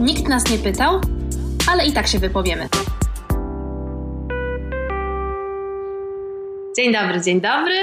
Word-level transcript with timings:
Nikt 0.00 0.28
nas 0.28 0.50
nie 0.50 0.58
pytał, 0.58 1.00
ale 1.70 1.86
i 1.86 1.92
tak 1.92 2.06
się 2.06 2.18
wypowiemy. 2.18 2.68
Dzień 6.76 6.92
dobry, 6.92 7.20
dzień 7.20 7.40
dobry. 7.40 7.78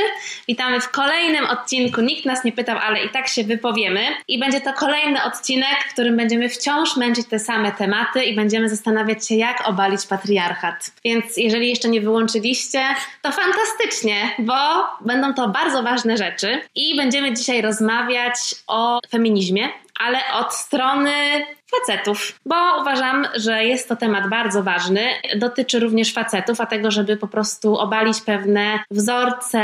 Witamy 0.47 0.81
w 0.81 0.89
kolejnym 0.89 1.45
odcinku. 1.45 2.01
Nikt 2.01 2.25
nas 2.25 2.43
nie 2.43 2.51
pytał, 2.51 2.77
ale 2.77 3.03
i 3.03 3.09
tak 3.09 3.27
się 3.27 3.43
wypowiemy. 3.43 4.01
I 4.27 4.39
będzie 4.39 4.61
to 4.61 4.73
kolejny 4.73 5.23
odcinek, 5.23 5.83
w 5.89 5.93
którym 5.93 6.17
będziemy 6.17 6.49
wciąż 6.49 6.97
męczyć 6.97 7.27
te 7.27 7.39
same 7.39 7.71
tematy 7.71 8.23
i 8.23 8.35
będziemy 8.35 8.69
zastanawiać 8.69 9.27
się, 9.27 9.35
jak 9.35 9.67
obalić 9.67 10.05
patriarchat. 10.05 10.91
Więc 11.05 11.37
jeżeli 11.37 11.69
jeszcze 11.69 11.89
nie 11.89 12.01
wyłączyliście, 12.01 12.81
to 13.21 13.31
fantastycznie, 13.31 14.15
bo 14.39 14.53
będą 15.01 15.33
to 15.33 15.49
bardzo 15.49 15.83
ważne 15.83 16.17
rzeczy. 16.17 16.61
I 16.75 16.95
będziemy 16.95 17.33
dzisiaj 17.33 17.61
rozmawiać 17.61 18.35
o 18.67 18.99
feminizmie, 19.09 19.69
ale 19.99 20.19
od 20.33 20.53
strony 20.53 21.11
facetów, 21.71 22.39
bo 22.45 22.55
uważam, 22.81 23.27
że 23.35 23.65
jest 23.65 23.89
to 23.89 23.95
temat 23.95 24.29
bardzo 24.29 24.63
ważny. 24.63 25.07
Dotyczy 25.35 25.79
również 25.79 26.13
facetów, 26.13 26.61
a 26.61 26.65
tego, 26.65 26.91
żeby 26.91 27.17
po 27.17 27.27
prostu 27.27 27.77
obalić 27.77 28.21
pewne 28.21 28.79
wzorce 28.91 29.63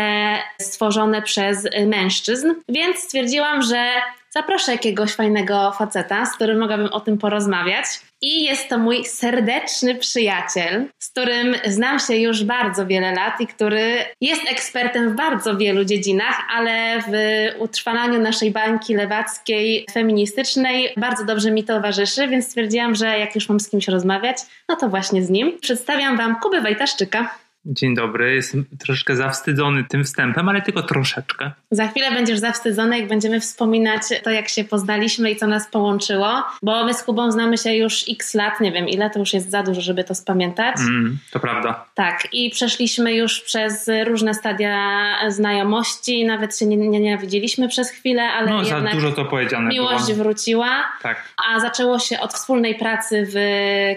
stworzone 0.62 1.22
przez 1.22 1.68
mężczyzn. 1.88 2.54
Więc 2.70 2.98
stwierdziłam, 2.98 3.62
że 3.62 3.88
zaproszę 4.30 4.72
jakiegoś 4.72 5.14
fajnego 5.14 5.72
faceta, 5.72 6.26
z 6.26 6.36
którym 6.36 6.60
mogłabym 6.60 6.88
o 6.88 7.00
tym 7.00 7.18
porozmawiać. 7.18 7.86
I 8.22 8.44
jest 8.44 8.70
to 8.70 8.78
mój 8.78 9.06
serdeczny 9.06 9.96
przyjaciel, 9.96 10.86
z 11.00 11.10
którym 11.10 11.56
znam 11.66 12.00
się 12.00 12.16
już 12.16 12.44
bardzo 12.44 12.86
wiele 12.86 13.14
lat 13.14 13.42
i 13.42 13.48
który 13.48 14.06
jest 14.22 14.42
ekspertem 14.52 15.12
w 15.12 15.16
bardzo 15.16 15.58
wielu 15.58 15.86
dziedzinach, 15.86 16.42
ale 16.56 17.02
w 17.08 17.12
utrwalaniu 17.60 18.20
naszej 18.20 18.52
bańki 18.52 18.96
lewackiej, 18.96 19.86
feministycznej 19.92 20.94
bardzo 20.98 21.26
dobrze 21.26 21.52
mi 21.52 21.64
towarzyszy, 21.64 22.28
więc 22.28 22.46
stwierdziłam, 22.46 22.96
że 22.96 23.20
jak 23.20 23.36
już 23.36 23.50
mam 23.50 23.60
z 23.60 23.70
kimś 23.70 23.88
rozmawiać, 23.88 24.38
no 24.70 24.76
to 24.76 24.90
właśnie 24.90 25.24
z 25.24 25.30
nim. 25.30 25.60
Przedstawiam 25.62 26.18
Wam 26.18 26.40
Kubę 26.40 26.62
Wajtaszczyka. 26.62 27.38
Dzień 27.70 27.96
dobry, 27.96 28.36
jestem 28.36 28.66
troszeczkę 28.80 29.16
zawstydzony 29.16 29.84
tym 29.84 30.04
wstępem, 30.04 30.50
ale 30.50 30.62
tylko 30.62 30.84
troszeczkę. 30.84 31.52
Za 31.72 31.88
chwilę 31.88 32.12
będziesz 32.12 32.40
zawstydzony, 32.40 33.00
jak 33.00 33.08
będziemy 33.08 33.40
wspominać 33.40 34.02
to, 34.24 34.30
jak 34.30 34.50
się 34.50 34.64
poznaliśmy 34.64 35.32
i 35.32 35.36
co 35.36 35.48
nas 35.48 35.68
połączyło, 35.72 36.44
bo 36.64 36.86
my 36.86 36.94
z 36.94 37.04
Kubą 37.04 37.32
znamy 37.32 37.58
się 37.58 37.74
już 37.74 38.06
x 38.10 38.34
lat, 38.34 38.62
nie 38.62 38.72
wiem 38.72 38.90
ile, 38.90 39.10
to 39.10 39.20
już 39.20 39.34
jest 39.34 39.52
za 39.52 39.64
dużo, 39.64 39.82
żeby 39.82 40.04
to 40.04 40.16
spamiętać. 40.16 40.76
Mm, 40.80 41.18
to 41.32 41.40
prawda. 41.40 41.86
Tak, 41.96 42.28
i 42.32 42.50
przeszliśmy 42.50 43.14
już 43.14 43.42
przez 43.42 43.90
różne 44.06 44.34
stadia 44.34 44.84
znajomości, 45.28 46.26
nawet 46.26 46.60
się 46.60 46.66
nie, 46.66 46.78
nie 46.78 47.00
nienawidziliśmy 47.00 47.68
przez 47.68 47.90
chwilę, 47.90 48.24
ale 48.24 48.52
No, 48.52 48.66
za 48.66 48.76
jednak 48.76 48.94
dużo 48.94 49.12
to 49.12 49.26
powiedziane 49.26 49.70
miłość 49.70 50.06
było. 50.06 50.18
wróciła. 50.18 50.84
Tak. 51.02 51.24
A 51.52 51.60
zaczęło 51.60 52.00
się 52.00 52.20
od 52.20 52.34
wspólnej 52.34 52.76
pracy 52.76 53.28
w 53.34 53.38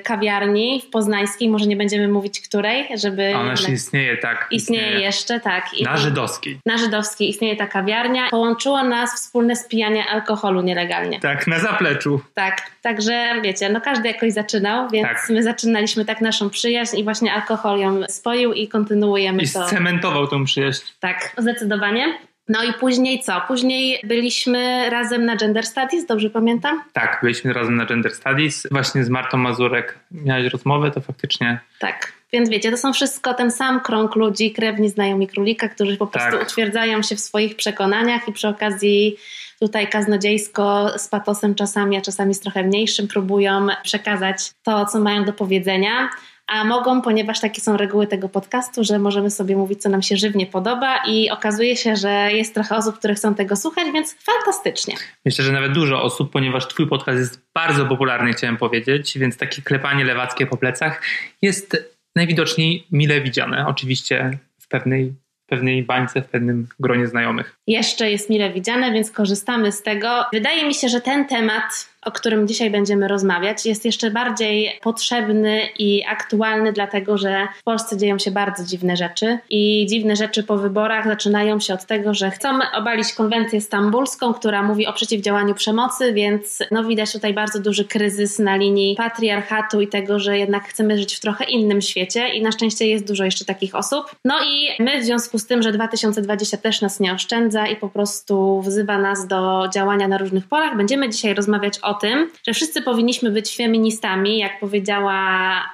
kawiarni 0.04 0.82
w 0.86 0.90
Poznańskiej, 0.90 1.48
może 1.48 1.66
nie 1.66 1.76
będziemy 1.76 2.08
mówić 2.08 2.40
której, 2.40 2.88
żeby... 2.94 3.32
jeszcze 3.60 3.72
istnieje, 3.72 4.16
tak. 4.16 4.46
Istnieje 4.50 5.00
jeszcze, 5.00 5.40
tak. 5.40 5.74
I 5.74 5.84
Na 5.84 5.96
żydowskiej. 5.96 6.60
na 6.66 6.78
Żydowskiej 6.78 7.28
istnieje 7.28 7.56
ta 7.56 7.66
kawiarnia. 7.66 8.28
Połączyło 8.30 8.84
nas 8.84 9.14
wspólne 9.14 9.56
spijanie 9.56 10.04
alkoholu 10.06 10.62
nielegalnie. 10.62 11.20
Tak, 11.20 11.46
na 11.46 11.58
zapleczu. 11.58 12.20
Tak, 12.34 12.62
także 12.82 13.40
wiecie, 13.42 13.68
no 13.68 13.80
każdy 13.80 14.08
jakoś 14.08 14.32
zaczynał, 14.32 14.88
więc 14.90 15.08
Tak. 15.08 15.26
my 15.30 15.42
zaczynaliśmy 15.42 16.04
tak 16.04 16.20
naszą 16.20 16.50
przyjaźń 16.50 16.96
i 16.98 17.04
właśnie 17.04 17.32
alkohol 17.32 17.78
ją 17.80 18.00
spoił 18.08 18.52
i 18.52 18.68
kontynuujemy 18.68 19.42
I 19.42 19.48
to. 19.50 19.66
scementował 19.66 20.26
tą 20.28 20.44
przyjaźń. 20.44 20.82
Tak, 21.00 21.32
zdecydowanie. 21.38 22.18
No 22.48 22.62
i 22.64 22.72
później 22.72 23.20
co? 23.20 23.40
Później 23.48 24.00
byliśmy 24.04 24.90
razem 24.90 25.24
na 25.24 25.36
Gender 25.36 25.66
Studies, 25.66 26.06
dobrze 26.06 26.30
pamiętam? 26.30 26.82
Tak, 26.92 27.18
byliśmy 27.22 27.52
razem 27.52 27.76
na 27.76 27.86
Gender 27.86 28.12
Studies. 28.12 28.66
Właśnie 28.70 29.04
z 29.04 29.08
Martą 29.08 29.36
Mazurek 29.38 29.98
miałeś 30.10 30.52
rozmowę, 30.52 30.90
to 30.90 31.00
faktycznie 31.00 31.58
Tak. 31.78 32.12
Więc 32.32 32.50
wiecie, 32.50 32.70
to 32.70 32.76
są 32.76 32.92
wszystko 32.92 33.34
ten 33.34 33.50
sam 33.50 33.80
krąg 33.80 34.16
ludzi, 34.16 34.52
krewni, 34.52 34.88
znajomi 34.88 35.26
królika, 35.28 35.68
którzy 35.68 35.96
po 35.96 36.06
prostu 36.06 36.30
Tak. 36.32 36.42
utwierdzają 36.42 37.02
się 37.02 37.16
w 37.16 37.20
swoich 37.20 37.56
przekonaniach 37.56 38.28
i 38.28 38.32
przy 38.32 38.48
okazji 38.48 39.16
tutaj 39.60 39.88
kaznodziejsko 39.88 40.92
z 40.98 41.08
patosem 41.08 41.54
czasami, 41.54 41.96
a 41.96 42.00
czasami 42.00 42.34
z 42.34 42.40
trochę 42.40 42.62
mniejszym 42.62 43.08
próbują 43.08 43.66
przekazać 43.82 44.50
to, 44.62 44.86
co 44.86 45.00
mają 45.00 45.24
do 45.24 45.32
powiedzenia. 45.32 46.08
A 46.46 46.64
mogą, 46.64 47.02
ponieważ 47.02 47.40
takie 47.40 47.60
są 47.60 47.76
reguły 47.76 48.06
tego 48.06 48.28
podcastu, 48.28 48.84
że 48.84 48.98
możemy 48.98 49.30
sobie 49.30 49.56
mówić, 49.56 49.82
co 49.82 49.88
nam 49.88 50.02
się 50.02 50.16
żywnie 50.16 50.46
podoba, 50.46 50.96
i 51.06 51.30
okazuje 51.30 51.76
się, 51.76 51.96
że 51.96 52.32
jest 52.32 52.54
trochę 52.54 52.76
osób, 52.76 52.98
które 52.98 53.14
chcą 53.14 53.34
tego 53.34 53.56
słuchać, 53.56 53.86
więc 53.92 54.16
fantastycznie. 54.22 54.94
Myślę, 55.24 55.44
że 55.44 55.52
nawet 55.52 55.72
dużo 55.72 56.02
osób, 56.02 56.32
ponieważ 56.32 56.68
twój 56.68 56.86
podcast 56.86 57.18
jest 57.18 57.40
bardzo 57.54 57.86
popularny, 57.86 58.32
chciałem 58.32 58.56
powiedzieć, 58.56 59.18
więc 59.18 59.36
takie 59.36 59.62
klepanie 59.62 60.04
lewackie 60.04 60.46
po 60.46 60.56
plecach 60.56 61.02
jest 61.42 61.90
najwidoczniej 62.16 62.86
mile 62.92 63.20
widziane. 63.20 63.66
Oczywiście 63.66 64.38
w 64.58 64.68
pewnej, 64.68 65.14
pewnej 65.46 65.82
bańce, 65.82 66.22
w 66.22 66.28
pewnym 66.28 66.68
gronie 66.80 67.06
znajomych. 67.06 67.56
jeszcze 67.66 68.10
jest 68.10 68.30
mile 68.30 68.52
widziane, 68.52 68.92
więc 68.92 69.10
korzystamy 69.10 69.72
z 69.72 69.82
tego. 69.82 70.24
Wydaje 70.32 70.66
mi 70.66 70.74
się, 70.74 70.88
że 70.88 71.00
ten 71.00 71.28
temat, 71.28 71.88
o 72.04 72.10
którym 72.10 72.48
dzisiaj 72.48 72.70
będziemy 72.70 73.08
rozmawiać, 73.08 73.66
jest 73.66 73.84
jeszcze 73.84 74.10
bardziej 74.10 74.78
potrzebny 74.82 75.60
i 75.78 76.04
aktualny, 76.08 76.72
dlatego 76.72 77.18
że 77.18 77.48
w 77.60 77.62
Polsce 77.62 77.96
dzieją 77.96 78.18
się 78.18 78.30
bardzo 78.30 78.64
dziwne 78.64 78.96
rzeczy 78.96 79.38
i 79.50 79.86
dziwne 79.88 80.16
rzeczy 80.16 80.42
po 80.42 80.56
wyborach 80.56 81.06
zaczynają 81.06 81.60
się 81.60 81.74
od 81.74 81.86
tego, 81.86 82.14
że 82.14 82.30
chcą 82.30 82.48
obalić 82.74 83.12
konwencję 83.12 83.60
stambulską, 83.60 84.34
która 84.34 84.62
mówi 84.62 84.86
o 84.86 84.92
przeciwdziałaniu 84.92 85.54
przemocy, 85.54 86.12
więc 86.12 86.58
no 86.70 86.84
widać 86.84 87.12
tutaj 87.12 87.34
bardzo 87.34 87.60
duży 87.60 87.84
kryzys 87.84 88.38
na 88.38 88.56
linii 88.56 88.96
patriarchatu 88.96 89.80
i 89.80 89.88
tego, 89.88 90.18
że 90.18 90.38
jednak 90.38 90.64
chcemy 90.64 90.98
żyć 90.98 91.14
w 91.14 91.20
trochę 91.20 91.44
innym 91.44 91.80
świecie 91.80 92.28
i 92.28 92.42
na 92.42 92.52
szczęście 92.52 92.86
jest 92.86 93.06
dużo 93.06 93.24
jeszcze 93.24 93.44
takich 93.44 93.74
osób. 93.74 94.10
No 94.24 94.34
i 94.44 94.82
my 94.82 95.00
w 95.00 95.04
związku 95.04 95.38
z 95.38 95.46
tym, 95.46 95.62
że 95.62 95.72
2020 95.72 96.56
też 96.56 96.80
nas 96.80 97.00
nie 97.00 97.12
oszczędza 97.12 97.66
i 97.66 97.76
po 97.76 97.88
prostu 97.88 98.60
wzywa 98.60 98.98
nas 98.98 99.26
do 99.26 99.68
działania 99.74 100.08
na 100.08 100.18
różnych 100.18 100.48
polach, 100.48 100.76
będziemy 100.76 101.08
dzisiaj 101.08 101.34
rozmawiać 101.34 101.78
o 101.82 101.89
tym, 101.94 102.30
że 102.46 102.54
wszyscy 102.54 102.82
powinniśmy 102.82 103.30
być 103.30 103.56
feministami, 103.56 104.38
jak 104.38 104.60
powiedziała 104.60 105.20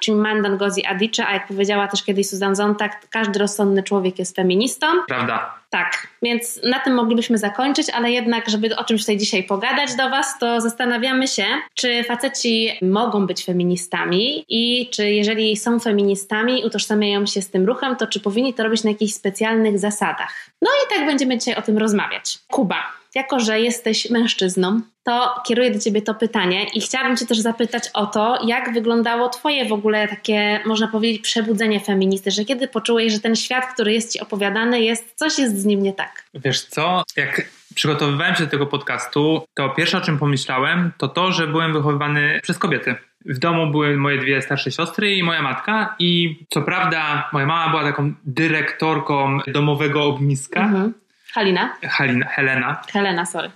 Chimamanda 0.03 0.49
Ngozi 0.49 0.85
Adichie, 0.85 1.27
a 1.27 1.33
jak 1.33 1.47
powiedziała 1.47 1.87
też 1.87 2.03
kiedyś 2.03 2.29
Susan 2.29 2.55
Sontag, 2.55 3.09
każdy 3.09 3.39
rozsądny 3.39 3.83
człowiek 3.83 4.19
jest 4.19 4.35
feministą. 4.35 4.87
Prawda? 5.07 5.57
Tak, 5.69 6.07
więc 6.21 6.59
na 6.63 6.79
tym 6.79 6.93
moglibyśmy 6.93 7.37
zakończyć, 7.37 7.89
ale 7.89 8.11
jednak, 8.11 8.49
żeby 8.49 8.75
o 8.75 8.83
czymś 8.83 9.01
tutaj 9.01 9.17
dzisiaj 9.17 9.43
pogadać 9.43 9.95
do 9.95 10.09
Was, 10.09 10.39
to 10.39 10.61
zastanawiamy 10.61 11.27
się, 11.27 11.45
czy 11.73 12.03
faceci 12.03 12.71
mogą 12.81 13.27
być 13.27 13.45
feministami 13.45 14.45
i 14.49 14.89
czy 14.89 15.09
jeżeli 15.09 15.57
są 15.57 15.79
feministami, 15.79 16.65
utożsamiają 16.65 17.25
się 17.25 17.41
z 17.41 17.49
tym 17.49 17.65
ruchem, 17.65 17.95
to 17.95 18.07
czy 18.07 18.19
powinni 18.19 18.53
to 18.53 18.63
robić 18.63 18.83
na 18.83 18.89
jakichś 18.89 19.13
specjalnych 19.13 19.79
zasadach. 19.79 20.49
No 20.61 20.69
i 20.85 20.95
tak 20.95 21.05
będziemy 21.05 21.37
dzisiaj 21.37 21.55
o 21.55 21.61
tym 21.61 21.77
rozmawiać. 21.77 22.39
Kuba, 22.47 22.83
jako 23.17 23.39
że 23.39 23.59
jesteś 23.59 24.09
mężczyzną, 24.09 24.81
to 25.03 25.41
kieruję 25.47 25.71
do 25.71 25.79
Ciebie 25.79 26.01
to 26.01 26.13
pytanie 26.15 26.65
i 26.73 26.81
chciałabym 26.81 27.17
Cię 27.17 27.25
też 27.25 27.39
zapytać 27.39 27.83
o 27.93 28.05
to, 28.05 28.39
jak 28.45 28.73
wyglądało 28.73 29.29
Twoje 29.29 29.65
w 29.65 29.73
ogóle 29.73 30.07
takie, 30.07 30.59
można 30.65 30.87
powiedzieć, 30.87 31.21
przebudzenie 31.21 31.79
feministy, 31.79 32.31
że 32.31 32.45
kiedy 32.45 32.67
poczułeś, 32.67 33.13
że 33.13 33.19
ten 33.19 33.35
świat, 33.35 33.73
który 33.73 33.93
jest 33.93 34.13
Ci 34.13 34.19
opowiadany, 34.19 34.81
jest, 34.81 35.13
coś 35.15 35.39
jest 35.39 35.61
z 35.61 35.65
nim 35.65 35.83
nie 35.83 35.93
tak. 35.93 36.23
Wiesz 36.33 36.61
co, 36.65 37.03
jak 37.15 37.49
przygotowywałem 37.75 38.35
się 38.35 38.43
do 38.43 38.49
tego 38.49 38.65
podcastu, 38.65 39.41
to 39.53 39.69
pierwsze 39.69 39.97
o 39.97 40.01
czym 40.01 40.17
pomyślałem, 40.17 40.91
to 40.97 41.07
to, 41.07 41.31
że 41.31 41.47
byłem 41.47 41.73
wychowywany 41.73 42.39
przez 42.43 42.57
kobiety. 42.57 42.95
W 43.25 43.39
domu 43.39 43.71
były 43.71 43.97
moje 43.97 44.17
dwie 44.17 44.41
starsze 44.41 44.71
siostry 44.71 45.15
i 45.15 45.23
moja 45.23 45.41
matka 45.41 45.95
i 45.99 46.39
co 46.49 46.61
prawda 46.61 47.29
moja 47.33 47.45
mama 47.45 47.69
była 47.69 47.83
taką 47.83 48.13
dyrektorką 48.25 49.39
domowego 49.47 50.03
ogniska, 50.03 50.61
Mhm. 50.61 50.93
Halina? 51.37 51.77
Halina, 51.83 52.25
Helena, 52.25 52.81
Helena, 52.93 53.25
sorry. 53.25 53.51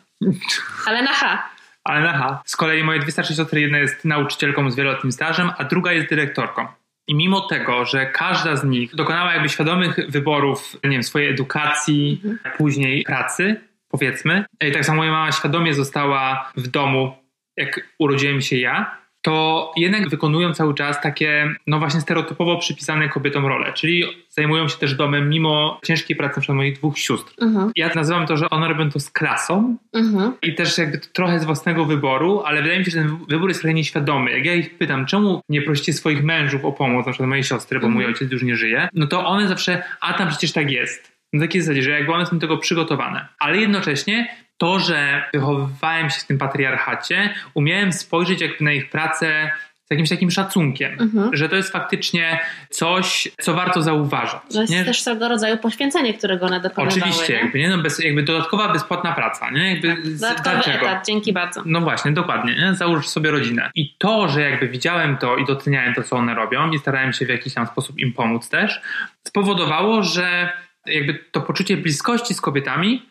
Helena 0.85 1.13
H. 1.13 1.49
ale 1.83 2.09
aha, 2.09 2.41
z 2.45 2.55
kolei 2.55 2.83
moje 2.83 2.99
dwie 2.99 3.11
starsze 3.11 3.33
siostry, 3.33 3.61
jedna 3.61 3.77
jest 3.77 4.05
nauczycielką 4.05 4.71
z 4.71 4.75
wieloletnim 4.75 5.11
stażem, 5.11 5.51
a 5.57 5.63
druga 5.63 5.91
jest 5.91 6.09
dyrektorką. 6.09 6.67
I 7.07 7.15
mimo 7.15 7.41
tego, 7.41 7.85
że 7.85 8.05
każda 8.05 8.55
z 8.55 8.63
nich 8.63 8.95
dokonała 8.95 9.33
jakby 9.33 9.49
świadomych 9.49 9.99
wyborów, 10.09 10.77
nie 10.83 10.89
wiem, 10.89 11.03
swojej 11.03 11.29
edukacji, 11.29 12.21
później 12.57 13.03
pracy, 13.03 13.61
powiedzmy, 13.87 14.45
i 14.61 14.71
tak 14.71 14.85
samo 14.85 14.97
moja 14.97 15.11
mama 15.11 15.31
świadomie 15.31 15.73
została 15.73 16.51
w 16.57 16.67
domu, 16.67 17.13
jak 17.57 17.79
urodziłem 17.99 18.41
się 18.41 18.57
ja, 18.57 18.97
to 19.21 19.71
jednak 19.77 20.09
wykonują 20.09 20.53
cały 20.53 20.73
czas 20.73 21.01
takie, 21.01 21.49
no 21.67 21.79
właśnie 21.79 22.01
stereotypowo 22.01 22.57
przypisane 22.57 23.09
kobietom 23.09 23.45
role, 23.45 23.73
czyli 23.73 24.03
zajmują 24.29 24.67
się 24.67 24.77
też 24.77 24.95
domem 24.95 25.29
mimo 25.29 25.79
ciężkiej 25.85 26.15
pracy 26.15 26.41
przykład 26.41 26.55
moich 26.55 26.75
dwóch 26.77 26.97
sióstr. 26.99 27.33
Mhm. 27.41 27.71
Ja 27.75 27.89
nazywam 27.95 28.27
to, 28.27 28.37
że 28.37 28.49
one 28.49 28.67
robią 28.67 28.89
to 28.89 28.99
z 28.99 29.09
klasą, 29.09 29.77
Mhm. 29.93 30.33
i 30.41 30.55
też 30.55 30.77
jakby 30.77 30.97
trochę 30.97 31.39
z 31.39 31.45
własnego 31.45 31.85
wyboru, 31.85 32.41
ale 32.45 32.61
wydaje 32.61 32.79
mi 32.79 32.85
się, 32.85 32.91
że 32.91 32.97
ten 32.97 33.17
wybór 33.29 33.49
jest 33.49 33.61
trochę 33.61 33.73
nieświadomy. 33.73 34.31
Jak 34.31 34.45
ja 34.45 34.53
ich 34.53 34.77
pytam, 34.77 35.05
czemu 35.05 35.41
nie 35.49 35.61
prosicie 35.61 35.93
swoich 35.93 36.23
mężów 36.23 36.65
o 36.65 36.71
pomoc, 36.71 37.05
na 37.05 37.11
przykład 37.11 37.29
mojej 37.29 37.43
siostry, 37.43 37.79
bo 37.79 37.87
mój 37.89 38.03
Mhm. 38.03 38.13
ojciec 38.13 38.31
już 38.31 38.43
nie 38.43 38.55
żyje, 38.55 38.89
no 38.93 39.07
to 39.07 39.25
one 39.27 39.47
zawsze, 39.47 39.83
a 40.01 40.13
tam 40.13 40.27
przecież 40.29 40.51
tak 40.51 40.71
jest. 40.71 41.11
Na 41.33 41.41
takiej 41.41 41.61
zasadzie, 41.61 41.81
że 41.83 41.91
jakby 41.91 42.13
one 42.13 42.25
są 42.25 42.35
do 42.35 42.41
tego 42.41 42.57
przygotowane. 42.57 43.27
Ale 43.39 43.57
jednocześnie 43.57 44.35
to, 44.61 44.79
że 44.79 45.23
wychowywałem 45.33 46.09
się 46.09 46.19
w 46.19 46.25
tym 46.25 46.37
patriarchacie, 46.37 47.33
umiałem 47.53 47.93
spojrzeć 47.93 48.41
jakby 48.41 48.65
na 48.65 48.71
ich 48.71 48.89
pracę 48.89 49.51
z 49.85 49.91
jakimś 49.91 50.09
takim 50.09 50.31
szacunkiem, 50.31 50.91
mhm. 50.99 51.35
że 51.35 51.49
to 51.49 51.55
jest 51.55 51.71
faktycznie 51.71 52.39
coś, 52.69 53.27
co 53.41 53.53
warto 53.53 53.81
zauważać. 53.81 54.41
To 54.53 54.61
jest 54.61 54.73
nie? 54.73 54.85
też 54.85 55.03
tego 55.03 55.27
rodzaju 55.27 55.57
poświęcenie, 55.57 56.13
którego 56.13 56.45
one 56.45 56.59
dokonywały. 56.59 57.01
Oczywiście, 57.01 57.33
nie? 57.33 57.39
Jakby, 57.39 57.59
nie? 57.59 57.69
No 57.69 57.77
bez, 57.77 57.99
jakby 57.99 58.23
dodatkowa 58.23 58.73
bezpłatna 58.73 59.13
praca. 59.13 59.51
Nie? 59.51 59.73
Jakby, 59.73 59.87
tak, 59.87 60.03
dodatkowy 60.03 60.55
dlaczego? 60.55 60.85
etat, 60.85 61.05
dzięki 61.07 61.33
bardzo. 61.33 61.61
No 61.65 61.81
właśnie, 61.81 62.11
dokładnie. 62.11 62.55
Nie? 62.55 62.75
Załóż 62.75 63.07
sobie 63.07 63.31
rodzinę. 63.31 63.71
I 63.75 63.95
to, 63.97 64.27
że 64.27 64.41
jakby 64.41 64.67
widziałem 64.67 65.17
to 65.17 65.37
i 65.37 65.45
doceniałem 65.45 65.93
to, 65.93 66.03
co 66.03 66.15
one 66.15 66.35
robią 66.35 66.71
i 66.71 66.79
starałem 66.79 67.13
się 67.13 67.25
w 67.25 67.29
jakiś 67.29 67.53
tam 67.53 67.67
sposób 67.67 67.99
im 67.99 68.13
pomóc 68.13 68.49
też, 68.49 68.81
spowodowało, 69.27 70.03
że 70.03 70.49
jakby 70.85 71.19
to 71.31 71.41
poczucie 71.41 71.77
bliskości 71.77 72.33
z 72.33 72.41
kobietami 72.41 73.10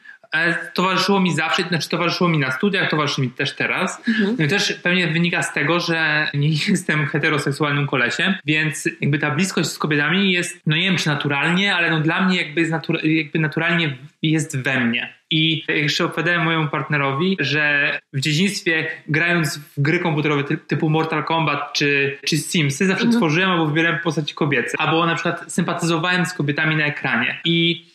towarzyszyło 0.75 1.21
mi 1.21 1.35
zawsze, 1.35 1.63
znaczy 1.63 1.89
towarzyszyło 1.89 2.31
mi 2.31 2.39
na 2.39 2.51
studiach, 2.51 2.91
towarzyszy 2.91 3.21
mi 3.21 3.31
też 3.31 3.57
teraz. 3.57 4.09
Mhm. 4.09 4.37
No 4.39 4.45
i 4.45 4.49
też 4.49 4.73
pewnie 4.73 5.09
wynika 5.09 5.43
z 5.43 5.53
tego, 5.53 5.81
że 5.81 6.29
nie 6.35 6.49
jestem 6.69 7.07
heteroseksualnym 7.07 7.87
kolesiem, 7.87 8.35
więc 8.45 8.89
jakby 9.01 9.19
ta 9.19 9.31
bliskość 9.31 9.69
z 9.69 9.79
kobietami 9.79 10.33
jest, 10.33 10.61
no 10.67 10.77
nie 10.77 10.83
wiem 10.83 10.97
czy 10.97 11.07
naturalnie, 11.07 11.75
ale 11.75 11.91
no 11.91 12.01
dla 12.01 12.27
mnie 12.27 12.43
jakby, 12.43 12.69
natura 12.69 13.01
jakby 13.03 13.39
naturalnie 13.39 13.97
jest 14.23 14.63
we 14.63 14.81
mnie. 14.81 15.21
I 15.33 15.65
jeszcze 15.69 16.05
opowiadałem 16.05 16.45
mojemu 16.45 16.69
partnerowi, 16.69 17.37
że 17.41 17.99
w 18.13 18.21
dzieciństwie 18.21 18.87
grając 19.09 19.59
w 19.59 19.81
gry 19.83 19.99
komputerowe 19.99 20.45
typu 20.67 20.91
Mortal 20.91 21.25
Kombat 21.25 21.73
czy, 21.73 22.19
czy 22.27 22.39
Simsy 22.39 22.87
zawsze 22.87 23.05
mhm. 23.05 23.21
tworzyłem 23.21 23.51
albo 23.51 23.67
wybierałem 23.67 24.01
postaci 24.01 24.35
kobiece. 24.35 24.79
Albo 24.81 25.07
na 25.07 25.15
przykład 25.15 25.53
sympatyzowałem 25.53 26.27
z 26.27 26.33
kobietami 26.33 26.77
na 26.77 26.85
ekranie. 26.85 27.41
I 27.45 27.90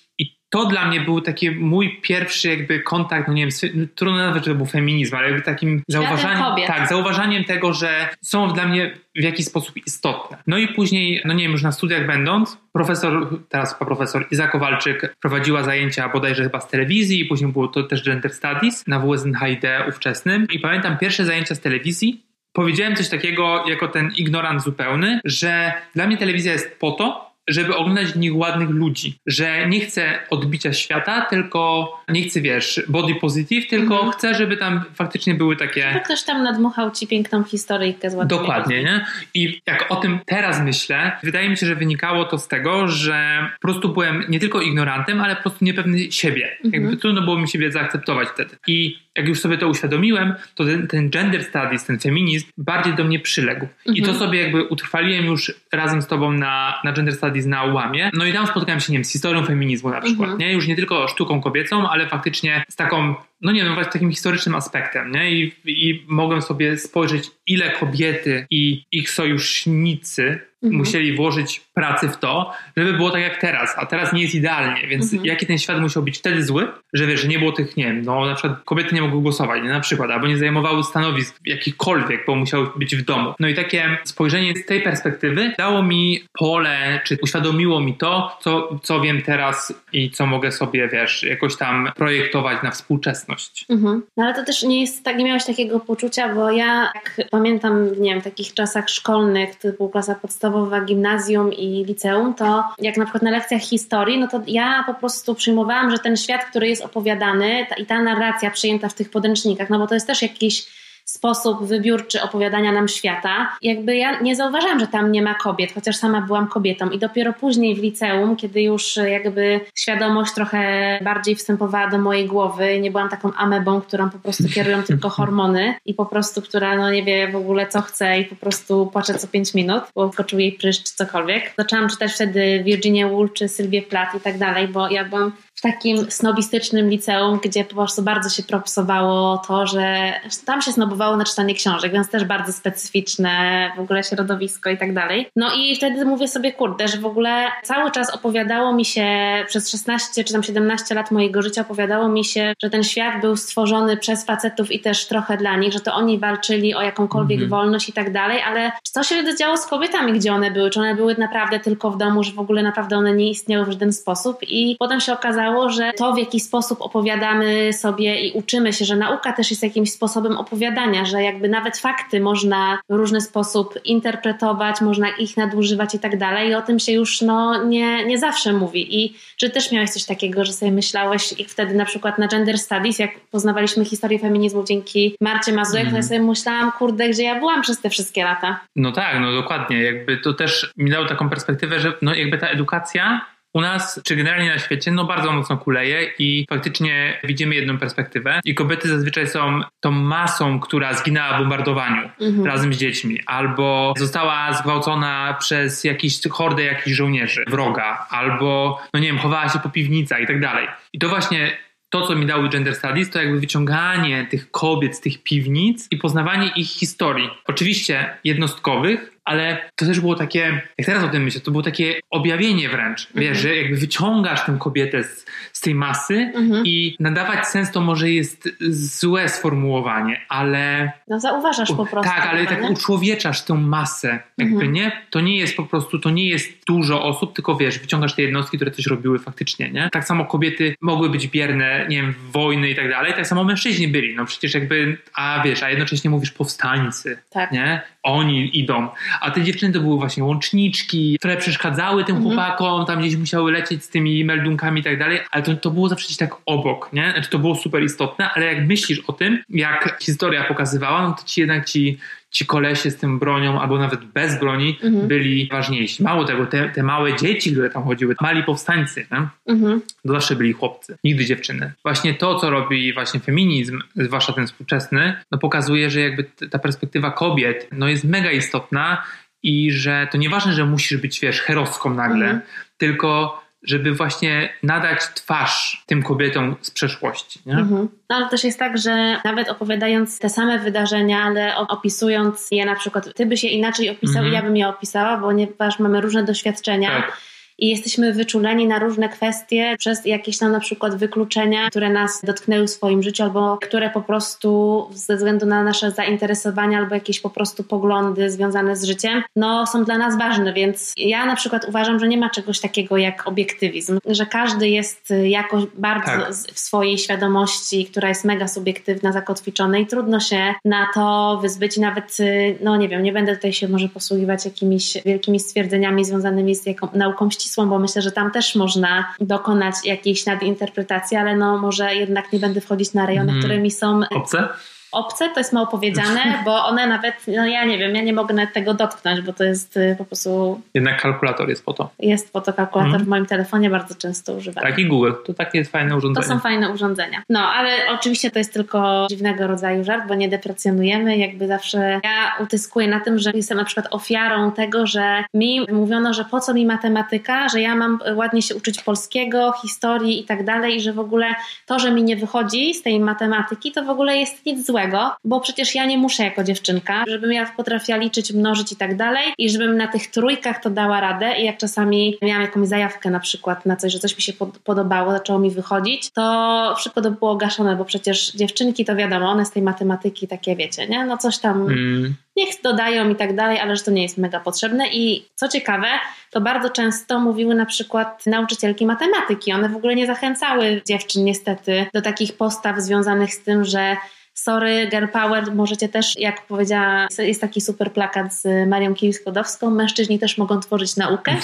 to 0.55 0.65
dla 0.65 0.87
mnie 0.87 1.01
był 1.01 1.21
taki 1.21 1.51
mój 1.51 2.01
pierwszy 2.01 2.49
jakby 2.49 2.79
kontakt, 2.79 3.27
no 3.27 3.33
nie 3.33 3.47
wiem, 3.47 3.71
no 3.73 3.85
trudno 3.95 4.17
nazwać, 4.17 4.45
że 4.45 4.51
to 4.51 4.57
był 4.57 4.65
feminizm, 4.65 5.15
ale 5.15 5.27
jakby 5.27 5.41
takim 5.41 5.81
zauważaniem, 5.87 6.67
tak, 6.67 6.89
zauważaniem 6.89 7.43
tego, 7.43 7.73
że 7.73 8.09
są 8.21 8.53
dla 8.53 8.67
mnie 8.67 8.97
w 9.15 9.23
jakiś 9.23 9.45
sposób 9.45 9.77
istotne. 9.87 10.37
No 10.47 10.57
i 10.57 10.67
później, 10.67 11.21
no 11.25 11.33
nie 11.33 11.43
wiem, 11.43 11.51
już 11.51 11.63
na 11.63 11.71
studiach 11.71 12.07
będąc, 12.07 12.57
profesor, 12.73 13.39
teraz 13.49 13.73
chyba 13.73 13.85
profesor 13.85 14.27
Iza 14.31 14.47
Kowalczyk 14.47 15.15
prowadziła 15.21 15.63
zajęcia 15.63 16.09
bodajże 16.09 16.43
chyba 16.43 16.59
z 16.59 16.67
telewizji 16.67 17.21
i 17.21 17.25
później 17.25 17.51
było 17.51 17.67
to 17.67 17.83
też 17.83 18.05
Gender 18.05 18.33
Studies 18.33 18.87
na 18.87 18.99
WSNHD 18.99 19.85
ówczesnym. 19.89 20.47
I 20.51 20.59
pamiętam 20.59 20.97
pierwsze 20.97 21.25
zajęcia 21.25 21.55
z 21.55 21.59
telewizji, 21.59 22.25
powiedziałem 22.53 22.95
coś 22.95 23.09
takiego 23.09 23.63
jako 23.67 23.87
ten 23.87 24.11
ignorant 24.17 24.63
zupełny, 24.63 25.19
że 25.25 25.73
dla 25.95 26.07
mnie 26.07 26.17
telewizja 26.17 26.53
jest 26.53 26.79
po 26.79 26.91
to, 26.91 27.24
żeby 27.47 27.75
oglądać 27.75 28.07
w 28.07 28.17
nich 28.17 28.35
ładnych 28.35 28.69
ludzi, 28.69 29.19
że 29.25 29.67
nie 29.67 29.79
chcę 29.79 30.19
odbicia 30.29 30.73
świata, 30.73 31.21
tylko 31.21 31.91
nie 32.09 32.23
chcę, 32.23 32.41
wiesz, 32.41 32.83
body 32.87 33.15
positive, 33.15 33.67
tylko 33.67 33.95
mhm. 33.95 34.11
chcę, 34.11 34.35
żeby 34.35 34.57
tam 34.57 34.81
faktycznie 34.93 35.35
były 35.35 35.55
takie... 35.55 35.89
Żeby 35.89 36.05
ktoś 36.05 36.23
tam 36.23 36.43
nadmuchał 36.43 36.91
ci 36.91 37.07
piękną 37.07 37.43
historyjkę 37.43 38.09
z 38.09 38.15
ładnymi 38.15 38.41
Dokładnie, 38.41 38.83
nie? 38.83 39.05
I 39.33 39.61
jak 39.67 39.91
o 39.91 39.95
tym 39.95 40.19
teraz 40.25 40.61
myślę, 40.61 41.11
wydaje 41.23 41.49
mi 41.49 41.57
się, 41.57 41.65
że 41.65 41.75
wynikało 41.75 42.25
to 42.25 42.37
z 42.37 42.47
tego, 42.47 42.87
że 42.87 43.49
po 43.61 43.67
prostu 43.67 43.89
byłem 43.89 44.23
nie 44.29 44.39
tylko 44.39 44.61
ignorantem, 44.61 45.21
ale 45.21 45.35
po 45.35 45.41
prostu 45.41 45.65
niepewny 45.65 46.11
siebie. 46.11 46.57
Mhm. 46.63 46.83
Jakby 46.83 46.97
trudno 46.97 47.21
było 47.21 47.37
mi 47.37 47.47
siebie 47.47 47.71
zaakceptować 47.71 48.27
wtedy. 48.29 48.57
I 48.67 49.04
jak 49.15 49.27
już 49.27 49.39
sobie 49.39 49.57
to 49.57 49.67
uświadomiłem, 49.67 50.33
to 50.55 50.65
ten, 50.65 50.87
ten 50.87 51.09
gender 51.09 51.43
studies, 51.43 51.85
ten 51.85 51.99
feminizm 51.99 52.47
bardziej 52.57 52.95
do 52.95 53.03
mnie 53.03 53.19
przyległ. 53.19 53.65
Mhm. 53.65 53.95
I 53.95 54.01
to 54.01 54.11
mhm. 54.11 54.17
sobie 54.17 54.41
jakby 54.41 54.63
utrwaliłem 54.63 55.25
już 55.25 55.53
razem 55.71 56.01
z 56.01 56.07
tobą 56.07 56.31
na, 56.31 56.81
na 56.83 56.93
gender 56.93 57.15
studies 57.15 57.45
na 57.45 57.63
ułamie. 57.63 58.11
No 58.13 58.25
i 58.25 58.33
tam 58.33 58.47
spotkałem 58.47 58.79
się, 58.79 58.93
nie 58.93 58.97
wiem, 58.97 59.05
z 59.05 59.11
historią 59.11 59.45
feminizmu 59.45 59.89
na 59.89 60.01
przykład, 60.01 60.29
mhm. 60.29 60.39
nie? 60.39 60.53
Już 60.53 60.67
nie 60.67 60.75
tylko 60.75 61.07
sztuką 61.07 61.41
kobiecą, 61.41 61.89
ale 61.89 62.07
faktycznie 62.07 62.63
z 62.69 62.75
taką 62.75 63.15
no 63.41 63.51
nie 63.51 63.63
wiem, 63.63 63.73
właśnie 63.73 63.91
takim 63.91 64.11
historycznym 64.11 64.55
aspektem, 64.55 65.11
nie? 65.11 65.31
I, 65.31 65.53
I 65.65 66.05
mogłem 66.07 66.41
sobie 66.41 66.77
spojrzeć, 66.77 67.31
ile 67.47 67.71
kobiety 67.71 68.47
i 68.49 68.83
ich 68.91 69.09
sojusznicy 69.09 70.39
mhm. 70.65 70.75
musieli 70.75 71.15
włożyć 71.15 71.61
pracy 71.73 72.09
w 72.09 72.17
to, 72.17 72.51
żeby 72.77 72.93
było 72.93 73.11
tak 73.11 73.21
jak 73.21 73.41
teraz, 73.41 73.73
a 73.77 73.85
teraz 73.85 74.13
nie 74.13 74.21
jest 74.21 74.35
idealnie, 74.35 74.87
więc 74.87 75.03
mhm. 75.03 75.25
jaki 75.25 75.45
ten 75.45 75.57
świat 75.57 75.81
musiał 75.81 76.03
być 76.03 76.17
wtedy 76.17 76.43
zły, 76.43 76.67
że 76.93 77.07
wiesz, 77.07 77.21
że 77.21 77.27
nie 77.27 77.39
było 77.39 77.51
tych, 77.51 77.77
nie 77.77 77.83
wiem, 77.83 78.01
no 78.01 78.25
na 78.25 78.35
przykład 78.35 78.63
kobiety 78.63 78.95
nie 78.95 79.01
mogły 79.01 79.21
głosować, 79.21 79.63
nie? 79.63 79.69
na 79.69 79.79
przykład, 79.79 80.11
albo 80.11 80.27
nie 80.27 80.37
zajmowały 80.37 80.83
stanowisk 80.83 81.39
jakichkolwiek, 81.45 82.25
bo 82.27 82.35
musiały 82.35 82.67
być 82.75 82.95
w 82.95 83.05
domu. 83.05 83.33
No 83.39 83.47
i 83.47 83.55
takie 83.55 83.97
spojrzenie 84.03 84.55
z 84.55 84.65
tej 84.65 84.81
perspektywy 84.81 85.53
dało 85.57 85.83
mi 85.83 86.19
pole, 86.39 87.01
czy 87.03 87.17
uświadomiło 87.21 87.79
mi 87.79 87.93
to, 87.93 88.37
co, 88.41 88.79
co 88.83 89.01
wiem 89.01 89.21
teraz 89.21 89.73
i 89.93 90.11
co 90.11 90.25
mogę 90.25 90.51
sobie, 90.51 90.87
wiesz, 90.87 91.23
jakoś 91.23 91.57
tam 91.57 91.91
projektować 91.95 92.63
na 92.63 92.71
współczesność. 92.71 93.65
Mhm. 93.69 94.03
No 94.17 94.23
ale 94.23 94.33
to 94.33 94.45
też 94.45 94.63
nie 94.63 94.81
jest 94.81 95.03
tak, 95.03 95.17
nie 95.17 95.25
miałeś 95.25 95.45
takiego 95.45 95.79
poczucia, 95.79 96.35
bo 96.35 96.51
ja 96.51 96.91
jak 96.95 97.29
pamiętam, 97.29 98.01
nie 98.01 98.09
wiem, 98.09 98.21
w 98.21 98.23
takich 98.23 98.53
czasach 98.53 98.89
szkolnych, 98.89 99.55
typu 99.55 99.89
klasa 99.89 100.15
podstawowa, 100.15 100.54
gimnazjum 100.85 101.53
i 101.53 101.85
liceum, 101.85 102.33
to 102.33 102.63
jak 102.79 102.97
na 102.97 103.05
przykład 103.05 103.23
na 103.23 103.31
lekcjach 103.31 103.61
historii, 103.61 104.19
no 104.19 104.27
to 104.27 104.41
ja 104.47 104.83
po 104.87 104.93
prostu 104.93 105.35
przyjmowałam, 105.35 105.91
że 105.91 105.99
ten 105.99 106.17
świat, 106.17 106.45
który 106.45 106.67
jest 106.67 106.85
opowiadany 106.85 107.65
ta, 107.69 107.75
i 107.75 107.85
ta 107.85 108.01
narracja 108.01 108.51
przyjęta 108.51 108.89
w 108.89 108.93
tych 108.93 109.09
podręcznikach, 109.09 109.69
no 109.69 109.79
bo 109.79 109.87
to 109.87 109.93
jest 109.93 110.07
też 110.07 110.21
jakiś 110.21 110.65
sposób 111.05 111.65
wybiórczy 111.65 112.21
opowiadania 112.21 112.71
nam 112.71 112.87
świata. 112.87 113.57
Jakby 113.61 113.95
ja 113.95 114.19
nie 114.19 114.35
zauważyłam, 114.35 114.79
że 114.79 114.87
tam 114.87 115.11
nie 115.11 115.21
ma 115.21 115.33
kobiet, 115.33 115.73
chociaż 115.73 115.95
sama 115.95 116.21
byłam 116.21 116.47
kobietą 116.47 116.89
i 116.89 116.99
dopiero 116.99 117.33
później 117.33 117.75
w 117.75 117.79
liceum, 117.79 118.35
kiedy 118.35 118.61
już 118.61 118.95
jakby 118.95 119.59
świadomość 119.75 120.33
trochę 120.33 120.99
bardziej 121.03 121.35
wstępowała 121.35 121.89
do 121.89 121.97
mojej 121.97 122.25
głowy, 122.25 122.79
nie 122.79 122.91
byłam 122.91 123.09
taką 123.09 123.33
amebą, 123.33 123.81
którą 123.81 124.09
po 124.09 124.19
prostu 124.19 124.43
kierują 124.49 124.83
tylko 124.87 125.09
hormony 125.09 125.75
i 125.85 125.93
po 125.93 126.05
prostu, 126.05 126.41
która 126.41 126.77
no 126.77 126.91
nie 126.91 127.03
wie 127.03 127.27
w 127.31 127.35
ogóle 127.35 127.67
co 127.67 127.81
chce 127.81 128.19
i 128.19 128.25
po 128.25 128.35
prostu 128.35 128.89
płacze 128.93 129.13
co 129.13 129.27
5 129.27 129.53
minut, 129.53 129.83
bo 129.95 130.11
skoczył 130.11 130.39
jej 130.39 130.51
pryszcz 130.51 130.83
czy 130.83 130.95
cokolwiek. 130.95 131.53
Zaczęłam 131.57 131.89
czytać 131.89 132.13
wtedy 132.13 132.63
Virginia 132.63 133.07
Woolf 133.07 133.33
czy 133.33 133.47
Sylwię 133.47 133.81
Plath 133.81 134.15
i 134.15 134.19
tak 134.19 134.37
dalej, 134.37 134.67
bo 134.67 134.89
ja 134.89 135.05
byłam 135.05 135.31
w 135.55 135.61
takim 135.61 136.11
snobistycznym 136.11 136.89
liceum, 136.89 137.39
gdzie 137.43 137.65
po 137.65 137.75
prostu 137.75 138.01
bardzo 138.01 138.29
się 138.29 138.43
propsowało 138.43 139.37
to, 139.47 139.67
że 139.67 140.13
tam 140.45 140.61
się 140.61 140.71
snobowało 140.71 141.17
na 141.17 141.25
czytanie 141.25 141.55
książek, 141.55 141.91
więc 141.91 142.09
też 142.09 142.25
bardzo 142.25 142.53
specyficzne 142.53 143.71
w 143.77 143.79
ogóle 143.79 144.03
środowisko 144.03 144.69
i 144.69 144.77
tak 144.77 144.93
dalej. 144.93 145.29
No 145.35 145.47
i 145.55 145.75
wtedy 145.75 146.05
mówię 146.05 146.27
sobie, 146.27 146.53
kurde, 146.53 146.87
że 146.87 146.97
w 146.97 147.05
ogóle 147.05 147.47
cały 147.63 147.91
czas 147.91 148.15
opowiadało 148.15 148.73
mi 148.73 148.85
się 148.85 149.05
przez 149.47 149.71
16 149.71 150.23
czy 150.23 150.33
tam 150.33 150.43
17 150.43 150.95
lat 150.95 151.11
mojego 151.11 151.41
życia 151.41 151.61
opowiadało 151.61 152.09
mi 152.09 152.25
się, 152.25 152.53
że 152.63 152.69
ten 152.69 152.83
świat 152.83 153.21
był 153.21 153.37
stworzony 153.37 153.97
przez 153.97 154.25
facetów 154.25 154.71
i 154.71 154.79
też 154.79 155.07
trochę 155.07 155.37
dla 155.37 155.57
nich, 155.57 155.73
że 155.73 155.79
to 155.79 155.93
oni 155.93 156.19
walczyli 156.19 156.75
o 156.75 156.81
jakąkolwiek 156.81 157.41
mhm. 157.41 157.49
wolność 157.49 157.89
i 157.89 157.93
tak 157.93 158.13
dalej, 158.13 158.41
ale 158.41 158.71
co 158.83 159.03
się 159.03 159.15
wtedy 159.15 159.37
działo 159.37 159.57
z 159.57 159.65
kobietami, 159.65 160.13
gdzie 160.13 160.33
one 160.33 160.51
były? 160.51 160.69
Czy 160.69 160.79
one 160.79 160.95
były 160.95 161.15
naprawdę 161.17 161.59
tylko 161.59 161.91
w 161.91 161.97
domu, 161.97 162.23
że 162.23 162.31
w 162.31 162.39
ogóle 162.39 162.63
naprawdę 162.63 162.97
one 162.97 163.13
nie 163.13 163.29
istniały 163.29 163.65
w 163.65 163.71
żaden 163.71 163.93
sposób? 163.93 164.37
I 164.41 164.75
potem 164.79 164.99
się 164.99 165.13
okazało, 165.13 165.44
okazało, 165.45 165.69
że 165.69 165.91
to 165.97 166.13
w 166.13 166.17
jaki 166.17 166.39
sposób 166.39 166.81
opowiadamy 166.81 167.73
sobie 167.73 168.19
i 168.21 168.31
uczymy 168.31 168.73
się, 168.73 168.85
że 168.85 168.95
nauka 168.95 169.33
też 169.33 169.51
jest 169.51 169.63
jakimś 169.63 169.91
sposobem 169.91 170.37
opowiadania, 170.37 171.05
że 171.05 171.23
jakby 171.23 171.49
nawet 171.49 171.77
fakty 171.77 172.19
można 172.19 172.79
w 172.89 172.93
różny 172.93 173.21
sposób 173.21 173.73
interpretować, 173.85 174.81
można 174.81 175.09
ich 175.09 175.37
nadużywać 175.37 175.95
i 175.95 175.99
tak 175.99 176.17
dalej. 176.17 176.49
I 176.49 176.55
o 176.55 176.61
tym 176.61 176.79
się 176.79 176.91
już 176.91 177.21
no, 177.21 177.63
nie, 177.63 178.05
nie 178.05 178.17
zawsze 178.17 178.53
mówi. 178.53 179.03
I 179.03 179.15
czy 179.37 179.49
też 179.49 179.71
miałeś 179.71 179.89
coś 179.89 180.05
takiego, 180.05 180.45
że 180.45 180.53
sobie 180.53 180.71
myślałeś 180.71 181.39
i 181.39 181.45
wtedy 181.45 181.73
na 181.73 181.85
przykład 181.85 182.17
na 182.17 182.27
Gender 182.27 182.57
Studies, 182.57 182.99
jak 182.99 183.19
poznawaliśmy 183.31 183.85
historię 183.85 184.19
feminizmu 184.19 184.63
dzięki 184.63 185.15
Marcie 185.21 185.53
Mazurek, 185.53 185.81
mm. 185.81 185.91
to 185.91 185.97
ja 185.97 186.01
mhm. 186.01 186.03
sobie 186.03 186.29
myślałam, 186.29 186.71
kurde, 186.71 187.09
gdzie 187.09 187.23
ja 187.23 187.39
byłam 187.39 187.61
przez 187.61 187.81
te 187.81 187.89
wszystkie 187.89 188.23
lata. 188.23 188.59
No 188.75 188.91
tak, 188.91 189.19
no 189.21 189.31
dokładnie. 189.31 189.81
Jakby 189.81 190.17
to 190.17 190.33
też 190.33 190.73
mi 190.77 190.91
dało 190.91 191.05
taką 191.05 191.29
perspektywę, 191.29 191.79
że 191.79 191.93
no 192.01 192.15
jakby 192.15 192.37
ta 192.37 192.47
edukacja 192.47 193.34
u 193.55 193.61
nas, 193.61 193.99
czy 194.03 194.15
generalnie 194.15 194.49
na 194.49 194.59
świecie, 194.59 194.91
no 194.91 195.05
bardzo 195.05 195.31
mocno 195.31 195.57
kuleje 195.57 196.11
i 196.19 196.45
faktycznie 196.49 197.19
widzimy 197.23 197.55
jedną 197.55 197.77
perspektywę 197.77 198.39
i 198.45 198.55
kobiety 198.55 198.87
zazwyczaj 198.87 199.27
są 199.27 199.61
tą 199.79 199.91
masą, 199.91 200.59
która 200.59 200.93
zginęła 200.93 201.37
w 201.37 201.39
bombardowaniu 201.39 202.09
mhm. 202.21 202.45
razem 202.45 202.73
z 202.73 202.77
dziećmi, 202.77 203.19
albo 203.25 203.93
została 203.97 204.53
zgwałcona 204.53 205.37
przez 205.39 205.83
jakieś 205.83 206.19
hordę 206.31 206.63
jakichś 206.63 206.97
żołnierzy, 206.97 207.45
wroga, 207.47 208.07
albo, 208.09 208.81
no 208.93 208.99
nie 208.99 209.07
wiem, 209.07 209.17
chowała 209.17 209.49
się 209.49 209.59
po 209.59 209.69
piwnicach 209.69 210.21
i 210.21 210.27
tak 210.27 210.41
dalej. 210.41 210.67
I 210.93 210.99
to 210.99 211.09
właśnie 211.09 211.57
to, 211.89 212.07
co 212.07 212.15
mi 212.15 212.25
dały 212.25 212.49
gender 212.49 212.75
studies, 212.75 213.09
to 213.09 213.19
jakby 213.19 213.39
wyciąganie 213.39 214.27
tych 214.31 214.51
kobiet 214.51 214.95
z 214.95 215.01
tych 215.01 215.23
piwnic 215.23 215.87
i 215.91 215.97
poznawanie 215.97 216.51
ich 216.55 216.67
historii. 216.67 217.29
Oczywiście 217.47 218.17
jednostkowych, 218.23 219.14
ale 219.25 219.69
to 219.75 219.85
też 219.85 219.99
było 219.99 220.15
takie, 220.15 220.61
jak 220.77 220.85
teraz 220.85 221.03
o 221.03 221.07
tym 221.07 221.23
myślę, 221.23 221.41
to 221.41 221.51
było 221.51 221.63
takie 221.63 221.95
objawienie 222.09 222.69
wręcz, 222.69 223.07
mhm. 223.07 223.25
wiesz, 223.25 223.37
że 223.37 223.55
jakby 223.55 223.77
wyciągasz 223.77 224.45
tę 224.45 224.57
kobietę 224.59 225.03
z, 225.03 225.25
z 225.53 225.61
tej 225.61 225.75
masy 225.75 226.31
mhm. 226.35 226.65
i 226.65 226.95
nadawać 226.99 227.47
sens 227.47 227.71
to 227.71 227.81
może 227.81 228.11
jest 228.11 228.49
złe 228.69 229.29
sformułowanie, 229.29 230.21
ale... 230.29 230.91
No 231.07 231.19
zauważasz 231.19 231.71
po 231.71 231.85
prostu. 231.85 232.11
Tak, 232.11 232.27
ale 232.27 232.45
tak 232.45 232.69
uczłowieczasz 232.69 233.41
tę 233.41 233.53
masę, 233.53 234.19
jakby 234.37 234.55
mhm. 234.55 234.73
nie? 234.73 234.91
To 235.09 235.21
nie 235.21 235.37
jest 235.37 235.57
po 235.57 235.63
prostu, 235.63 235.99
to 235.99 236.09
nie 236.09 236.29
jest 236.29 236.65
dużo 236.67 237.03
osób, 237.03 237.35
tylko 237.35 237.55
wiesz, 237.55 237.79
wyciągasz 237.79 238.15
te 238.15 238.21
jednostki, 238.21 238.57
które 238.57 238.71
coś 238.71 238.85
robiły 238.85 239.19
faktycznie, 239.19 239.71
nie? 239.71 239.89
Tak 239.91 240.05
samo 240.05 240.25
kobiety 240.25 240.75
mogły 240.81 241.09
być 241.09 241.27
bierne, 241.27 241.85
nie 241.89 242.01
wiem, 242.01 242.13
wojny 242.31 242.69
i 242.69 242.75
tak 242.75 242.89
dalej, 242.89 243.13
tak 243.13 243.27
samo 243.27 243.43
mężczyźni 243.43 243.87
byli, 243.87 244.15
no 244.15 244.25
przecież 244.25 244.53
jakby, 244.53 244.97
a 245.13 245.41
wiesz, 245.45 245.63
a 245.63 245.69
jednocześnie 245.69 246.09
mówisz 246.09 246.31
powstańcy, 246.31 247.17
tak. 247.29 247.51
nie? 247.51 247.81
Oni 248.05 248.59
idą, 248.59 248.87
a 249.21 249.31
te 249.31 249.43
dziewczyny 249.43 249.73
to 249.73 249.79
były 249.79 249.97
właśnie 249.97 250.23
łączniczki, 250.23 251.17
które 251.19 251.37
przeszkadzały 251.37 252.03
tym 252.03 252.15
mhm. 252.15 252.35
chłopakom, 252.35 252.85
tam 252.85 252.99
gdzieś 252.99 253.15
musiały 253.15 253.51
lecieć 253.51 253.83
z 253.83 253.89
tymi 253.89 254.25
meldunkami 254.25 254.81
i 254.81 254.83
tak 254.83 254.99
dalej, 254.99 255.19
ale 255.31 255.43
to, 255.43 255.55
to 255.55 255.71
było 255.71 255.89
zawsze 255.89 256.05
gdzieś 256.05 256.17
tak 256.17 256.35
obok, 256.45 256.89
nie? 256.93 257.11
Znaczy 257.11 257.29
to 257.29 257.39
było 257.39 257.55
super 257.55 257.83
istotne, 257.83 258.29
ale 258.33 258.45
jak 258.45 258.67
myślisz 258.67 258.99
o 259.07 259.13
tym, 259.13 259.43
jak 259.49 259.97
historia 260.01 260.43
pokazywała, 260.43 261.07
no 261.07 261.15
to 261.15 261.23
ci 261.25 261.41
jednak 261.41 261.65
ci 261.65 261.97
ci 262.35 262.45
kolesie 262.45 262.91
z 262.91 262.97
tym 262.97 263.19
bronią, 263.19 263.61
albo 263.61 263.77
nawet 263.77 264.05
bez 264.05 264.39
broni, 264.39 264.77
mhm. 264.83 265.07
byli 265.07 265.47
ważniejsi. 265.47 266.03
Mało 266.03 266.25
tego, 266.25 266.45
te, 266.45 266.69
te, 266.69 266.83
małe 266.83 267.15
dzieci, 267.15 267.51
które 267.51 267.69
tam 267.69 267.83
chodziły, 267.83 268.15
mali 268.21 268.43
powstańcy, 268.43 269.07
mhm. 269.45 269.81
to 270.03 270.13
zawsze 270.13 270.35
byli 270.35 270.53
chłopcy, 270.53 270.97
nigdy 271.03 271.25
dziewczyny. 271.25 271.73
Właśnie 271.83 272.13
to, 272.13 272.39
co 272.39 272.49
robi 272.49 272.93
właśnie 272.93 273.19
feminizm, 273.19 273.81
zwłaszcza 273.95 274.33
ten 274.33 274.47
współczesny, 274.47 275.13
no 275.31 275.37
pokazuje, 275.37 275.89
że 275.89 275.99
jakby 275.99 276.23
ta 276.49 276.59
perspektywa 276.59 277.11
kobiet 277.11 277.67
no 277.71 277.87
jest 277.87 278.03
mega 278.03 278.31
istotna 278.31 279.03
i 279.43 279.71
że 279.71 280.07
to 280.11 280.17
nieważne, 280.17 280.53
że 280.53 280.65
musisz 280.65 280.97
być, 280.97 281.19
wiesz, 281.19 281.41
heroską 281.41 281.93
nagle, 281.93 282.25
mhm. 282.25 282.41
tylko 282.77 283.41
żeby 283.65 283.93
właśnie 283.93 284.49
nadać 284.63 284.99
twarz 285.15 285.83
tym 285.85 286.03
kobietom 286.03 286.55
z 286.61 286.71
przeszłości. 286.71 287.39
Mhm. 287.47 287.89
No 288.09 288.15
ale 288.15 288.29
też 288.29 288.43
jest 288.43 288.59
tak, 288.59 288.77
że 288.77 289.21
nawet 289.23 289.49
opowiadając 289.49 290.19
te 290.19 290.29
same 290.29 290.59
wydarzenia, 290.59 291.23
ale 291.23 291.57
opisując 291.57 292.47
je 292.51 292.65
na 292.65 292.75
przykład, 292.75 293.13
ty 293.13 293.25
byś 293.25 293.43
je 293.43 293.49
inaczej 293.49 293.89
opisał 293.89 294.23
mhm. 294.23 294.31
i 294.31 294.35
ja 294.35 294.41
bym 294.41 294.57
je 294.57 294.67
opisała, 294.67 295.17
ponieważ 295.17 295.79
mamy 295.79 296.01
różne 296.01 296.23
doświadczenia. 296.23 296.89
Tak 296.89 297.17
i 297.57 297.69
jesteśmy 297.69 298.13
wyczuleni 298.13 298.67
na 298.67 298.79
różne 298.79 299.09
kwestie 299.09 299.75
przez 299.79 300.05
jakieś 300.05 300.37
tam 300.37 300.51
na 300.51 300.59
przykład 300.59 300.95
wykluczenia, 300.95 301.69
które 301.69 301.89
nas 301.89 302.21
dotknęły 302.23 302.67
w 302.67 302.69
swoim 302.69 303.03
życiu 303.03 303.23
albo 303.23 303.57
które 303.57 303.89
po 303.89 304.01
prostu 304.01 304.89
ze 304.93 305.15
względu 305.15 305.45
na 305.45 305.63
nasze 305.63 305.91
zainteresowania 305.91 306.77
albo 306.77 306.95
jakieś 306.95 307.19
po 307.19 307.29
prostu 307.29 307.63
poglądy 307.63 308.31
związane 308.31 308.75
z 308.75 308.83
życiem, 308.83 309.23
no 309.35 309.67
są 309.67 309.83
dla 309.83 309.97
nas 309.97 310.17
ważne, 310.17 310.53
więc 310.53 310.93
ja 310.97 311.25
na 311.25 311.35
przykład 311.35 311.65
uważam, 311.69 311.99
że 311.99 312.07
nie 312.07 312.17
ma 312.17 312.29
czegoś 312.29 312.59
takiego 312.59 312.97
jak 312.97 313.27
obiektywizm, 313.27 313.99
że 314.05 314.25
każdy 314.25 314.69
jest 314.69 315.13
jakoś 315.23 315.63
bardzo 315.77 316.05
tak. 316.05 316.33
w 316.33 316.59
swojej 316.59 316.97
świadomości, 316.97 317.85
która 317.85 318.09
jest 318.09 318.25
mega 318.25 318.47
subiektywna, 318.47 319.11
zakotwiczona 319.11 319.77
i 319.77 319.87
trudno 319.87 320.19
się 320.19 320.53
na 320.65 320.87
to 320.93 321.39
wyzbyć 321.41 321.77
nawet, 321.77 322.17
no 322.61 322.77
nie 322.77 322.89
wiem, 322.89 323.03
nie 323.03 323.13
będę 323.13 323.35
tutaj 323.35 323.53
się 323.53 323.67
może 323.67 323.89
posługiwać 323.89 324.45
jakimiś 324.45 324.97
wielkimi 325.05 325.39
stwierdzeniami 325.39 326.05
związanymi 326.05 326.55
z 326.55 326.65
jaką, 326.65 326.87
nauką 326.93 327.29
ścisłą, 327.45 327.69
bo 327.69 327.79
myślę, 327.79 328.01
że 328.01 328.11
tam 328.11 328.31
też 328.31 328.55
można 328.55 329.13
dokonać 329.19 329.75
jakiejś 329.83 330.25
nadinterpretacji, 330.25 331.17
ale 331.17 331.35
no 331.35 331.57
może 331.57 331.95
jednak 331.95 332.33
nie 332.33 332.39
będę 332.39 332.61
wchodzić 332.61 332.93
na 332.93 333.05
rejony, 333.05 333.27
hmm. 333.27 333.41
które 333.41 333.59
mi 333.59 333.71
są... 333.71 334.01
Obce? 334.09 334.47
Obce, 334.95 335.29
to 335.29 335.39
jest 335.39 335.53
mało 335.53 335.67
powiedziane, 335.67 336.21
bo 336.45 336.65
one 336.65 336.87
nawet, 336.87 337.15
no 337.27 337.45
ja 337.45 337.65
nie 337.65 337.77
wiem, 337.77 337.95
ja 337.95 338.01
nie 338.01 338.13
mogę 338.13 338.33
nawet 338.33 338.53
tego 338.53 338.73
dotknąć, 338.73 339.21
bo 339.21 339.33
to 339.33 339.43
jest 339.43 339.77
y, 339.77 339.95
po 339.97 340.05
prostu... 340.05 340.61
Jednak 340.73 341.01
kalkulator 341.01 341.49
jest 341.49 341.65
po 341.65 341.73
to. 341.73 341.89
Jest 341.99 342.33
po 342.33 342.41
to 342.41 342.53
kalkulator 342.53 342.95
mm. 342.95 343.05
w 343.05 343.07
moim 343.07 343.25
telefonie, 343.25 343.69
bardzo 343.69 343.95
często 343.95 344.33
używam. 344.33 344.63
Tak 344.63 344.79
i 344.79 344.85
Google, 344.85 345.11
to 345.25 345.33
takie 345.33 345.57
jest 345.57 345.71
fajne 345.71 345.97
urządzenie. 345.97 346.27
To 346.27 346.33
są 346.33 346.39
fajne 346.39 346.69
urządzenia. 346.69 347.23
No, 347.29 347.39
ale 347.39 347.69
oczywiście 347.93 348.31
to 348.31 348.39
jest 348.39 348.53
tylko 348.53 349.07
dziwnego 349.09 349.47
rodzaju 349.47 349.83
żart, 349.83 350.07
bo 350.07 350.15
nie 350.15 350.29
deprecjonujemy, 350.29 351.17
jakby 351.17 351.47
zawsze 351.47 351.99
ja 352.03 352.43
utyskuję 352.43 352.87
na 352.87 352.99
tym, 352.99 353.19
że 353.19 353.31
jestem 353.31 353.57
na 353.57 353.65
przykład 353.65 353.87
ofiarą 353.91 354.51
tego, 354.51 354.87
że 354.87 355.23
mi 355.33 355.65
mówiono, 355.71 356.13
że 356.13 356.25
po 356.25 356.39
co 356.39 356.53
mi 356.53 356.65
matematyka, 356.65 357.49
że 357.49 357.61
ja 357.61 357.75
mam 357.75 357.99
ładnie 358.15 358.41
się 358.41 358.55
uczyć 358.55 358.81
polskiego, 358.81 359.53
historii 359.61 360.21
i 360.21 360.25
tak 360.25 360.43
dalej 360.43 360.75
i 360.75 360.81
że 360.81 360.93
w 360.93 360.99
ogóle 360.99 361.35
to, 361.65 361.79
że 361.79 361.91
mi 361.91 362.03
nie 362.03 362.15
wychodzi 362.15 362.73
z 362.73 362.81
tej 362.81 362.99
matematyki, 362.99 363.71
to 363.71 363.83
w 363.83 363.89
ogóle 363.89 364.17
jest 364.17 364.45
nic 364.45 364.65
złego 364.65 364.84
bo 365.23 365.39
przecież 365.39 365.75
ja 365.75 365.85
nie 365.85 365.97
muszę 365.97 366.23
jako 366.23 366.43
dziewczynka, 366.43 367.03
żebym 367.07 367.33
ja 367.33 367.45
potrafiła 367.57 367.97
liczyć, 367.97 368.33
mnożyć 368.33 368.71
i 368.71 368.75
tak 368.75 368.95
dalej 368.95 369.33
i 369.37 369.49
żebym 369.49 369.77
na 369.77 369.87
tych 369.87 370.07
trójkach 370.07 370.61
to 370.61 370.69
dała 370.69 371.01
radę 371.01 371.37
i 371.37 371.45
jak 371.45 371.57
czasami 371.57 372.17
miałam 372.21 372.41
jakąś 372.41 372.67
zajawkę 372.67 373.09
na 373.09 373.19
przykład 373.19 373.65
na 373.65 373.75
coś, 373.75 373.93
że 373.93 373.99
coś 373.99 374.15
mi 374.15 374.21
się 374.21 374.33
podobało, 374.63 375.11
zaczęło 375.11 375.39
mi 375.39 375.51
wychodzić, 375.51 376.11
to 376.11 376.75
szybko 376.79 377.01
to 377.01 377.11
było 377.11 377.35
gaszone, 377.35 377.75
bo 377.75 377.85
przecież 377.85 378.31
dziewczynki 378.31 378.85
to 378.85 378.95
wiadomo, 378.95 379.29
one 379.29 379.45
z 379.45 379.51
tej 379.51 379.63
matematyki 379.63 380.27
takie 380.27 380.55
wiecie, 380.55 380.87
nie? 380.87 381.05
No 381.05 381.17
coś 381.17 381.37
tam 381.37 381.61
mm. 381.61 382.15
niech 382.35 382.49
dodają 382.63 383.09
i 383.09 383.15
tak 383.15 383.35
dalej, 383.35 383.59
ale 383.59 383.75
że 383.75 383.83
to 383.83 383.91
nie 383.91 384.03
jest 384.03 384.17
mega 384.17 384.39
potrzebne 384.39 384.87
i 384.87 385.25
co 385.35 385.47
ciekawe, 385.47 385.87
to 386.31 386.41
bardzo 386.41 386.69
często 386.69 387.19
mówiły 387.19 387.55
na 387.55 387.65
przykład 387.65 388.25
nauczycielki 388.25 388.85
matematyki. 388.85 389.53
One 389.53 389.69
w 389.69 389.75
ogóle 389.75 389.95
nie 389.95 390.07
zachęcały 390.07 390.81
dziewczyn 390.87 391.23
niestety 391.23 391.85
do 391.93 392.01
takich 392.01 392.37
postaw 392.37 392.79
związanych 392.79 393.33
z 393.33 393.43
tym, 393.43 393.65
że 393.65 393.97
Sorry, 394.37 394.87
Girl 394.91 395.07
Power, 395.07 395.55
możecie 395.55 395.89
też, 395.89 396.19
jak 396.19 396.47
powiedziała, 396.47 397.07
jest 397.17 397.41
taki 397.41 397.61
super 397.61 397.93
plakat 397.93 398.33
z 398.33 398.69
Marią 398.69 398.93
Kił-Skłodowską, 398.93 399.69
mężczyźni 399.69 400.19
też 400.19 400.37
mogą 400.37 400.59
tworzyć 400.59 400.95
naukę. 400.95 401.37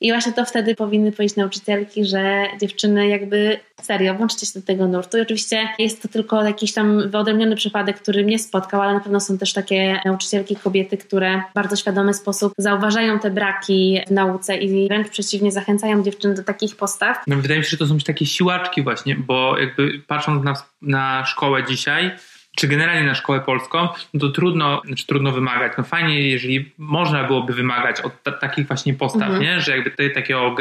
I 0.00 0.12
właśnie 0.12 0.32
to 0.32 0.44
wtedy 0.44 0.74
powinny 0.74 1.12
powiedzieć 1.12 1.36
nauczycielki, 1.36 2.04
że 2.04 2.46
dziewczyny 2.60 3.08
jakby 3.08 3.60
serio, 3.82 4.14
włączcie 4.14 4.46
się 4.46 4.60
do 4.60 4.66
tego 4.66 4.88
nurtu. 4.88 5.18
I 5.18 5.20
oczywiście 5.20 5.68
jest 5.78 6.02
to 6.02 6.08
tylko 6.08 6.44
jakiś 6.44 6.72
tam 6.72 7.10
wyodrębniony 7.10 7.56
przypadek, 7.56 8.00
który 8.00 8.24
mnie 8.24 8.38
spotkał, 8.38 8.82
ale 8.82 8.94
na 8.94 9.00
pewno 9.00 9.20
są 9.20 9.38
też 9.38 9.52
takie 9.52 10.00
nauczycielki, 10.04 10.56
kobiety, 10.56 10.96
które 10.96 11.42
w 11.50 11.54
bardzo 11.54 11.76
świadomy 11.76 12.14
sposób 12.14 12.52
zauważają 12.58 13.18
te 13.18 13.30
braki 13.30 14.00
w 14.06 14.10
nauce 14.10 14.56
i 14.56 14.88
wręcz 14.88 15.08
przeciwnie 15.08 15.52
zachęcają 15.52 16.02
dziewczyny 16.02 16.34
do 16.34 16.42
takich 16.42 16.76
postaw. 16.76 17.22
No, 17.26 17.36
wydaje 17.36 17.60
mi 17.60 17.64
się, 17.64 17.70
że 17.70 17.76
to 17.76 17.86
są 17.86 17.98
takie 17.98 18.26
siłaczki 18.26 18.82
właśnie, 18.82 19.16
bo 19.16 19.58
jakby 19.58 20.02
patrząc 20.06 20.44
na, 20.44 20.54
na 20.82 21.24
szkołę 21.26 21.64
dzisiaj, 21.64 22.10
czy 22.56 22.68
generalnie 22.68 23.06
na 23.06 23.14
szkołę 23.14 23.40
polską, 23.40 23.88
no 24.14 24.20
to 24.20 24.28
trudno, 24.28 24.82
znaczy 24.86 25.06
trudno 25.06 25.32
wymagać. 25.32 25.72
No 25.78 25.84
fajnie, 25.84 26.28
jeżeli 26.28 26.72
można 26.78 27.24
byłoby 27.24 27.52
wymagać 27.52 28.00
od 28.00 28.22
t- 28.22 28.32
takich 28.32 28.66
właśnie 28.66 28.94
postaw, 28.94 29.22
mhm. 29.22 29.42
nie? 29.42 29.60
że 29.60 29.72
jakby 29.72 29.90
tutaj 29.90 30.12
takiego 30.12 30.54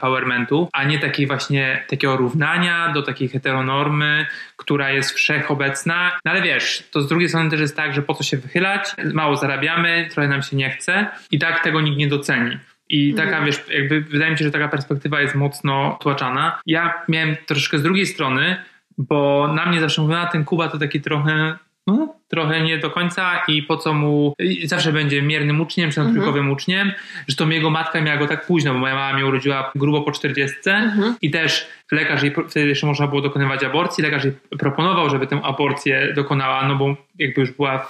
powermentu, 0.00 0.68
a 0.72 0.84
nie 0.84 0.98
takiej 0.98 1.26
właśnie 1.26 1.84
takiego 1.88 2.16
równania 2.16 2.92
do 2.92 3.02
takiej 3.02 3.28
heteronormy, 3.28 4.26
która 4.56 4.90
jest 4.90 5.10
wszechobecna. 5.10 6.18
No 6.24 6.30
ale 6.30 6.42
wiesz, 6.42 6.88
to 6.90 7.00
z 7.00 7.08
drugiej 7.08 7.28
strony 7.28 7.50
też 7.50 7.60
jest 7.60 7.76
tak, 7.76 7.94
że 7.94 8.02
po 8.02 8.14
co 8.14 8.22
się 8.22 8.36
wychylać, 8.36 8.88
mało 9.12 9.36
zarabiamy, 9.36 10.08
trochę 10.10 10.28
nam 10.28 10.42
się 10.42 10.56
nie 10.56 10.70
chce 10.70 11.06
i 11.30 11.38
tak 11.38 11.62
tego 11.62 11.80
nikt 11.80 11.98
nie 11.98 12.08
doceni. 12.08 12.58
I 12.88 13.14
taka, 13.14 13.28
mhm. 13.28 13.44
wiesz, 13.46 13.60
jakby 13.70 14.00
wydaje 14.00 14.30
mi 14.30 14.38
się, 14.38 14.44
że 14.44 14.50
taka 14.50 14.68
perspektywa 14.68 15.20
jest 15.20 15.34
mocno 15.34 15.98
tłaczana. 16.00 16.60
Ja 16.66 17.02
miałem 17.08 17.36
troszkę 17.46 17.78
z 17.78 17.82
drugiej 17.82 18.06
strony, 18.06 18.56
bo 18.98 19.48
na 19.54 19.66
mnie 19.66 19.80
zawsze 19.80 20.02
mówiła, 20.02 20.26
ten 20.26 20.44
Kuba 20.44 20.68
to 20.68 20.78
taki 20.78 21.00
trochę 21.00 21.56
no, 21.86 22.14
trochę 22.28 22.60
nie 22.60 22.78
do 22.78 22.90
końca 22.90 23.42
i 23.48 23.62
po 23.62 23.76
co 23.76 23.94
mu 23.94 24.34
zawsze 24.64 24.92
będzie 24.92 25.22
miernym 25.22 25.60
uczniem 25.60 25.90
czy 25.90 25.94
trójkowym 25.94 26.26
mhm. 26.26 26.50
uczniem, 26.50 26.92
że 27.28 27.36
to 27.36 27.50
jego 27.50 27.70
matka 27.70 28.00
miała 28.00 28.18
go 28.18 28.26
tak 28.26 28.46
późno, 28.46 28.72
bo 28.72 28.78
moja 28.78 28.94
mama 28.94 29.14
mnie 29.14 29.26
urodziła 29.26 29.72
grubo 29.74 30.02
po 30.02 30.12
40 30.12 30.56
mhm. 30.66 31.14
i 31.22 31.30
też 31.30 31.66
lekarz 31.92 32.22
jej, 32.22 32.34
wtedy 32.48 32.68
jeszcze 32.68 32.86
można 32.86 33.06
było 33.06 33.20
dokonywać 33.20 33.64
aborcji, 33.64 34.04
lekarz 34.04 34.24
jej 34.24 34.34
proponował, 34.58 35.10
żeby 35.10 35.26
tę 35.26 35.40
aborcję 35.42 36.12
dokonała, 36.14 36.68
no 36.68 36.76
bo 36.76 36.96
jakby 37.18 37.40
już 37.40 37.50
była 37.50 37.88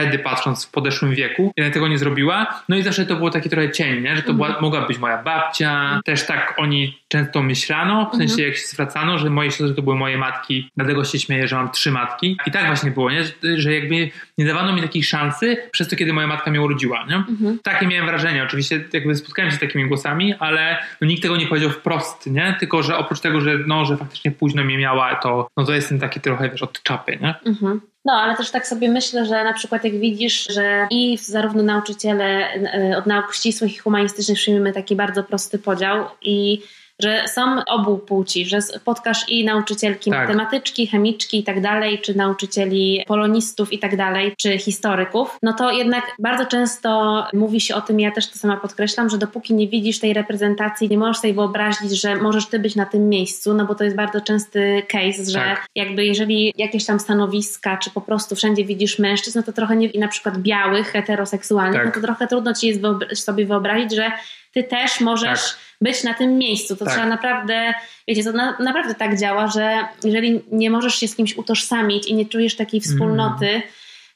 wtedy 0.00 0.18
patrząc 0.18 0.66
w 0.66 0.70
podeszłym 0.70 1.14
wieku, 1.14 1.52
jednak 1.56 1.74
tego 1.74 1.88
nie 1.88 1.98
zrobiła. 1.98 2.62
No 2.68 2.76
i 2.76 2.82
zawsze 2.82 3.06
to 3.06 3.16
było 3.16 3.30
taki 3.30 3.50
trochę 3.50 3.70
cień, 3.70 4.02
nie? 4.02 4.16
że 4.16 4.22
to 4.22 4.34
była, 4.34 4.46
mhm. 4.46 4.64
mogła 4.64 4.86
być 4.86 4.98
moja 4.98 5.22
babcia. 5.22 6.00
Też 6.04 6.26
tak 6.26 6.54
oni 6.56 6.98
często 7.08 7.42
myślano, 7.42 8.10
w 8.12 8.16
sensie 8.16 8.32
mhm. 8.32 8.48
jak 8.48 8.56
się 8.56 8.66
zwracano, 8.66 9.18
że 9.18 9.30
moje 9.30 9.50
siostry 9.50 9.74
to 9.74 9.82
były 9.82 9.96
moje 9.96 10.18
matki, 10.18 10.70
dlatego 10.76 11.04
się 11.04 11.18
śmieję, 11.18 11.48
że 11.48 11.56
mam 11.56 11.70
trzy 11.70 11.90
matki. 11.90 12.36
I 12.46 12.50
tak 12.50 12.66
właśnie 12.66 12.90
było, 12.90 13.10
nie? 13.10 13.24
że 13.56 13.74
jakby 13.74 14.10
nie 14.38 14.46
dawano 14.46 14.72
mi 14.72 14.82
takiej 14.82 15.02
szansy 15.02 15.56
przez 15.72 15.88
to, 15.88 15.96
kiedy 15.96 16.12
moja 16.12 16.26
matka 16.26 16.50
mnie 16.50 16.60
urodziła. 16.60 17.06
Nie? 17.08 17.16
Mhm. 17.16 17.58
Takie 17.62 17.86
miałem 17.86 18.06
wrażenie. 18.06 18.44
Oczywiście 18.44 18.84
jakby 18.92 19.14
spotkałem 19.14 19.50
się 19.50 19.56
z 19.56 19.60
takimi 19.60 19.88
głosami, 19.88 20.34
ale 20.38 20.78
no, 21.00 21.06
nikt 21.06 21.22
tego 21.22 21.36
nie 21.36 21.46
powiedział 21.46 21.70
wprost, 21.70 22.26
nie? 22.26 22.56
Tylko, 22.60 22.82
że 22.82 22.96
oprócz 22.96 23.20
tego, 23.20 23.40
że, 23.40 23.58
no, 23.66 23.84
że 23.84 23.96
faktycznie 23.96 24.30
późno 24.30 24.64
mnie 24.64 24.78
miała, 24.78 25.14
to, 25.14 25.48
no, 25.56 25.64
to 25.64 25.72
jestem 25.72 25.98
taki 25.98 26.20
trochę, 26.20 26.50
wiesz, 26.50 26.62
od 26.62 26.82
czapy, 26.82 27.18
nie? 27.22 27.34
Mhm. 27.46 27.80
No, 28.06 28.12
ale 28.12 28.36
też 28.36 28.50
tak 28.50 28.66
sobie 28.66 28.88
myślę, 28.88 29.26
że 29.26 29.44
na 29.44 29.52
przykład 29.52 29.84
jak 29.84 30.00
widzisz, 30.00 30.46
że 30.50 30.86
i 30.90 31.18
zarówno 31.18 31.62
nauczyciele 31.62 32.52
e, 32.54 32.96
od 32.98 33.06
nauk 33.06 33.34
ścisłych 33.34 33.74
i 33.74 33.78
humanistycznych 33.78 34.38
przyjmiemy 34.38 34.72
taki 34.72 34.96
bardzo 34.96 35.22
prosty 35.22 35.58
podział 35.58 36.04
i 36.22 36.62
że 37.02 37.24
są 37.34 37.64
obu 37.64 37.98
płci, 37.98 38.46
że 38.46 38.62
spotkasz 38.62 39.28
i 39.28 39.44
nauczycielki 39.44 40.10
Tak. 40.10 40.20
matematyczki, 40.20 40.86
chemiczki 40.86 41.38
i 41.38 41.44
tak 41.44 41.60
dalej, 41.60 41.98
czy 41.98 42.16
nauczycieli 42.16 43.04
polonistów 43.06 43.72
i 43.72 43.78
tak 43.78 43.96
dalej, 43.96 44.34
czy 44.38 44.58
historyków, 44.58 45.38
no 45.42 45.52
to 45.52 45.70
jednak 45.70 46.04
bardzo 46.18 46.46
często 46.46 47.24
mówi 47.32 47.60
się 47.60 47.74
o 47.74 47.80
tym, 47.80 48.00
ja 48.00 48.10
też 48.10 48.30
to 48.30 48.38
sama 48.38 48.56
podkreślam, 48.56 49.10
że 49.10 49.18
dopóki 49.18 49.54
nie 49.54 49.68
widzisz 49.68 49.98
tej 50.00 50.12
reprezentacji, 50.12 50.88
nie 50.88 50.98
możesz 50.98 51.16
sobie 51.18 51.34
wyobrazić, 51.34 52.00
że 52.00 52.16
możesz 52.16 52.46
ty 52.46 52.58
być 52.58 52.76
na 52.76 52.86
tym 52.86 53.08
miejscu, 53.08 53.54
no 53.54 53.64
bo 53.66 53.74
to 53.74 53.84
jest 53.84 53.96
bardzo 53.96 54.20
częsty 54.20 54.82
case, 54.88 55.24
że 55.30 55.38
Tak. 55.38 55.66
jakby 55.74 56.04
jeżeli 56.04 56.52
jakieś 56.56 56.84
tam 56.84 57.00
stanowiska, 57.00 57.76
czy 57.76 57.90
po 57.90 58.00
prostu 58.00 58.34
wszędzie 58.36 58.64
widzisz 58.64 58.98
mężczyzn, 58.98 59.38
no 59.38 59.42
to 59.42 59.52
trochę 59.52 59.76
nie, 59.76 59.86
i 59.86 59.98
na 59.98 60.08
przykład 60.08 60.38
białych, 60.38 60.88
heteroseksualnych, 60.92 61.82
Tak. 61.82 61.86
no 61.86 61.92
to 61.92 62.00
trochę 62.00 62.26
trudno 62.26 62.54
ci 62.54 62.68
jest 62.68 62.80
sobie 63.14 63.46
wyobrazić, 63.46 63.94
że 63.94 64.12
ty 64.56 64.64
też 64.64 65.00
możesz 65.00 65.42
Tak. 65.42 65.58
być 65.80 66.04
na 66.04 66.14
tym 66.14 66.38
miejscu. 66.38 66.76
To 66.76 66.84
Tak. 66.84 66.94
trzeba 66.94 67.06
naprawdę, 67.06 67.74
wiecie, 68.08 68.24
to 68.24 68.32
na, 68.32 68.56
naprawdę 68.58 68.94
tak 68.94 69.18
działa, 69.18 69.46
że 69.48 69.78
jeżeli 70.04 70.40
nie 70.52 70.70
możesz 70.70 70.94
się 70.94 71.08
z 71.08 71.16
kimś 71.16 71.36
utożsamić 71.36 72.06
i 72.06 72.14
nie 72.14 72.26
czujesz 72.26 72.56
takiej 72.56 72.80
wspólnoty, 72.80 73.46
Mm. 73.48 73.62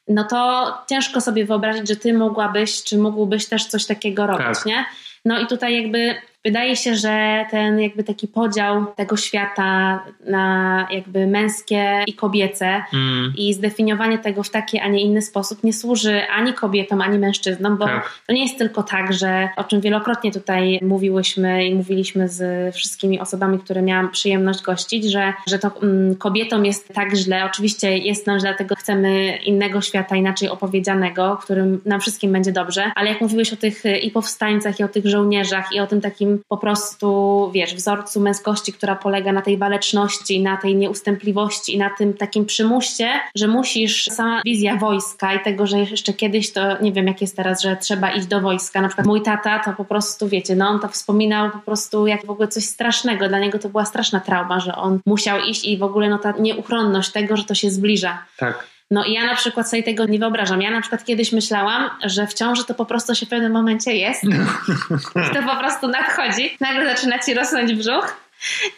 no 0.07 0.23
to 0.23 0.73
ciężko 0.89 1.21
sobie 1.21 1.45
wyobrazić, 1.45 1.87
że 1.87 1.95
ty 1.95 2.13
mogłabyś, 2.13 2.83
czy 2.83 2.97
mógłbyś 2.97 3.45
też 3.45 3.65
coś 3.65 3.85
takiego 3.85 4.27
robić, 4.27 4.45
Tak. 4.57 4.65
nie? 4.65 4.85
No 5.25 5.39
i 5.39 5.47
tutaj 5.47 5.81
jakby 5.81 6.15
wydaje 6.45 6.75
się, 6.75 6.95
że 6.95 7.45
ten 7.51 7.79
jakby 7.79 8.03
taki 8.03 8.27
podział 8.27 8.85
tego 8.95 9.17
świata 9.17 10.03
na 10.25 10.87
jakby 10.91 11.27
męskie 11.27 12.03
i 12.07 12.13
kobiece 12.13 12.81
Mm, 12.93 13.33
i 13.37 13.53
zdefiniowanie 13.53 14.19
tego 14.19 14.43
w 14.43 14.49
taki, 14.49 14.79
a 14.79 14.87
nie 14.87 15.01
inny 15.01 15.21
sposób 15.21 15.63
nie 15.63 15.73
służy 15.73 16.21
ani 16.27 16.53
kobietom, 16.53 17.01
ani 17.01 17.19
mężczyznom, 17.19 17.77
bo 17.77 17.85
Tak. 17.85 18.19
to 18.27 18.33
nie 18.33 18.41
jest 18.41 18.57
tylko 18.57 18.83
tak, 18.83 19.13
że 19.13 19.49
o 19.55 19.63
czym 19.63 19.81
wielokrotnie 19.81 20.31
tutaj 20.31 20.79
mówiłyśmy 20.81 21.65
i 21.65 21.75
mówiliśmy 21.75 22.29
z 22.29 22.75
wszystkimi 22.75 23.19
osobami, 23.19 23.59
które 23.59 23.81
miałam 23.81 24.11
przyjemność 24.11 24.61
gościć, 24.61 25.11
że, 25.11 25.33
że 25.47 25.59
to 25.59 25.71
mm, 25.83 26.15
kobietom 26.15 26.65
jest 26.65 26.93
tak 26.93 27.15
źle. 27.15 27.45
Oczywiście 27.45 27.97
jest 27.97 28.27
nam 28.27 28.39
źle, 28.39 28.49
dlatego 28.49 28.75
chcemy 28.75 29.35
innego 29.35 29.81
świata, 29.81 30.15
inaczej 30.15 30.49
opowiedzianego, 30.49 31.35
w 31.35 31.43
którym 31.43 31.81
nam 31.85 32.01
wszystkim 32.01 32.31
będzie 32.31 32.51
dobrze, 32.51 32.91
ale 32.95 33.09
jak 33.09 33.21
mówiłeś 33.21 33.53
o 33.53 33.57
tych 33.57 33.85
y, 33.85 33.97
i 33.97 34.11
powstańcach, 34.11 34.79
i 34.79 34.83
o 34.83 34.87
tych 34.87 35.07
żołnierzach, 35.07 35.73
i 35.73 35.79
o 35.79 35.87
tym 35.87 36.01
takim 36.01 36.30
po 36.47 36.57
prostu, 36.57 37.49
wiesz, 37.53 37.75
wzorcu 37.75 38.19
męskości, 38.19 38.73
która 38.73 38.95
polega 38.95 39.31
na 39.31 39.41
tej 39.41 39.57
waleczności, 39.57 40.41
na 40.41 40.57
tej 40.57 40.75
nieustępliwości 40.75 41.75
i 41.75 41.77
na 41.77 41.89
tym 41.97 42.13
takim 42.13 42.45
przymusie, 42.45 43.09
że 43.35 43.47
musisz, 43.47 44.05
sama 44.05 44.41
wizja 44.45 44.75
wojska 44.75 45.33
i 45.33 45.43
tego, 45.43 45.67
że 45.67 45.79
jeszcze 45.79 46.13
kiedyś 46.13 46.53
to, 46.53 46.81
nie 46.81 46.91
wiem 46.91 47.07
jak 47.07 47.21
jest 47.21 47.35
teraz, 47.35 47.61
że 47.61 47.75
trzeba 47.75 48.11
iść 48.11 48.27
do 48.27 48.41
wojska. 48.41 48.81
Na 48.81 48.87
przykład 48.87 49.07
mój 49.07 49.21
tata 49.21 49.59
to 49.59 49.73
po 49.73 49.85
prostu, 49.85 50.27
wiecie, 50.27 50.55
no 50.55 50.67
on 50.67 50.79
to 50.79 50.87
wspominał 50.87 51.51
po 51.51 51.59
prostu 51.59 52.07
jak 52.07 52.25
w 52.25 52.29
ogóle 52.29 52.47
coś 52.47 52.63
strasznego. 52.63 53.27
Dla 53.27 53.39
niego 53.39 53.59
to 53.59 53.69
była 53.69 53.85
straszna 53.85 54.19
trauma, 54.19 54.59
że 54.59 54.75
on 54.75 54.99
musiał 55.05 55.39
iść 55.39 55.65
i 55.65 55.77
w 55.77 55.83
ogóle 55.83 56.09
no 56.09 56.17
ta 56.17 56.33
nieuchronność 56.39 57.11
tego, 57.11 57.37
że 57.37 57.43
to 57.43 57.55
się 57.55 57.69
zbliża. 57.69 58.25
tak. 58.37 58.71
No 58.91 59.03
i 59.03 59.13
ja 59.13 59.25
na 59.25 59.35
przykład 59.35 59.69
sobie 59.69 59.83
tego 59.83 60.05
nie 60.05 60.19
wyobrażam. 60.19 60.61
Ja 60.61 60.71
na 60.71 60.81
przykład 60.81 61.05
kiedyś 61.05 61.31
myślałam, 61.31 61.89
że 62.03 62.27
w 62.27 62.33
ciąży 62.33 62.65
to 62.65 62.73
po 62.73 62.85
prostu 62.85 63.15
się 63.15 63.25
w 63.25 63.29
pewnym 63.29 63.51
momencie 63.51 63.95
jest. 63.95 64.23
I 65.31 65.35
to 65.35 65.43
po 65.43 65.55
prostu 65.55 65.87
nadchodzi. 65.87 66.57
Nagle 66.59 66.95
zaczyna 66.95 67.19
ci 67.19 67.33
rosnąć 67.33 67.73
brzuch. 67.73 68.15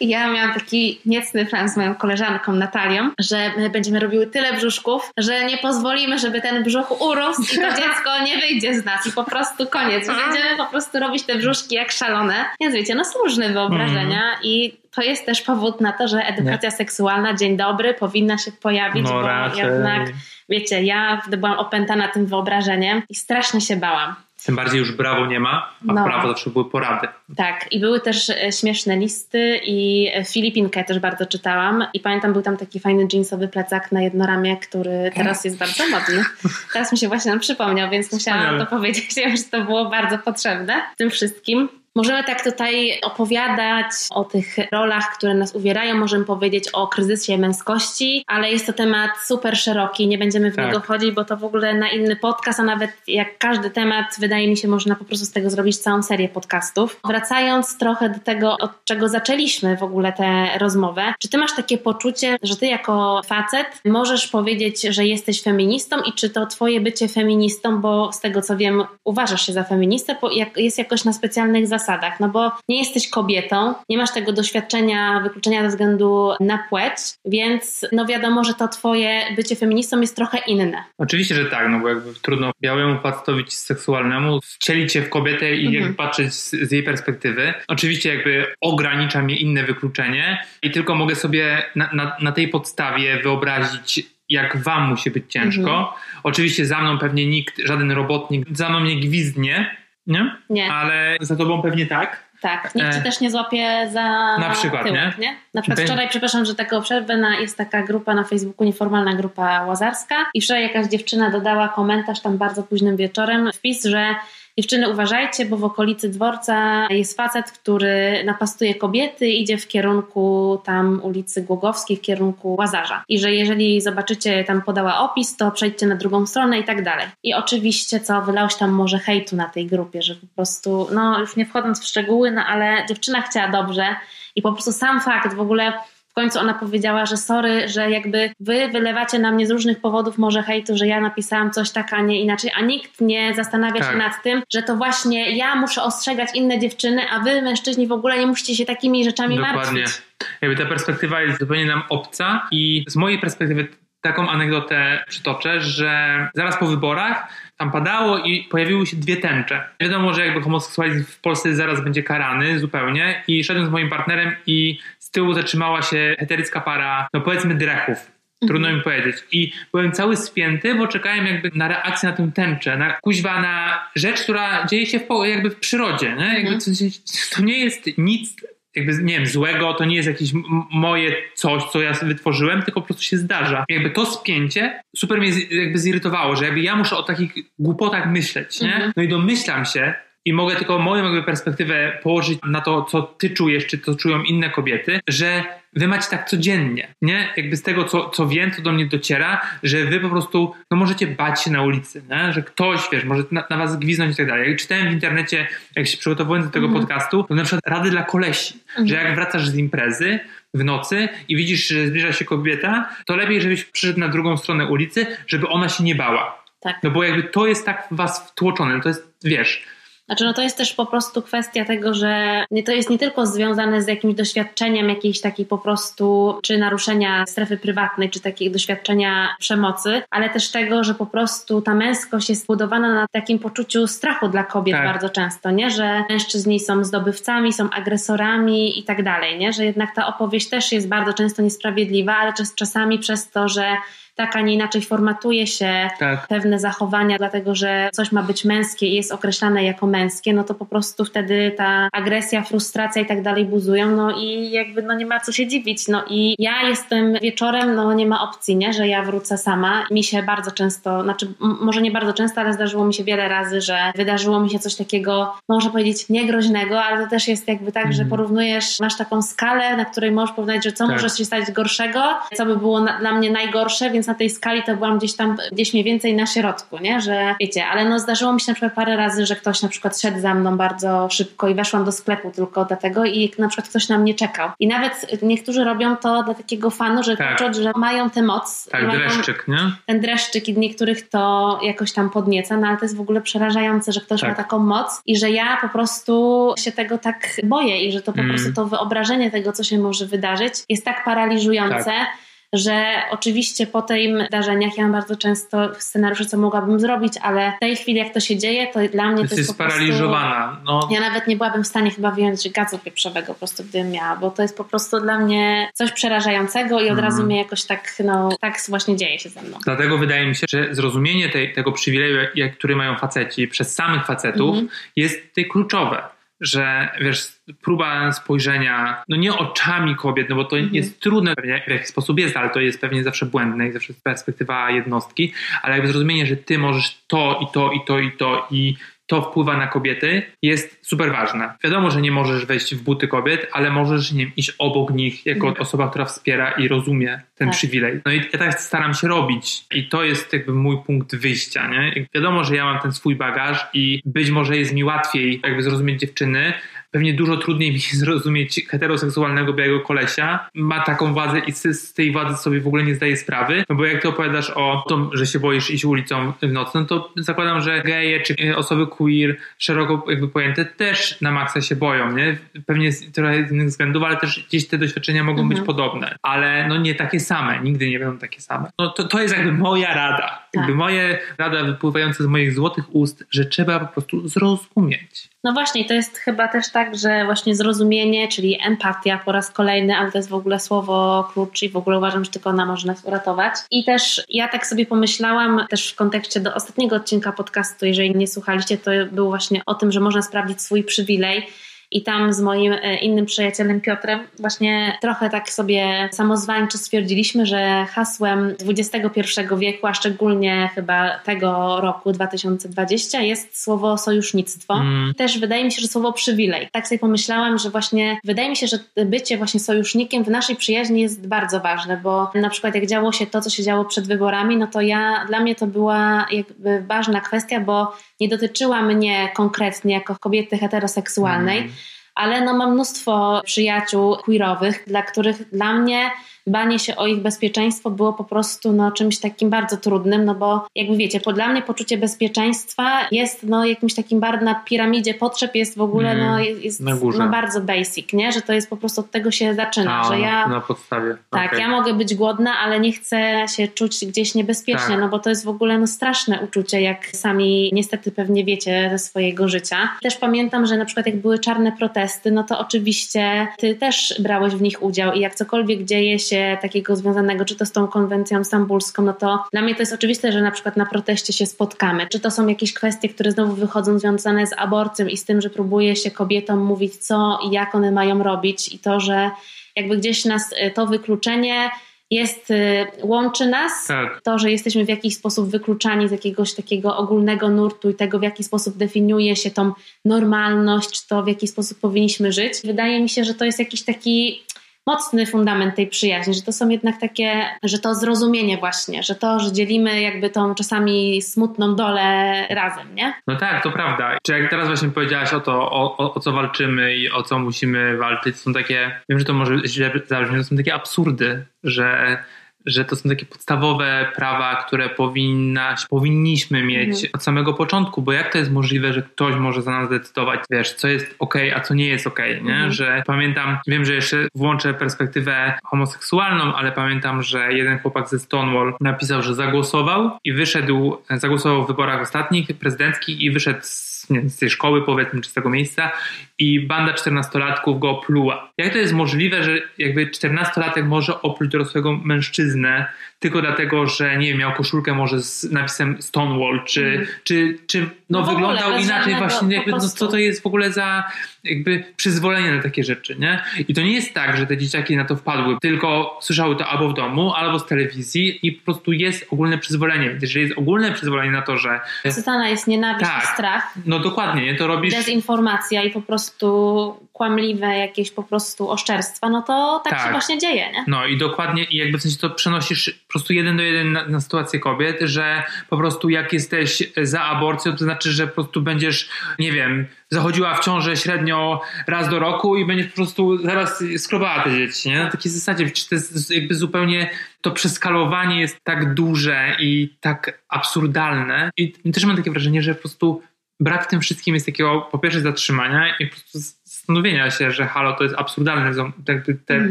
I 0.00 0.08
ja 0.08 0.32
miałam 0.32 0.54
taki 0.54 1.00
niecny 1.06 1.46
plan 1.46 1.68
z 1.68 1.76
moją 1.76 1.94
koleżanką 1.94 2.52
Natalią, 2.52 3.10
że 3.18 3.52
my 3.56 3.70
będziemy 3.70 4.00
robiły 4.00 4.26
tyle 4.26 4.52
brzuszków, 4.52 5.10
że 5.16 5.44
nie 5.44 5.58
pozwolimy, 5.58 6.18
żeby 6.18 6.40
ten 6.40 6.62
brzuch 6.64 7.00
urósł 7.02 7.42
i 7.42 7.46
to 7.58 7.68
dziecko 7.70 8.22
nie 8.24 8.38
wyjdzie 8.38 8.80
z 8.80 8.84
nas. 8.84 9.06
I 9.06 9.12
po 9.12 9.24
prostu 9.24 9.66
koniec. 9.66 10.06
Będziemy 10.06 10.56
po 10.56 10.66
prostu 10.66 10.98
robić 10.98 11.22
te 11.22 11.34
brzuszki 11.34 11.74
jak 11.74 11.92
szalone. 11.92 12.44
Więc 12.60 12.74
wiecie, 12.74 12.94
no 12.94 13.04
są 13.04 13.18
różne 13.24 13.48
wyobrażenia 13.52 14.22
i 14.42 14.76
to 14.94 15.02
jest 15.02 15.26
też 15.26 15.42
powód 15.42 15.80
na 15.80 15.92
to, 15.92 16.08
że 16.08 16.18
edukacja 16.26 16.70
seksualna, 16.70 17.34
dzień 17.34 17.56
dobry, 17.56 17.94
powinna 17.94 18.38
się 18.38 18.52
pojawić, 18.52 19.04
No 19.04 19.12
bo 19.12 19.22
raczej. 19.22 19.58
jednak 19.58 20.02
wiecie, 20.48 20.82
ja 20.82 21.22
byłam 21.28 21.58
opętana 21.58 22.08
tym 22.08 22.26
wyobrażeniem 22.26 23.02
i 23.08 23.14
strasznie 23.14 23.60
się 23.60 23.76
bałam. 23.76 24.14
Tym 24.46 24.56
bardziej 24.56 24.78
już 24.78 24.92
brawo 24.92 25.26
nie 25.26 25.40
ma, 25.40 25.70
a 25.88 25.92
No. 25.92 26.02
w 26.02 26.04
prawo 26.04 26.28
zawsze 26.28 26.50
były 26.50 26.70
porady. 26.70 27.08
Tak, 27.36 27.72
i 27.72 27.80
były 27.80 28.00
też 28.00 28.30
e, 28.30 28.52
śmieszne 28.52 28.96
listy 28.96 29.60
i 29.64 30.08
e, 30.14 30.24
Filipinkę 30.24 30.84
też 30.84 30.98
bardzo 30.98 31.26
czytałam 31.26 31.84
i 31.94 32.00
pamiętam 32.00 32.32
był 32.32 32.42
tam 32.42 32.56
taki 32.56 32.80
fajny 32.80 33.06
jeansowy 33.12 33.48
plecak 33.48 33.92
na 33.92 34.02
jedno 34.02 34.26
ramię, 34.26 34.56
który 34.56 35.10
teraz 35.14 35.44
jest 35.44 35.58
bardzo 35.58 35.88
modny. 35.88 36.24
Teraz 36.72 36.92
mi 36.92 36.98
się 36.98 37.08
właśnie 37.08 37.30
nam 37.30 37.40
przypomniał, 37.40 37.90
więc 37.90 38.12
musiałam 38.12 38.40
Wspaniale. 38.40 38.64
to 38.64 38.70
powiedzieć, 38.70 39.14
że 39.36 39.42
to 39.50 39.60
było 39.64 39.90
bardzo 39.90 40.18
potrzebne 40.18 40.82
tym 40.96 41.10
wszystkim. 41.10 41.68
Możemy 41.96 42.24
tak 42.24 42.44
tutaj 42.44 43.00
opowiadać 43.02 43.86
o 44.10 44.24
tych 44.24 44.56
rolach, 44.72 45.12
które 45.16 45.34
nas 45.34 45.54
uwierają, 45.54 45.94
możemy 45.94 46.24
powiedzieć 46.24 46.68
o 46.72 46.88
kryzysie 46.88 47.38
męskości, 47.38 48.24
ale 48.26 48.50
jest 48.50 48.66
to 48.66 48.72
temat 48.72 49.10
super 49.26 49.56
szeroki, 49.58 50.08
nie 50.08 50.18
będziemy 50.18 50.50
w 50.50 50.56
Tak. 50.56 50.66
niego 50.66 50.80
wchodzić, 50.80 51.10
bo 51.10 51.24
to 51.24 51.36
w 51.36 51.44
ogóle 51.44 51.74
na 51.74 51.90
inny 51.90 52.16
podcast, 52.16 52.60
a 52.60 52.62
nawet 52.62 52.90
jak 53.06 53.38
każdy 53.38 53.70
temat, 53.70 54.06
wydaje 54.18 54.48
mi 54.48 54.56
się, 54.56 54.68
można 54.68 54.94
po 54.94 55.04
prostu 55.04 55.26
z 55.26 55.32
tego 55.32 55.50
zrobić 55.50 55.78
całą 55.78 56.02
serię 56.02 56.28
podcastów. 56.28 57.00
Wracając 57.04 57.78
trochę 57.78 58.08
do 58.08 58.18
tego, 58.18 58.58
od 58.58 58.84
czego 58.84 59.08
zaczęliśmy 59.08 59.76
w 59.76 59.82
ogóle 59.82 60.12
tę 60.12 60.58
rozmowę, 60.58 61.14
czy 61.18 61.28
ty 61.28 61.38
masz 61.38 61.56
takie 61.56 61.78
poczucie, 61.78 62.38
że 62.42 62.56
ty 62.56 62.66
jako 62.66 63.20
facet 63.26 63.66
możesz 63.84 64.28
powiedzieć, 64.28 64.82
że 64.82 65.04
jesteś 65.06 65.42
feministą 65.42 66.00
i 66.02 66.12
czy 66.12 66.30
to 66.30 66.46
twoje 66.46 66.80
bycie 66.80 67.08
feministą, 67.08 67.80
bo 67.80 68.12
z 68.12 68.20
tego 68.20 68.42
co 68.42 68.56
wiem, 68.56 68.84
uważasz 69.04 69.46
się 69.46 69.52
za 69.52 69.64
feministę, 69.64 70.16
jest 70.56 70.78
jakoś 70.78 71.04
na 71.04 71.12
specjalnych 71.12 71.66
zasadach, 71.66 71.83
no 72.20 72.28
bo 72.28 72.52
nie 72.68 72.78
jesteś 72.78 73.08
kobietą, 73.08 73.74
nie 73.88 73.98
masz 73.98 74.12
tego 74.12 74.32
doświadczenia 74.32 75.20
wykluczenia 75.20 75.62
ze 75.62 75.68
względu 75.68 76.30
na 76.40 76.58
płeć, 76.68 76.94
więc 77.24 77.86
no 77.92 78.06
wiadomo, 78.06 78.44
że 78.44 78.54
to 78.54 78.68
twoje 78.68 79.22
bycie 79.36 79.56
feministą 79.56 80.00
jest 80.00 80.16
trochę 80.16 80.38
inne. 80.46 80.84
Oczywiście, 80.98 81.34
że 81.34 81.44
tak, 81.44 81.68
no 81.70 81.78
bo 81.80 81.88
jakby 81.88 82.14
trudno 82.22 82.50
białemu 82.62 83.00
facetowi 83.00 83.44
seksualnemu 83.48 84.40
wcielić 84.42 84.92
się 84.92 85.02
w 85.02 85.08
kobietę 85.08 85.54
i 85.54 85.66
Mhm. 85.66 85.74
jakby 85.74 85.94
patrzeć 85.96 86.34
z, 86.34 86.50
z 86.50 86.72
jej 86.72 86.82
perspektywy. 86.82 87.54
Oczywiście 87.68 88.14
jakby 88.14 88.46
ogranicza 88.60 89.22
mnie 89.22 89.36
inne 89.36 89.64
wykluczenie 89.64 90.44
i 90.62 90.70
tylko 90.70 90.94
mogę 90.94 91.14
sobie 91.14 91.62
na, 91.76 91.90
na, 91.92 92.16
na 92.20 92.32
tej 92.32 92.48
podstawie 92.48 93.22
wyobrazić 93.22 94.14
jak 94.28 94.56
wam 94.56 94.88
musi 94.88 95.10
być 95.10 95.24
ciężko. 95.28 95.60
Mhm. 95.60 95.86
Oczywiście 96.22 96.66
za 96.66 96.80
mną 96.80 96.98
pewnie 96.98 97.26
nikt, 97.26 97.58
żaden 97.64 97.90
robotnik 97.92 98.46
za 98.52 98.68
mną 98.68 98.80
nie 98.80 99.00
gwizdnie, 99.00 99.76
nie? 100.06 100.36
Nie. 100.50 100.72
Ale 100.72 101.16
za 101.20 101.36
tobą 101.36 101.62
pewnie 101.62 101.86
tak. 101.86 102.24
Tak, 102.40 102.74
nikt 102.74 102.92
ci 102.92 102.98
E, 102.98 103.02
też 103.02 103.20
nie 103.20 103.30
złapie 103.30 103.88
za 103.92 104.02
na 104.38 104.50
przykład, 104.50 104.86
tyłek, 104.86 105.18
nie? 105.18 105.36
Na 105.54 105.62
przykład 105.62 105.86
wczoraj, 105.86 106.08
przepraszam, 106.08 106.44
że 106.44 106.54
taką 106.54 106.82
przerwę, 106.82 107.16
na, 107.16 107.38
jest 107.38 107.56
taka 107.56 107.82
grupa 107.82 108.14
na 108.14 108.24
Facebooku, 108.24 108.66
nieformalna 108.66 109.14
grupa 109.14 109.64
łazarska 109.64 110.14
i 110.34 110.40
wczoraj 110.40 110.62
jakaś 110.62 110.86
dziewczyna 110.86 111.30
dodała 111.30 111.68
komentarz 111.68 112.20
tam 112.20 112.38
bardzo 112.38 112.62
późnym 112.62 112.96
wieczorem, 112.96 113.50
wpis, 113.52 113.84
że 113.84 114.14
dziewczyny 114.58 114.90
uważajcie, 114.90 115.46
bo 115.46 115.56
w 115.56 115.64
okolicy 115.64 116.08
dworca 116.08 116.86
jest 116.90 117.16
facet, 117.16 117.50
który 117.50 118.24
napastuje 118.24 118.74
kobiety, 118.74 119.28
idzie 119.28 119.58
w 119.58 119.68
kierunku 119.68 120.58
tam 120.64 121.00
ulicy 121.02 121.42
Głogowskiej, 121.42 121.96
w 121.96 122.00
kierunku 122.00 122.54
Łazarza 122.54 123.04
i 123.08 123.18
że 123.18 123.32
jeżeli 123.32 123.80
zobaczycie, 123.80 124.44
tam 124.44 124.62
podała 124.62 124.98
opis, 124.98 125.36
to 125.36 125.50
przejdźcie 125.50 125.86
na 125.86 125.96
drugą 125.96 126.26
stronę 126.26 126.58
i 126.58 126.64
tak 126.64 126.84
dalej. 126.84 127.06
I 127.22 127.34
oczywiście 127.34 128.00
co, 128.00 128.22
wylałeś 128.22 128.54
tam 128.54 128.70
może 128.70 128.98
hejtu 128.98 129.36
na 129.36 129.48
tej 129.48 129.66
grupie, 129.66 130.02
że 130.02 130.14
po 130.14 130.26
prostu, 130.36 130.88
no 130.92 131.20
już 131.20 131.36
nie 131.36 131.46
wchodząc 131.46 131.80
w 131.80 131.86
szczegóły, 131.86 132.30
no 132.30 132.44
ale 132.44 132.86
dziewczyna 132.88 133.22
chciała 133.22 133.48
dobrze 133.48 133.96
i 134.36 134.42
po 134.42 134.52
prostu 134.52 134.72
sam 134.72 135.00
fakt 135.00 135.34
w 135.34 135.40
ogóle 135.40 135.72
w 136.14 136.20
końcu 136.20 136.38
ona 136.38 136.54
powiedziała, 136.54 137.06
że 137.06 137.16
sorry, 137.16 137.68
że 137.68 137.90
jakby 137.90 138.30
wy 138.40 138.68
wylewacie 138.68 139.18
na 139.18 139.32
mnie 139.32 139.46
z 139.46 139.50
różnych 139.50 139.80
powodów 139.80 140.18
może 140.18 140.42
hejtu, 140.42 140.76
że 140.76 140.86
ja 140.86 141.00
napisałam 141.00 141.50
coś 141.50 141.70
tak, 141.70 141.92
a 141.92 142.00
nie 142.00 142.20
inaczej, 142.20 142.50
a 142.56 142.60
nikt 142.60 143.00
nie 143.00 143.34
zastanawia 143.34 143.78
się 143.78 143.84
Tak. 143.88 143.96
nad 143.98 144.22
tym, 144.22 144.42
że 144.52 144.62
to 144.62 144.76
właśnie 144.76 145.36
ja 145.36 145.54
muszę 145.54 145.82
ostrzegać 145.82 146.28
inne 146.34 146.58
dziewczyny, 146.58 147.02
a 147.10 147.20
wy 147.20 147.42
mężczyźni 147.42 147.86
w 147.86 147.92
ogóle 147.92 148.18
nie 148.18 148.26
musicie 148.26 148.54
się 148.54 148.64
takimi 148.66 149.04
rzeczami 149.04 149.36
Dokładnie. 149.36 149.80
martwić. 149.82 150.02
Jakby 150.42 150.56
ta 150.62 150.68
perspektywa 150.68 151.22
jest 151.22 151.40
zupełnie 151.40 151.66
nam 151.66 151.82
obca 151.88 152.48
i 152.50 152.84
z 152.88 152.96
mojej 152.96 153.18
perspektywy 153.18 153.68
taką 154.00 154.28
anegdotę 154.28 155.04
przytoczę, 155.08 155.60
że 155.60 156.28
zaraz 156.34 156.56
po 156.56 156.66
wyborach 156.66 157.28
tam 157.56 157.72
padało 157.72 158.18
i 158.18 158.44
pojawiły 158.50 158.86
się 158.86 158.96
dwie 158.96 159.16
tęcze. 159.16 159.64
Wiadomo, 159.80 160.14
że 160.14 160.26
jakby 160.26 160.40
homoseksualizm 160.42 161.04
w 161.04 161.20
Polsce 161.20 161.54
zaraz 161.54 161.84
będzie 161.84 162.02
karany 162.02 162.58
zupełnie 162.58 163.22
i 163.28 163.44
szedłem 163.44 163.66
z 163.66 163.70
moim 163.70 163.88
partnerem 163.90 164.36
i 164.46 164.78
tyłu 165.14 165.34
zatrzymała 165.34 165.82
się 165.82 166.16
heterycka 166.18 166.60
para, 166.60 167.08
no 167.14 167.20
powiedzmy 167.20 167.54
drechów. 167.54 168.10
Trudno 168.46 168.72
mi 168.72 168.82
powiedzieć. 168.82 169.16
I 169.32 169.52
byłem 169.72 169.92
cały 169.92 170.16
spięty, 170.16 170.74
bo 170.74 170.86
czekałem 170.86 171.26
jakby 171.26 171.50
na 171.54 171.68
reakcję 171.68 172.08
na 172.08 172.16
tę 172.16 172.30
tęczę, 172.34 172.78
na 172.78 172.92
kuźwa, 172.92 173.40
na 173.40 173.86
rzecz, 173.94 174.22
która 174.22 174.66
dzieje 174.66 174.86
się 174.86 174.98
w, 174.98 175.06
jakby 175.24 175.50
w 175.50 175.56
przyrodzie. 175.56 176.14
Nie? 176.18 176.24
Jakby 176.24 176.54
Mhm. 176.54 176.60
to, 176.60 177.36
to 177.36 177.42
nie 177.42 177.58
jest 177.58 177.86
nic 177.98 178.36
jakby, 178.74 178.92
nie 179.02 179.14
wiem, 179.14 179.26
złego, 179.26 179.74
to 179.74 179.84
nie 179.84 179.96
jest 179.96 180.08
jakieś 180.08 180.30
moje 180.70 181.16
coś, 181.34 181.62
co 181.62 181.82
ja 181.82 181.92
wytworzyłem, 181.92 182.62
tylko 182.62 182.80
po 182.80 182.86
prostu 182.86 183.02
się 183.02 183.16
zdarza. 183.16 183.64
Jakby 183.68 183.90
to 183.90 184.06
spięcie 184.06 184.82
super 184.96 185.18
mnie 185.18 185.30
jakby 185.50 185.78
zirytowało, 185.78 186.36
że 186.36 186.44
jakby 186.44 186.60
ja 186.60 186.76
muszę 186.76 186.96
o 186.96 187.02
takich 187.02 187.32
głupotach 187.58 188.10
myśleć, 188.10 188.60
nie? 188.60 188.74
Mhm. 188.74 188.92
No 188.96 189.02
i 189.02 189.08
domyślam 189.08 189.64
się, 189.64 189.94
i 190.24 190.32
mogę 190.32 190.56
tylko 190.56 190.78
moją 190.78 191.04
jakby 191.04 191.22
perspektywę 191.22 191.98
położyć 192.02 192.38
na 192.46 192.60
to, 192.60 192.82
co 192.82 193.02
ty 193.02 193.30
czujesz, 193.30 193.66
czy 193.66 193.78
co 193.78 193.94
czują 193.94 194.22
inne 194.22 194.50
kobiety, 194.50 195.00
że 195.08 195.44
wy 195.72 195.88
macie 195.88 196.10
tak 196.10 196.28
codziennie, 196.28 196.94
nie? 197.02 197.28
Jakby 197.36 197.56
z 197.56 197.62
tego, 197.62 197.84
co, 197.84 198.10
co 198.10 198.28
wiem, 198.28 198.50
to 198.50 198.62
do 198.62 198.72
mnie 198.72 198.86
dociera, 198.86 199.40
że 199.62 199.84
wy 199.84 200.00
po 200.00 200.08
prostu, 200.08 200.54
no 200.70 200.76
możecie 200.76 201.06
bać 201.06 201.42
się 201.42 201.50
na 201.50 201.62
ulicy, 201.62 202.02
nie? 202.10 202.32
Że 202.32 202.42
ktoś, 202.42 202.80
wiesz, 202.92 203.04
może 203.04 203.22
na, 203.30 203.44
na 203.50 203.56
was 203.56 203.78
gwiznąć 203.78 204.14
i 204.14 204.16
tak 204.16 204.26
dalej. 204.26 204.50
Jak 204.50 204.58
czytałem 204.58 204.88
w 204.88 204.92
internecie, 204.92 205.46
jak 205.76 205.86
się 205.86 205.96
przygotowując 205.96 206.46
do 206.46 206.52
tego 206.52 206.66
mm 206.66 206.76
-hmm. 206.76 206.80
podcastu, 206.80 207.22
to 207.22 207.34
na 207.34 207.42
przykład 207.42 207.66
rady 207.66 207.90
dla 207.90 208.02
kolesi, 208.02 208.54
mm 208.54 208.86
-hmm. 208.86 208.90
że 208.90 208.96
jak 208.96 209.14
wracasz 209.14 209.48
z 209.48 209.56
imprezy, 209.56 210.20
w 210.54 210.64
nocy 210.64 211.08
i 211.28 211.36
widzisz, 211.36 211.68
że 211.68 211.86
zbliża 211.86 212.12
się 212.12 212.24
kobieta, 212.24 212.88
to 213.06 213.16
lepiej, 213.16 213.40
żebyś 213.40 213.64
przyszedł 213.64 214.00
na 214.00 214.08
drugą 214.08 214.36
stronę 214.36 214.66
ulicy, 214.66 215.06
żeby 215.26 215.48
ona 215.48 215.68
się 215.68 215.84
nie 215.84 215.94
bała. 215.94 216.44
Tak. 216.60 216.76
No 216.82 216.90
bo 216.90 217.04
jakby 217.04 217.22
to 217.22 217.46
jest 217.46 217.66
tak 217.66 217.88
w 217.90 217.96
was 217.96 218.30
wtłoczone, 218.30 218.80
to 218.80 218.88
jest, 218.88 219.14
wiesz, 219.24 219.66
znaczy, 220.06 220.24
no 220.24 220.34
to 220.34 220.42
jest 220.42 220.56
też 220.56 220.74
po 220.74 220.86
prostu 220.86 221.22
kwestia 221.22 221.64
tego, 221.64 221.94
że 221.94 222.44
to 222.64 222.72
jest 222.72 222.90
nie 222.90 222.98
tylko 222.98 223.26
związane 223.26 223.82
z 223.82 223.88
jakimś 223.88 224.14
doświadczeniem 224.14 224.88
jakiejś 224.88 225.20
takiej 225.20 225.46
po 225.46 225.58
prostu, 225.58 226.38
czy 226.42 226.58
naruszenia 226.58 227.26
strefy 227.26 227.56
prywatnej, 227.56 228.10
czy 228.10 228.20
takiego 228.20 228.52
doświadczenia 228.52 229.36
przemocy, 229.38 230.02
ale 230.10 230.30
też 230.30 230.50
tego, 230.50 230.84
że 230.84 230.94
po 230.94 231.06
prostu 231.06 231.62
ta 231.62 231.74
męskość 231.74 232.30
jest 232.30 232.46
budowana 232.46 232.94
na 232.94 233.06
takim 233.12 233.38
poczuciu 233.38 233.86
strachu 233.86 234.28
dla 234.28 234.44
kobiet 234.44 234.76
tak. 234.76 234.84
bardzo 234.84 235.10
często, 235.10 235.50
nie? 235.50 235.70
Że 235.70 236.04
mężczyźni 236.10 236.60
są 236.60 236.84
zdobywcami, 236.84 237.52
są 237.52 237.70
agresorami 237.70 238.78
i 238.78 238.84
tak 238.84 239.02
dalej, 239.02 239.38
nie? 239.38 239.52
Że 239.52 239.64
jednak 239.64 239.94
ta 239.94 240.06
opowieść 240.06 240.48
też 240.48 240.72
jest 240.72 240.88
bardzo 240.88 241.12
często 241.12 241.42
niesprawiedliwa, 241.42 242.16
ale 242.16 242.32
czasami 242.56 242.98
przez 242.98 243.30
to, 243.30 243.48
że 243.48 243.76
tak, 244.14 244.36
a 244.36 244.40
nie 244.40 244.54
inaczej 244.54 244.82
formatuje 244.82 245.46
się 245.46 245.88
tak. 245.98 246.26
pewne 246.28 246.58
zachowania, 246.58 247.18
dlatego 247.18 247.54
że 247.54 247.90
coś 247.92 248.12
ma 248.12 248.22
być 248.22 248.44
męskie 248.44 248.86
i 248.86 248.94
jest 248.94 249.12
określane 249.12 249.64
jako 249.64 249.86
męskie, 249.86 250.32
no 250.32 250.44
to 250.44 250.54
po 250.54 250.66
prostu 250.66 251.04
wtedy 251.04 251.54
ta 251.56 251.88
agresja, 251.92 252.42
frustracja 252.42 253.02
i 253.02 253.06
tak 253.06 253.22
dalej 253.22 253.44
buzują, 253.44 253.90
no 253.90 254.10
i 254.18 254.50
jakby 254.50 254.82
no 254.82 254.94
nie 254.94 255.06
ma 255.06 255.20
co 255.20 255.32
się 255.32 255.46
dziwić. 255.46 255.88
No 255.88 256.04
i 256.10 256.34
ja 256.38 256.62
jestem 256.68 257.14
wieczorem, 257.22 257.74
no 257.74 257.92
nie 257.92 258.06
ma 258.06 258.22
opcji, 258.22 258.56
nie, 258.56 258.72
że 258.72 258.88
ja 258.88 259.02
wrócę 259.02 259.38
sama. 259.38 259.86
Mi 259.90 260.04
się 260.04 260.22
bardzo 260.22 260.50
często, 260.50 261.02
znaczy 261.02 261.32
może 261.38 261.82
nie 261.82 261.90
bardzo 261.90 262.12
często, 262.12 262.40
ale 262.40 262.52
zdarzyło 262.52 262.84
mi 262.84 262.94
się 262.94 263.04
wiele 263.04 263.28
razy, 263.28 263.60
że 263.60 263.78
wydarzyło 263.94 264.40
mi 264.40 264.50
się 264.50 264.58
coś 264.58 264.74
takiego, 264.74 265.34
można 265.48 265.70
powiedzieć 265.70 266.08
niegroźnego, 266.08 266.82
ale 266.82 267.04
to 267.04 267.10
też 267.10 267.28
jest 267.28 267.48
jakby 267.48 267.72
tak, 267.72 267.84
że 267.84 268.02
mhm. 268.02 268.08
porównujesz, 268.08 268.80
masz 268.80 268.96
taką 268.96 269.22
skalę, 269.22 269.76
na 269.76 269.84
której 269.84 270.10
możesz 270.10 270.34
porównać, 270.34 270.64
że 270.64 270.72
co 270.72 270.86
tak. 270.86 270.92
może 270.92 271.16
się 271.16 271.24
stać 271.24 271.52
gorszego, 271.52 272.02
co 272.34 272.46
by 272.46 272.56
było 272.56 272.80
na, 272.80 272.98
dla 272.98 273.12
mnie 273.12 273.30
najgorsze, 273.30 273.90
więc 273.90 274.03
więc 274.04 274.08
na 274.08 274.14
tej 274.14 274.30
skali 274.30 274.62
to 274.62 274.76
byłam 274.76 274.98
gdzieś 274.98 275.16
tam, 275.16 275.36
gdzieś 275.52 275.72
mniej 275.72 275.84
więcej 275.84 276.16
na 276.16 276.26
środku, 276.26 276.78
nie? 276.78 277.00
Że 277.00 277.34
wiecie, 277.40 277.66
ale 277.66 277.84
no 277.84 277.98
zdarzyło 277.98 278.32
mi 278.32 278.40
się 278.40 278.44
na 278.48 278.54
przykład 278.54 278.74
parę 278.74 278.96
razy, 278.96 279.26
że 279.26 279.36
ktoś 279.36 279.62
na 279.62 279.68
przykład 279.68 280.00
szedł 280.00 280.20
za 280.20 280.34
mną 280.34 280.56
bardzo 280.56 281.08
szybko 281.10 281.48
i 281.48 281.54
weszłam 281.54 281.84
do 281.84 281.92
sklepu 281.92 282.30
tylko 282.30 282.64
dlatego 282.64 283.04
i 283.04 283.32
na 283.38 283.48
przykład 283.48 283.68
ktoś 283.68 283.88
na 283.88 283.98
mnie 283.98 284.14
czekał. 284.14 284.50
I 284.60 284.66
nawet 284.66 285.22
niektórzy 285.22 285.64
robią 285.64 285.96
to 285.96 286.22
dla 286.22 286.34
takiego 286.34 286.70
fanu, 286.70 287.02
że 287.02 287.16
tak. 287.16 287.38
poczuć, 287.38 287.56
że 287.56 287.72
mają 287.76 288.10
tę 288.10 288.22
moc. 288.22 288.68
Tak, 288.70 288.90
dreszczyk, 288.90 289.44
nie? 289.48 289.58
Ten 289.86 290.00
dreszczyk 290.00 290.48
i 290.48 290.58
niektórych 290.58 291.08
to 291.08 291.58
jakoś 291.62 291.92
tam 291.92 292.10
podnieca, 292.10 292.56
no 292.56 292.66
ale 292.66 292.76
to 292.76 292.84
jest 292.84 292.96
w 292.96 293.00
ogóle 293.00 293.20
przerażające, 293.20 293.92
że 293.92 294.00
ktoś 294.00 294.20
tak. 294.20 294.30
ma 294.30 294.36
taką 294.36 294.58
moc 294.58 295.02
i 295.06 295.16
że 295.16 295.30
ja 295.30 295.58
po 295.60 295.68
prostu 295.68 296.54
się 296.58 296.72
tego 296.72 296.98
tak 296.98 297.40
boję 297.44 297.84
i 297.84 297.92
że 297.92 298.02
to 298.02 298.12
po 298.12 298.20
mm. 298.20 298.30
prostu 298.30 298.52
to 298.52 298.66
wyobrażenie 298.66 299.30
tego, 299.30 299.52
co 299.52 299.64
się 299.64 299.78
może 299.78 300.06
wydarzyć 300.06 300.54
jest 300.68 300.84
tak 300.84 301.04
paraliżujące, 301.04 301.84
tak 301.84 302.23
że 302.54 303.02
oczywiście 303.10 303.66
po 303.66 303.82
tych 303.82 304.18
wydarzeniach 304.18 304.78
ja 304.78 304.82
mam 304.82 304.92
bardzo 304.92 305.16
często 305.16 305.74
scenariusze, 305.78 306.24
co 306.24 306.38
mogłabym 306.38 306.80
zrobić, 306.80 307.12
ale 307.22 307.52
w 307.56 307.60
tej 307.60 307.76
chwili, 307.76 307.98
jak 307.98 308.14
to 308.14 308.20
się 308.20 308.36
dzieje, 308.36 308.66
to 308.66 308.80
dla 308.92 309.10
mnie 309.10 309.28
to 309.28 309.36
jest 309.36 309.50
sparaliżowana. 309.50 310.60
No. 310.64 310.88
Ja 310.90 311.00
nawet 311.00 311.26
nie 311.26 311.36
byłabym 311.36 311.64
w 311.64 311.66
stanie 311.66 311.90
chyba 311.90 312.10
wyjąć 312.10 312.48
gazu 312.50 312.78
pieprzowego 312.78 313.26
po 313.26 313.34
prostu, 313.34 313.64
gdybym 313.64 313.90
miała, 313.90 314.16
bo 314.16 314.30
to 314.30 314.42
jest 314.42 314.56
po 314.56 314.64
prostu 314.64 315.00
dla 315.00 315.18
mnie 315.18 315.70
coś 315.74 315.92
przerażającego 315.92 316.80
i 316.80 316.90
od 316.90 316.98
razu 316.98 317.16
mm. 317.16 317.26
mnie 317.26 317.38
jakoś 317.38 317.64
tak, 317.64 317.94
no, 318.04 318.28
tak 318.40 318.54
właśnie 318.68 318.96
dzieje 318.96 319.18
się 319.18 319.28
ze 319.28 319.42
mną. 319.42 319.58
Dlatego 319.64 319.98
wydaje 319.98 320.26
mi 320.26 320.34
się, 320.34 320.46
że 320.48 320.74
zrozumienie 320.74 321.28
tej, 321.28 321.52
tego 321.52 321.72
przywileju, 321.72 322.18
który 322.58 322.76
mają 322.76 322.96
faceci 322.96 323.48
przez 323.48 323.74
samych 323.74 324.06
facetów 324.06 324.54
mm. 324.54 324.68
jest 324.96 325.28
tutaj 325.28 325.44
kluczowe 325.44 326.13
że 326.40 326.88
wiesz, 327.00 327.32
próba 327.62 328.12
spojrzenia, 328.12 329.04
no 329.08 329.16
nie 329.16 329.34
oczami 329.34 329.96
kobiet, 329.96 330.28
no 330.28 330.36
bo 330.36 330.44
to 330.44 330.56
mhm. 330.56 330.74
jest 330.74 331.00
trudne 331.00 331.34
w 331.42 331.46
jakiś 331.46 331.86
sposób 331.86 332.18
jest, 332.18 332.36
ale 332.36 332.50
to 332.50 332.60
jest 332.60 332.80
pewnie 332.80 333.04
zawsze 333.04 333.26
błędne 333.26 333.68
i 333.68 333.72
zawsze 333.72 333.94
perspektywa 334.02 334.70
jednostki, 334.70 335.32
ale 335.62 335.74
jakby 335.74 335.88
zrozumienie, 335.88 336.26
że 336.26 336.36
ty 336.36 336.58
możesz 336.58 337.02
to 337.06 337.40
i 337.42 337.46
to 337.54 337.72
i 337.72 337.80
to 337.86 337.98
i 337.98 338.12
to 338.12 338.46
i 338.50 338.76
to 339.06 339.22
wpływa 339.22 339.56
na 339.56 339.66
kobiety, 339.66 340.22
jest 340.42 340.78
super 340.82 341.12
ważne. 341.12 341.54
Wiadomo, 341.64 341.90
że 341.90 342.00
nie 342.00 342.10
możesz 342.10 342.46
wejść 342.46 342.74
w 342.74 342.82
buty 342.82 343.08
kobiet, 343.08 343.46
ale 343.52 343.70
możesz 343.70 344.12
nie 344.12 344.26
iść 344.36 344.52
obok 344.58 344.90
nich 344.90 345.26
jako 345.26 345.46
mhm. 345.48 345.62
osoba, 345.62 345.88
która 345.90 346.04
wspiera 346.04 346.50
i 346.50 346.68
rozumie 346.68 347.20
ten 347.34 347.48
tak. 347.48 347.56
przywilej. 347.56 348.00
No 348.06 348.12
i 348.12 348.16
ja 348.32 348.38
tak 348.38 348.60
staram 348.60 348.94
się 348.94 349.08
robić 349.08 349.64
i 349.70 349.88
to 349.88 350.04
jest 350.04 350.32
jakby 350.32 350.52
mój 350.52 350.76
punkt 350.86 351.16
wyjścia, 351.16 351.68
nie? 351.68 352.06
Wiadomo, 352.14 352.44
że 352.44 352.56
ja 352.56 352.64
mam 352.64 352.78
ten 352.78 352.92
swój 352.92 353.16
bagaż 353.16 353.66
i 353.74 354.02
być 354.04 354.30
może 354.30 354.56
jest 354.56 354.74
mi 354.74 354.84
łatwiej 354.84 355.40
jakby 355.44 355.62
zrozumieć 355.62 356.00
dziewczyny, 356.00 356.52
pewnie 356.94 357.14
dużo 357.14 357.36
trudniej 357.36 357.72
mi 357.72 357.78
zrozumieć 357.78 358.60
heteroseksualnego 358.68 359.52
białego 359.52 359.80
kolesia. 359.80 360.48
Ma 360.54 360.80
taką 360.80 361.12
władzę 361.12 361.38
i 361.38 361.52
z, 361.52 361.92
tej 361.92 362.12
władzy 362.12 362.36
sobie 362.36 362.60
w 362.60 362.66
ogóle 362.66 362.84
nie 362.84 362.94
zdaje 362.94 363.16
sprawy, 363.16 363.64
no 363.68 363.76
bo 363.76 363.84
jak 363.84 364.02
ty 364.02 364.08
opowiadasz 364.08 364.50
o 364.50 364.84
tym, 364.88 365.10
że 365.12 365.26
się 365.26 365.38
boisz 365.38 365.70
iść 365.70 365.84
ulicą 365.84 366.32
w 366.42 366.52
nocy, 366.52 366.78
no 366.78 366.84
to 366.84 367.12
zakładam, 367.16 367.60
że 367.60 367.82
geje 367.82 368.20
czy 368.20 368.56
osoby 368.56 368.86
queer, 368.86 369.36
szeroko 369.58 370.04
jakby 370.08 370.28
pojęte, 370.28 370.64
też 370.64 371.20
na 371.20 371.32
maksa 371.32 371.60
się 371.60 371.76
boją, 371.76 372.12
nie? 372.12 372.36
Pewnie 372.66 372.92
z 372.92 373.12
trochę 373.12 373.40
innych 373.40 373.68
względów, 373.68 374.02
ale 374.02 374.16
też 374.16 374.46
gdzieś 374.48 374.68
te 374.68 374.78
doświadczenia 374.78 375.24
mogą 375.24 375.42
mhm. 375.42 375.58
być 375.58 375.66
podobne. 375.66 376.16
Ale 376.22 376.68
no 376.68 376.76
nie 376.76 376.94
takie 376.94 377.20
same, 377.20 377.60
nigdy 377.60 377.90
nie 377.90 377.98
będą 377.98 378.18
takie 378.18 378.40
same. 378.40 378.70
No 378.78 378.90
to, 378.90 379.04
to 379.04 379.20
jest 379.20 379.36
jakby 379.36 379.52
moja 379.52 379.94
rada. 379.94 380.48
Jakby 380.54 380.72
tak. 380.72 380.78
moje 380.78 381.18
rada 381.38 381.64
wypływające 381.64 382.24
z 382.24 382.26
moich 382.26 382.52
złotych 382.52 382.94
ust, 382.94 383.24
że 383.30 383.44
trzeba 383.44 383.80
po 383.80 383.86
prostu 383.86 384.28
zrozumieć. 384.28 385.33
No 385.44 385.52
właśnie, 385.52 385.84
to 385.84 385.94
jest 385.94 386.18
chyba 386.18 386.48
też 386.48 386.70
tak, 386.70 386.96
że 386.96 387.24
właśnie 387.24 387.54
zrozumienie, 387.54 388.28
czyli 388.28 388.58
empatia 388.66 389.20
po 389.24 389.32
raz 389.32 389.50
kolejny, 389.50 389.96
ale 389.96 390.12
to 390.12 390.18
jest 390.18 390.28
w 390.28 390.34
ogóle 390.34 390.60
słowo 390.60 391.28
klucz 391.32 391.62
i 391.62 391.68
w 391.68 391.76
ogóle 391.76 391.98
uważam, 391.98 392.24
że 392.24 392.30
tylko 392.30 392.50
ona 392.50 392.66
może 392.66 392.86
nas 392.86 393.04
uratować. 393.04 393.54
I 393.70 393.84
też 393.84 394.24
ja 394.28 394.48
tak 394.48 394.66
sobie 394.66 394.86
pomyślałam, 394.86 395.66
też 395.70 395.92
w 395.92 395.96
kontekście 395.96 396.40
do 396.40 396.54
ostatniego 396.54 396.96
odcinka 396.96 397.32
podcastu, 397.32 397.86
jeżeli 397.86 398.16
nie 398.16 398.26
słuchaliście, 398.26 398.78
to 398.78 398.90
był 399.12 399.26
właśnie 399.26 399.62
o 399.66 399.74
tym, 399.74 399.92
że 399.92 400.00
można 400.00 400.22
sprawdzić 400.22 400.62
swój 400.62 400.84
przywilej 400.84 401.46
i 401.94 402.02
tam 402.02 402.32
z 402.32 402.40
moim 402.40 402.72
e, 402.72 402.96
innym 402.96 403.26
przyjacielem 403.26 403.80
Piotrem 403.80 404.20
właśnie 404.38 404.98
trochę 405.00 405.30
tak 405.30 405.50
sobie 405.50 406.08
samozwańczo 406.12 406.78
stwierdziliśmy, 406.78 407.46
że 407.46 407.86
hasłem 407.90 408.54
XXI 408.66 409.20
wieku, 409.58 409.86
a 409.86 409.94
szczególnie 409.94 410.70
chyba 410.74 411.18
tego 411.18 411.80
roku 411.80 412.12
2020 412.12 413.20
jest 413.20 413.62
słowo 413.62 413.98
sojusznictwo. 413.98 414.74
Mm. 414.74 415.14
Też 415.14 415.38
wydaje 415.38 415.64
mi 415.64 415.72
się, 415.72 415.82
że 415.82 415.88
słowo 415.88 416.12
przywilej. 416.12 416.68
Tak 416.72 416.88
sobie 416.88 416.98
pomyślałam, 416.98 417.58
że 417.58 417.70
właśnie 417.70 418.18
wydaje 418.24 418.50
mi 418.50 418.56
się, 418.56 418.66
że 418.66 418.78
bycie 419.06 419.36
właśnie 419.36 419.60
sojusznikiem 419.60 420.24
w 420.24 420.28
naszej 420.28 420.56
przyjaźni 420.56 421.00
jest 421.00 421.26
bardzo 421.26 421.60
ważne, 421.60 421.96
bo 421.96 422.30
na 422.34 422.50
przykład 422.50 422.74
jak 422.74 422.86
działo 422.86 423.12
się 423.12 423.26
to, 423.26 423.40
co 423.40 423.50
się 423.50 423.62
działo 423.62 423.84
przed 423.84 424.06
wyborami, 424.06 424.56
no 424.56 424.66
to 424.66 424.80
ja, 424.80 425.24
dla 425.28 425.40
mnie 425.40 425.54
to 425.54 425.66
była 425.66 426.26
jakby 426.32 426.82
ważna 426.88 427.20
kwestia, 427.20 427.60
bo 427.60 427.92
nie 428.20 428.28
dotyczyła 428.28 428.82
mnie 428.82 429.28
konkretnie 429.34 429.94
jako 429.94 430.16
kobiety 430.20 430.58
heteroseksualnej, 430.58 431.58
mm. 431.58 431.72
Ale 432.14 432.40
no 432.40 432.54
mam 432.54 432.72
mnóstwo 432.72 433.42
przyjaciół 433.44 434.16
queerowych, 434.16 434.84
dla 434.86 435.02
których 435.02 435.48
dla 435.48 435.72
mnie 435.72 436.10
dbanie 436.46 436.78
się 436.78 436.96
o 436.96 437.06
ich 437.06 437.22
bezpieczeństwo 437.22 437.90
było 437.90 438.12
po 438.12 438.24
prostu 438.24 438.72
no, 438.72 438.92
czymś 438.92 439.18
takim 439.18 439.50
bardzo 439.50 439.76
trudnym, 439.76 440.24
no 440.24 440.34
bo 440.34 440.66
jakby 440.74 440.96
wiecie, 440.96 441.20
po, 441.20 441.32
dla 441.32 441.48
mnie 441.48 441.62
poczucie 441.62 441.98
bezpieczeństwa 441.98 443.08
jest 443.12 443.42
no, 443.42 443.66
jakimś 443.66 443.94
takim 443.94 444.20
bardzo 444.20 444.44
na 444.44 444.54
piramidzie 444.54 445.14
potrzeb 445.14 445.54
jest 445.54 445.78
w 445.78 445.80
ogóle 445.80 446.16
no, 446.16 446.38
jest 446.40 446.80
no, 446.80 447.28
bardzo 447.28 447.60
basic, 447.60 448.12
nie? 448.12 448.32
że 448.32 448.42
to 448.42 448.52
jest 448.52 448.70
po 448.70 448.76
prostu 448.76 449.00
od 449.00 449.10
tego 449.10 449.30
się 449.30 449.54
zaczyna, 449.54 450.00
A, 450.00 450.04
że 450.04 450.20
ja 450.20 450.48
na 450.48 450.60
podstawie. 450.60 451.16
Tak, 451.30 451.46
okay. 451.46 451.60
ja 451.60 451.68
mogę 451.68 451.94
być 451.94 452.14
głodna, 452.14 452.58
ale 452.58 452.80
nie 452.80 452.92
chcę 452.92 453.46
się 453.56 453.68
czuć 453.68 454.06
gdzieś 454.06 454.34
niebezpiecznie, 454.34 454.88
tak. 454.88 455.00
no 455.00 455.08
bo 455.08 455.18
to 455.18 455.30
jest 455.30 455.44
w 455.44 455.48
ogóle 455.48 455.78
no, 455.78 455.86
straszne 455.86 456.40
uczucie, 456.40 456.80
jak 456.80 457.06
sami 457.06 457.70
niestety 457.72 458.12
pewnie 458.12 458.44
wiecie 458.44 458.88
ze 458.92 458.98
swojego 458.98 459.48
życia. 459.48 459.88
Też 460.02 460.16
pamiętam, 460.16 460.66
że 460.66 460.76
na 460.76 460.84
przykład 460.84 461.06
jak 461.06 461.16
były 461.16 461.38
czarne 461.38 461.72
protesty, 461.72 462.30
no 462.30 462.42
to 462.42 462.58
oczywiście 462.58 463.48
ty 463.58 463.74
też 463.74 464.14
brałeś 464.18 464.54
w 464.54 464.62
nich 464.62 464.82
udział 464.82 465.12
i 465.12 465.20
jak 465.20 465.34
cokolwiek 465.34 465.84
dzieje 465.84 466.18
się 466.18 466.33
takiego 466.62 466.96
związanego, 466.96 467.44
czy 467.44 467.56
to 467.56 467.66
z 467.66 467.72
tą 467.72 467.88
konwencją 467.88 468.44
stambulską, 468.44 469.02
no 469.02 469.12
to 469.12 469.44
dla 469.52 469.62
mnie 469.62 469.74
to 469.74 469.82
jest 469.82 469.92
oczywiste, 469.92 470.32
że 470.32 470.42
na 470.42 470.50
przykład 470.50 470.76
na 470.76 470.86
proteście 470.86 471.32
się 471.32 471.46
spotkamy. 471.46 472.06
Czy 472.06 472.20
to 472.20 472.30
są 472.30 472.46
jakieś 472.46 472.72
kwestie, 472.74 473.08
które 473.08 473.32
znowu 473.32 473.54
wychodzą 473.54 473.98
związane 473.98 474.46
z 474.46 474.52
aborcją 474.56 475.06
i 475.06 475.16
z 475.16 475.24
tym, 475.24 475.40
że 475.40 475.50
próbuje 475.50 475.96
się 475.96 476.10
kobietom 476.10 476.58
mówić, 476.58 476.96
co 476.96 477.38
i 477.48 477.50
jak 477.50 477.74
one 477.74 477.92
mają 477.92 478.22
robić, 478.22 478.74
i 478.74 478.78
to, 478.78 479.00
że 479.00 479.30
jakby 479.76 479.96
gdzieś 479.96 480.24
nas 480.24 480.52
y, 480.52 480.70
to 480.70 480.86
wykluczenie 480.86 481.70
jest, 482.10 482.50
y, 482.50 482.86
łączy 483.02 483.46
nas, 483.46 483.72
Tak. 483.88 484.20
to, 484.22 484.38
że 484.38 484.50
jesteśmy 484.50 484.84
w 484.84 484.88
jakiś 484.88 485.16
sposób 485.16 485.50
wykluczani 485.50 486.08
z 486.08 486.12
jakiegoś 486.12 486.54
takiego 486.54 486.96
ogólnego 486.96 487.48
nurtu 487.48 487.90
i 487.90 487.94
tego, 487.94 488.18
w 488.18 488.22
jaki 488.22 488.44
sposób 488.44 488.76
definiuje 488.76 489.36
się 489.36 489.50
tą 489.50 489.72
normalność, 490.04 490.90
czy 490.90 491.08
to 491.08 491.22
w 491.22 491.28
jaki 491.28 491.48
sposób 491.48 491.78
powinniśmy 491.80 492.32
żyć. 492.32 492.52
Wydaje 492.64 493.02
mi 493.02 493.08
się, 493.08 493.24
że 493.24 493.34
to 493.34 493.44
jest 493.44 493.58
jakiś 493.58 493.82
taki 493.82 494.42
mocny 494.86 495.26
fundament 495.26 495.74
tej 495.74 495.86
przyjaźni, 495.86 496.34
że 496.34 496.42
to 496.42 496.52
są 496.52 496.68
jednak 496.68 497.00
takie, 497.00 497.46
że 497.62 497.78
to 497.78 497.94
zrozumienie 497.94 498.58
właśnie, 498.58 499.02
że 499.02 499.14
to, 499.14 499.40
że 499.40 499.52
dzielimy 499.52 500.00
jakby 500.00 500.30
tą 500.30 500.54
czasami 500.54 501.22
smutną 501.22 501.76
dolę 501.76 502.34
razem, 502.50 502.94
nie? 502.94 503.14
No 503.26 503.36
tak, 503.36 503.62
to 503.62 503.70
prawda. 503.70 504.18
Czy 504.22 504.38
jak 504.38 504.50
teraz 504.50 504.66
właśnie 504.66 504.88
powiedziałaś 504.88 505.32
o 505.32 505.40
to, 505.40 505.70
o, 505.70 505.96
o, 505.96 506.14
o 506.14 506.20
co 506.20 506.32
walczymy 506.32 506.96
i 506.96 507.10
o 507.10 507.22
co 507.22 507.38
musimy 507.38 507.96
walczyć, 507.96 508.36
są 508.36 508.52
takie, 508.52 509.00
wiem, 509.08 509.18
że 509.18 509.24
to 509.24 509.32
może 509.32 509.58
źle 509.66 509.90
zabrzmi, 510.06 510.36
to 510.36 510.44
są 510.44 510.56
takie 510.56 510.74
absurdy, 510.74 511.46
że 511.64 512.18
że 512.66 512.84
to 512.84 512.96
są 512.96 513.08
takie 513.08 513.26
podstawowe 513.26 514.12
prawa, 514.16 514.64
które 514.66 514.88
powinna, 514.88 515.74
powinniśmy 515.90 516.62
mieć 516.62 516.88
Mhm. 516.88 517.10
od 517.12 517.22
samego 517.22 517.54
początku, 517.54 518.02
bo 518.02 518.12
jak 518.12 518.32
to 518.32 518.38
jest 518.38 518.50
możliwe, 518.50 518.92
że 518.92 519.02
ktoś 519.02 519.34
może 519.36 519.62
za 519.62 519.70
nas 519.70 519.90
decydować, 519.90 520.40
wiesz, 520.50 520.72
co 520.72 520.88
jest 520.88 521.14
ok, 521.18 521.34
a 521.56 521.60
co 521.60 521.74
nie 521.74 521.86
jest 521.86 522.06
ok, 522.06 522.18
nie? 522.18 522.52
Mhm. 522.52 522.72
Że 522.72 523.02
pamiętam, 523.06 523.58
wiem, 523.66 523.84
że 523.84 523.94
jeszcze 523.94 524.28
włączę 524.34 524.74
perspektywę 524.74 525.54
homoseksualną, 525.64 526.54
ale 526.54 526.72
pamiętam, 526.72 527.22
że 527.22 527.52
jeden 527.52 527.78
chłopak 527.78 528.08
ze 528.08 528.18
Stonewall 528.18 528.74
napisał, 528.80 529.22
że 529.22 529.34
zagłosował 529.34 530.10
i 530.24 530.32
wyszedł, 530.32 530.96
zagłosował 531.10 531.64
w 531.64 531.66
wyborach 531.66 532.00
ostatnich, 532.00 532.46
prezydenckich 532.60 533.20
i 533.20 533.30
wyszedł 533.30 533.58
z, 533.62 533.93
nie, 534.10 534.20
wiem, 534.20 534.30
z 534.30 534.38
tej 534.38 534.50
szkoły, 534.50 534.82
powiedzmy, 534.82 535.20
czy 535.20 535.30
z 535.30 535.32
tego 535.32 535.50
miejsca 535.50 535.90
i 536.38 536.60
banda 536.60 536.92
14-latków 536.92 537.78
go 537.78 537.90
opluła. 537.90 538.50
Jak 538.58 538.72
to 538.72 538.78
jest 538.78 538.92
możliwe, 538.92 539.44
że 539.44 539.58
jakby 539.78 540.06
14-latek 540.06 540.84
może 540.84 541.22
opluć 541.22 541.50
dorosłego 541.50 541.96
mężczyznę 542.04 542.86
tylko 543.18 543.40
dlatego, 543.40 543.86
że 543.86 544.16
nie 544.16 544.28
wiem, 544.28 544.38
miał 544.38 544.52
koszulkę 544.52 544.94
może 544.94 545.22
z 545.22 545.44
napisem 545.44 546.02
Stonewall, 546.02 546.64
czy, 546.64 546.84
Mhm. 546.86 547.06
czy, 547.24 547.58
czy 547.66 547.80
no, 547.80 547.86
No 548.10 548.18
ogóle, 548.20 548.34
wyglądał 548.34 548.72
bez 548.72 548.84
inaczej 548.84 549.14
właśnie, 549.16 549.56
jakby, 549.56 549.70
no, 549.70 549.80
co 549.80 550.06
to 550.06 550.16
jest 550.16 550.42
w 550.42 550.46
ogóle 550.46 550.72
za 550.72 551.04
jakby 551.44 551.84
przyzwolenie 551.96 552.52
na 552.52 552.62
takie 552.62 552.84
rzeczy, 552.84 553.16
nie? 553.18 553.42
I 553.68 553.74
to 553.74 553.80
nie 553.80 553.92
jest 553.92 554.14
tak, 554.14 554.36
że 554.36 554.46
te 554.46 554.56
dzieciaki 554.56 554.96
na 554.96 555.04
to 555.04 555.16
wpadły, 555.16 555.56
tylko 555.62 556.18
słyszały 556.22 556.56
to 556.56 556.66
albo 556.66 556.88
w 556.88 556.94
domu, 556.94 557.32
albo 557.34 557.58
z 557.58 557.66
telewizji 557.66 558.38
i 558.42 558.52
po 558.52 558.64
prostu 558.64 558.92
jest 558.92 559.26
ogólne 559.30 559.58
przyzwolenie. 559.58 560.10
Więc 560.10 560.22
jeżeli 560.22 560.46
jest 560.46 560.58
ogólne 560.58 560.92
przyzwolenie 560.92 561.30
na 561.30 561.42
to, 561.42 561.56
że 561.56 561.80
Cytana 562.10 562.48
jest 562.48 562.66
nienawiść 562.66 563.10
Tak. 563.10 563.24
i 563.24 563.26
strach, 563.26 563.74
no 563.86 563.98
dokładnie, 563.98 564.44
nie, 564.44 564.54
to 564.54 564.66
robisz 564.66 564.94
dezinformacja 564.94 565.82
i 565.82 565.90
po 565.90 566.02
prostu 566.02 567.04
kłamliwe 567.12 567.78
jakieś 567.78 568.10
po 568.10 568.22
prostu 568.22 568.70
oszczerstwa, 568.70 569.28
no 569.28 569.42
to 569.42 569.80
tak, 569.84 569.92
Tak. 569.92 570.06
się 570.06 570.10
właśnie 570.10 570.38
dzieje, 570.38 570.72
nie? 570.72 570.84
No 570.86 571.06
i 571.06 571.18
dokładnie, 571.18 571.64
i 571.64 571.76
jakby 571.76 571.98
w 571.98 572.02
sensie 572.02 572.18
to 572.18 572.30
przenosisz 572.30 572.90
po 573.06 573.12
prostu 573.12 573.32
jeden 573.32 573.56
do 573.56 573.62
jeden 573.62 573.92
na, 573.92 574.06
na 574.06 574.20
sytuację 574.20 574.60
kobiet, 574.60 574.98
że 575.00 575.42
po 575.70 575.76
prostu 575.76 576.08
jak 576.08 576.32
jesteś 576.32 576.82
za 577.02 577.22
aborcją, 577.22 577.72
to 577.72 577.84
znaczy, 577.84 578.12
że 578.12 578.26
po 578.26 578.34
prostu 578.34 578.62
będziesz, 578.62 579.08
nie 579.38 579.52
wiem, 579.52 579.86
zachodziła 580.14 580.54
w 580.54 580.64
ciążę 580.64 580.96
średnio 580.96 581.60
raz 581.86 582.08
do 582.08 582.18
roku 582.18 582.56
i 582.56 582.66
będziesz 582.66 582.86
po 582.86 582.96
prostu 582.96 583.38
zaraz 583.38 583.84
skrobała 583.98 584.44
te 584.44 584.50
dzieci, 584.50 584.88
nie? 584.88 584.98
Na 584.98 585.10
takiej 585.10 585.32
zasadzie, 585.32 585.70
to 585.88 585.94
jest 585.94 586.30
jakby 586.30 586.54
zupełnie, 586.54 587.10
to 587.40 587.50
przeskalowanie 587.50 588.40
jest 588.40 588.58
tak 588.64 588.94
duże 588.94 589.56
i 589.60 589.96
tak 590.00 590.42
absurdalne 590.48 591.50
i 591.56 591.92
też 591.92 592.04
mam 592.04 592.16
takie 592.16 592.30
wrażenie, 592.30 592.62
że 592.62 592.74
po 592.74 592.80
prostu 592.80 593.22
brak 593.60 593.84
w 593.84 593.88
tym 593.88 594.00
wszystkim 594.00 594.34
jest 594.34 594.46
takiego 594.46 594.88
po 594.92 594.98
pierwsze 594.98 595.20
zatrzymania 595.20 595.96
i 595.98 596.06
po 596.06 596.12
prostu 596.14 596.38
zastanowienia 596.84 597.30
się, 597.30 597.50
że 597.50 597.66
halo, 597.66 597.92
to 597.92 598.04
jest 598.04 598.16
absurdalne, 598.18 598.72
jakby 599.08 599.34
te 599.34 599.54
Mhm. 599.54 599.70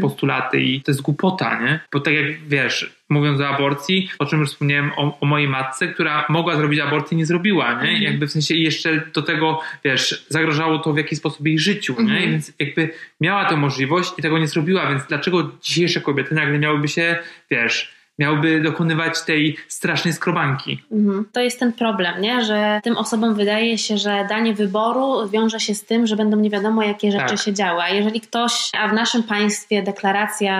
postulaty 0.00 0.60
i 0.60 0.80
to 0.80 0.90
jest 0.90 1.02
głupota, 1.02 1.60
nie? 1.62 1.80
Bo 1.92 2.00
tak 2.00 2.14
jak 2.14 2.24
wiesz, 2.48 2.92
mówiąc 3.08 3.40
o 3.40 3.48
aborcji, 3.48 4.08
o 4.18 4.26
czym 4.26 4.40
już 4.40 4.48
wspomniałem 4.50 4.90
o, 4.96 5.18
o 5.20 5.26
mojej 5.26 5.48
matce, 5.48 5.88
która 5.88 6.26
mogła 6.28 6.56
zrobić 6.56 6.80
aborcję, 6.80 7.16
nie 7.16 7.26
zrobiła, 7.26 7.66
nie? 7.72 7.74
Mhm. 7.74 7.96
I 7.96 8.02
jakby 8.02 8.26
w 8.26 8.32
sensie 8.32 8.54
i 8.54 8.62
jeszcze 8.62 9.02
do 9.14 9.22
tego, 9.22 9.60
wiesz, 9.84 10.26
zagrożało 10.28 10.78
to 10.78 10.92
w 10.92 10.96
jakiś 10.96 11.18
sposób 11.18 11.46
jej 11.46 11.58
życiu, 11.58 11.94
nie? 11.98 12.00
Mhm. 12.00 12.22
I 12.22 12.30
więc 12.30 12.52
jakby 12.58 12.90
miała 13.20 13.44
tę 13.44 13.56
możliwość 13.56 14.10
i 14.18 14.22
tego 14.22 14.38
nie 14.38 14.48
zrobiła, 14.48 14.88
więc 14.88 15.06
dlaczego 15.06 15.50
dzisiejsze 15.62 16.00
kobiety 16.00 16.34
nagle 16.34 16.58
miałyby 16.58 16.88
się, 16.88 17.16
wiesz, 17.50 17.94
miałyby 18.18 18.60
dokonywać 18.60 19.22
tej 19.22 19.56
strasznej 19.68 20.14
skrobanki? 20.14 20.82
Mhm. 20.92 21.24
To 21.32 21.40
jest 21.40 21.58
ten 21.58 21.72
problem, 21.72 22.20
nie? 22.20 22.44
że 22.44 22.80
tym 22.84 22.96
osobom 22.96 23.34
wydaje 23.34 23.78
się, 23.78 23.98
że 23.98 24.26
danie 24.28 24.54
wyboru 24.54 25.28
wiąże 25.28 25.60
się 25.60 25.74
z 25.74 25.84
tym, 25.84 26.06
że 26.06 26.16
będą 26.16 26.36
nie 26.36 26.50
wiadomo 26.50 26.82
jakie 26.82 27.12
rzeczy 27.12 27.24
Tak. 27.28 27.40
się 27.40 27.52
działy. 27.52 27.82
A 27.82 27.88
jeżeli 27.88 28.20
ktoś, 28.20 28.70
a 28.78 28.88
w 28.88 28.92
naszym 28.92 29.22
państwie 29.22 29.82
deklaracja, 29.82 30.54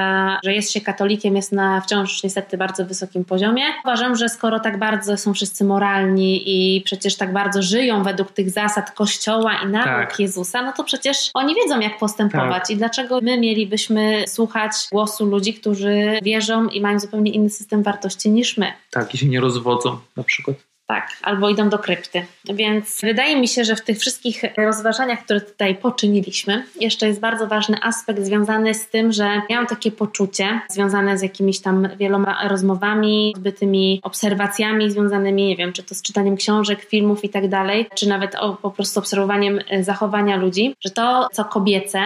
że 0.44 0.52
jest 0.54 0.72
się 0.72 0.80
katolikiem 0.80 1.36
jest 1.36 1.52
na 1.52 1.80
wciąż 1.80 2.22
niestety 2.22 2.58
bardzo 2.58 2.84
wysokim 2.84 3.24
poziomie, 3.24 3.62
uważam, 3.84 4.16
że 4.16 4.28
skoro 4.28 4.60
tak 4.60 4.78
bardzo 4.78 5.16
są 5.16 5.34
wszyscy 5.34 5.64
moralni 5.64 6.42
i 6.46 6.82
przecież 6.82 7.16
tak 7.16 7.32
bardzo 7.32 7.62
żyją 7.62 8.02
według 8.02 8.32
tych 8.32 8.50
zasad 8.50 8.90
Kościoła 8.90 9.54
i 9.64 9.66
nauk 9.66 9.84
Tak. 9.84 10.20
Jezusa, 10.20 10.62
no 10.62 10.72
to 10.72 10.84
przecież 10.84 11.30
oni 11.34 11.54
wiedzą 11.54 11.80
jak 11.80 11.98
postępować 11.98 12.70
i 12.70 12.76
dlaczego 12.76 13.20
my 13.22 13.38
mielibyśmy 13.38 14.24
słuchać 14.28 14.72
głosu 14.92 15.26
ludzi, 15.26 15.54
którzy 15.54 16.18
wierzą 16.22 16.68
i 16.68 16.80
mają 16.80 17.00
zupełnie 17.00 17.30
inny 17.44 17.50
system 17.50 17.82
wartości 17.82 18.30
niż 18.30 18.56
my. 18.56 18.72
Tak, 18.90 19.14
i 19.14 19.18
się 19.18 19.26
nie 19.26 19.40
rozwodzą 19.40 19.98
na 20.16 20.24
przykład. 20.24 20.56
Tak, 20.86 21.08
albo 21.22 21.48
idą 21.48 21.68
do 21.68 21.78
krypty. 21.78 22.26
Więc 22.44 23.00
wydaje 23.00 23.40
mi 23.40 23.48
się, 23.48 23.64
że 23.64 23.76
w 23.76 23.80
tych 23.80 23.98
wszystkich 23.98 24.42
rozważaniach, 24.56 25.24
które 25.24 25.40
tutaj 25.40 25.74
poczyniliśmy, 25.74 26.64
jeszcze 26.80 27.06
jest 27.06 27.20
bardzo 27.20 27.46
ważny 27.46 27.76
aspekt 27.82 28.22
związany 28.22 28.74
z 28.74 28.88
tym, 28.88 29.12
że 29.12 29.42
miałam 29.50 29.66
takie 29.66 29.90
poczucie 29.90 30.60
związane 30.70 31.18
z 31.18 31.22
jakimiś 31.22 31.60
tam 31.60 31.88
wieloma 31.96 32.48
rozmowami, 32.48 33.34
zbytymi 33.36 34.00
obserwacjami 34.02 34.90
związanymi, 34.90 35.46
nie 35.46 35.56
wiem, 35.56 35.72
czy 35.72 35.82
to 35.82 35.94
z 35.94 36.02
czytaniem 36.02 36.36
książek, 36.36 36.84
filmów 36.84 37.24
i 37.24 37.28
tak 37.28 37.48
dalej, 37.48 37.86
czy 37.94 38.08
nawet 38.08 38.34
o, 38.34 38.54
po 38.54 38.70
prostu 38.70 39.00
obserwowaniem 39.00 39.60
zachowania 39.80 40.36
ludzi, 40.36 40.74
że 40.84 40.90
to, 40.90 41.28
co 41.32 41.44
kobiece, 41.44 42.02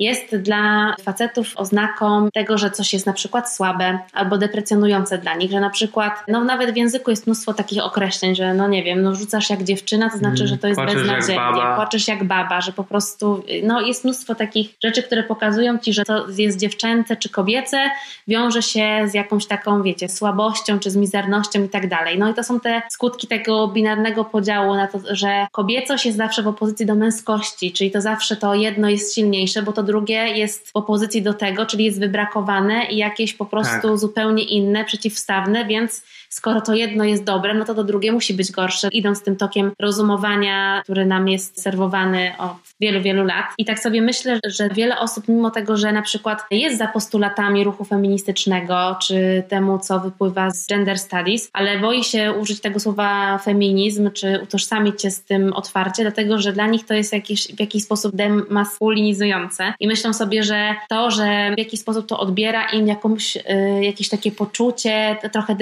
jest 0.00 0.36
dla 0.36 0.94
facetów 1.02 1.52
oznaką 1.56 2.28
tego, 2.34 2.58
że 2.58 2.70
coś 2.70 2.92
jest 2.92 3.06
na 3.06 3.12
przykład 3.12 3.52
słabe 3.52 3.98
albo 4.12 4.38
deprecjonujące 4.38 5.18
dla 5.18 5.34
nich, 5.34 5.50
że 5.50 5.60
na 5.60 5.70
przykład, 5.70 6.12
no 6.28 6.44
nawet 6.44 6.74
w 6.74 6.76
języku 6.76 7.10
jest 7.10 7.26
mnóstwo 7.26 7.54
takich 7.54 7.84
określeń, 7.84 8.34
że 8.34 8.54
no 8.54 8.68
nie 8.68 8.82
wiem, 8.82 9.02
no 9.02 9.14
rzucasz 9.14 9.50
jak 9.50 9.64
dziewczyna, 9.64 10.10
to 10.10 10.18
znaczy, 10.18 10.46
że 10.46 10.58
to 10.58 10.68
jest 10.68 10.80
płaczesz 10.80 10.94
jak 10.94 11.06
beznadziejnie, 11.06 11.40
baba. 11.40 11.76
płaczesz 11.76 12.08
jak 12.08 12.24
baba, 12.24 12.60
że 12.60 12.72
po 12.72 12.84
prostu, 12.84 13.44
no 13.62 13.80
jest 13.80 14.04
mnóstwo 14.04 14.34
takich 14.34 14.74
rzeczy, 14.84 15.02
które 15.02 15.22
pokazują 15.22 15.78
ci, 15.78 15.92
że 15.92 16.04
to 16.04 16.26
jest 16.28 16.58
dziewczęce 16.58 17.16
czy 17.16 17.28
kobiece, 17.28 17.90
wiąże 18.28 18.62
się 18.62 19.02
z 19.06 19.14
jakąś 19.14 19.46
taką, 19.46 19.82
wiecie, 19.82 20.08
słabością 20.08 20.78
czy 20.78 20.90
z 20.90 20.96
mizernością 20.96 21.64
i 21.64 21.68
tak 21.68 21.88
dalej. 21.88 22.18
No 22.18 22.30
i 22.30 22.34
to 22.34 22.44
są 22.44 22.60
te 22.60 22.82
skutki 22.90 23.26
tego 23.26 23.68
binarnego 23.68 24.24
podziału 24.24 24.74
na 24.74 24.86
to, 24.86 24.98
że 25.10 25.46
kobiecość 25.52 26.06
jest 26.06 26.18
zawsze 26.18 26.42
w 26.42 26.48
opozycji 26.48 26.86
do 26.86 26.94
męskości, 26.94 27.72
czyli 27.72 27.90
to 27.90 28.00
zawsze 28.00 28.36
to 28.36 28.54
jedno 28.54 28.88
jest 28.88 29.14
silniejsze, 29.14 29.62
bo 29.62 29.72
to 29.72 29.82
drugie 29.90 30.28
jest 30.28 30.68
w 30.68 30.76
opozycji 30.76 31.22
do 31.22 31.34
tego, 31.34 31.66
czyli 31.66 31.84
jest 31.84 32.00
wybrakowane 32.00 32.86
i 32.90 32.96
jakieś 32.96 33.34
po 33.34 33.46
prostu 33.46 33.88
Tak. 33.88 33.98
zupełnie 33.98 34.42
inne, 34.42 34.84
przeciwstawne, 34.84 35.64
więc 35.66 36.02
skoro 36.30 36.60
to 36.60 36.74
jedno 36.74 37.04
jest 37.04 37.24
dobre, 37.24 37.54
no 37.54 37.64
to 37.64 37.74
to 37.74 37.84
drugie 37.84 38.12
musi 38.12 38.34
być 38.34 38.52
gorsze, 38.52 38.88
idąc 38.92 39.22
tym 39.22 39.36
tokiem 39.36 39.72
rozumowania, 39.78 40.80
który 40.82 41.06
nam 41.06 41.28
jest 41.28 41.62
serwowany 41.62 42.32
od 42.38 42.56
wielu, 42.80 43.02
wielu 43.02 43.24
lat. 43.24 43.46
I 43.58 43.64
tak 43.64 43.78
sobie 43.78 44.02
myślę, 44.02 44.40
że 44.46 44.68
wiele 44.68 44.98
osób, 44.98 45.28
mimo 45.28 45.50
tego, 45.50 45.76
że 45.76 45.92
na 45.92 46.02
przykład 46.02 46.42
jest 46.50 46.78
za 46.78 46.86
postulatami 46.86 47.64
ruchu 47.64 47.84
feministycznego, 47.84 48.96
czy 49.02 49.42
temu, 49.48 49.78
co 49.78 50.00
wypływa 50.00 50.50
z 50.50 50.66
gender 50.66 50.98
studies, 50.98 51.50
ale 51.52 51.78
boi 51.78 52.04
się 52.04 52.32
użyć 52.32 52.60
tego 52.60 52.80
słowa 52.80 53.38
feminizm, 53.38 54.10
czy 54.10 54.40
utożsamić 54.42 55.02
się 55.02 55.10
z 55.10 55.24
tym 55.24 55.52
otwarcie, 55.52 56.02
dlatego, 56.02 56.38
że 56.38 56.52
dla 56.52 56.66
nich 56.66 56.86
to 56.86 56.94
jest 56.94 57.12
jakiś, 57.12 57.46
w 57.46 57.60
jakiś 57.60 57.84
sposób 57.84 58.16
demaskulinizujące. 58.16 59.74
I 59.80 59.86
myślą 59.86 60.12
sobie, 60.12 60.42
że 60.42 60.74
to, 60.88 61.10
że 61.10 61.52
w 61.54 61.58
jakiś 61.58 61.80
sposób 61.80 62.06
to 62.06 62.18
odbiera 62.18 62.70
im 62.70 62.86
jakąś, 62.86 63.36
y, 63.36 63.40
jakieś 63.82 64.08
takie 64.08 64.32
poczucie, 64.32 65.16
trochę 65.32 65.54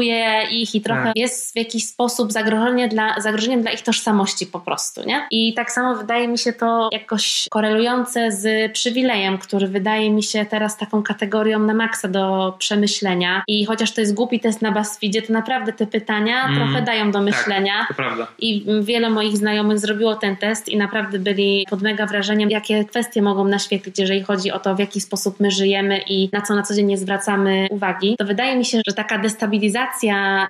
ich 0.00 0.74
i 0.74 0.80
trochę 0.80 1.04
Tak. 1.04 1.16
jest 1.16 1.52
w 1.52 1.56
jakiś 1.56 1.86
sposób 1.86 2.32
zagrożenie 2.32 2.88
dla, 2.88 3.20
zagrożeniem 3.20 3.62
dla 3.62 3.70
ich 3.70 3.82
tożsamości 3.82 4.46
po 4.46 4.60
prostu, 4.60 5.02
nie? 5.06 5.26
I 5.30 5.54
tak 5.54 5.72
samo 5.72 5.94
wydaje 5.96 6.28
mi 6.28 6.38
się 6.38 6.52
to 6.52 6.88
jakoś 6.92 7.46
korelujące 7.50 8.32
z 8.32 8.72
przywilejem, 8.72 9.38
który 9.38 9.68
wydaje 9.68 10.10
mi 10.10 10.22
się 10.22 10.46
teraz 10.46 10.76
taką 10.76 11.02
kategorią 11.02 11.58
na 11.58 11.74
maksa 11.74 12.08
do 12.08 12.54
przemyślenia. 12.58 13.42
I 13.48 13.66
chociaż 13.66 13.92
to 13.92 14.00
jest 14.00 14.14
głupi 14.14 14.40
test 14.40 14.62
na 14.62 14.72
BuzzFeedzie, 14.72 15.22
to 15.22 15.32
naprawdę 15.32 15.72
te 15.72 15.86
pytania 15.86 16.42
Mm, 16.44 16.56
trochę 16.56 16.82
dają 16.82 17.10
do 17.10 17.20
myślenia. 17.22 17.84
To 17.88 17.94
prawda. 17.94 18.26
I 18.38 18.64
wiele 18.80 19.10
moich 19.10 19.36
znajomych 19.36 19.78
zrobiło 19.78 20.14
ten 20.14 20.36
test 20.36 20.68
i 20.68 20.76
naprawdę 20.76 21.18
byli 21.18 21.66
pod 21.70 21.82
mega 21.82 22.06
wrażeniem, 22.06 22.50
jakie 22.50 22.84
kwestie 22.84 23.22
mogą 23.22 23.44
naświetlić, 23.44 23.98
jeżeli 23.98 24.22
chodzi 24.22 24.52
o 24.52 24.58
to, 24.58 24.74
w 24.74 24.78
jaki 24.78 25.00
sposób 25.00 25.40
my 25.40 25.50
żyjemy 25.50 25.98
i 25.98 26.28
na 26.32 26.40
co 26.40 26.54
na 26.54 26.62
co 26.62 26.74
dzień 26.74 26.86
nie 26.86 26.98
zwracamy 26.98 27.66
uwagi. 27.70 28.16
To 28.18 28.24
wydaje 28.24 28.56
mi 28.56 28.64
się, 28.64 28.80
że 28.86 28.94
taka 28.94 29.18
destabilizacja 29.18 29.81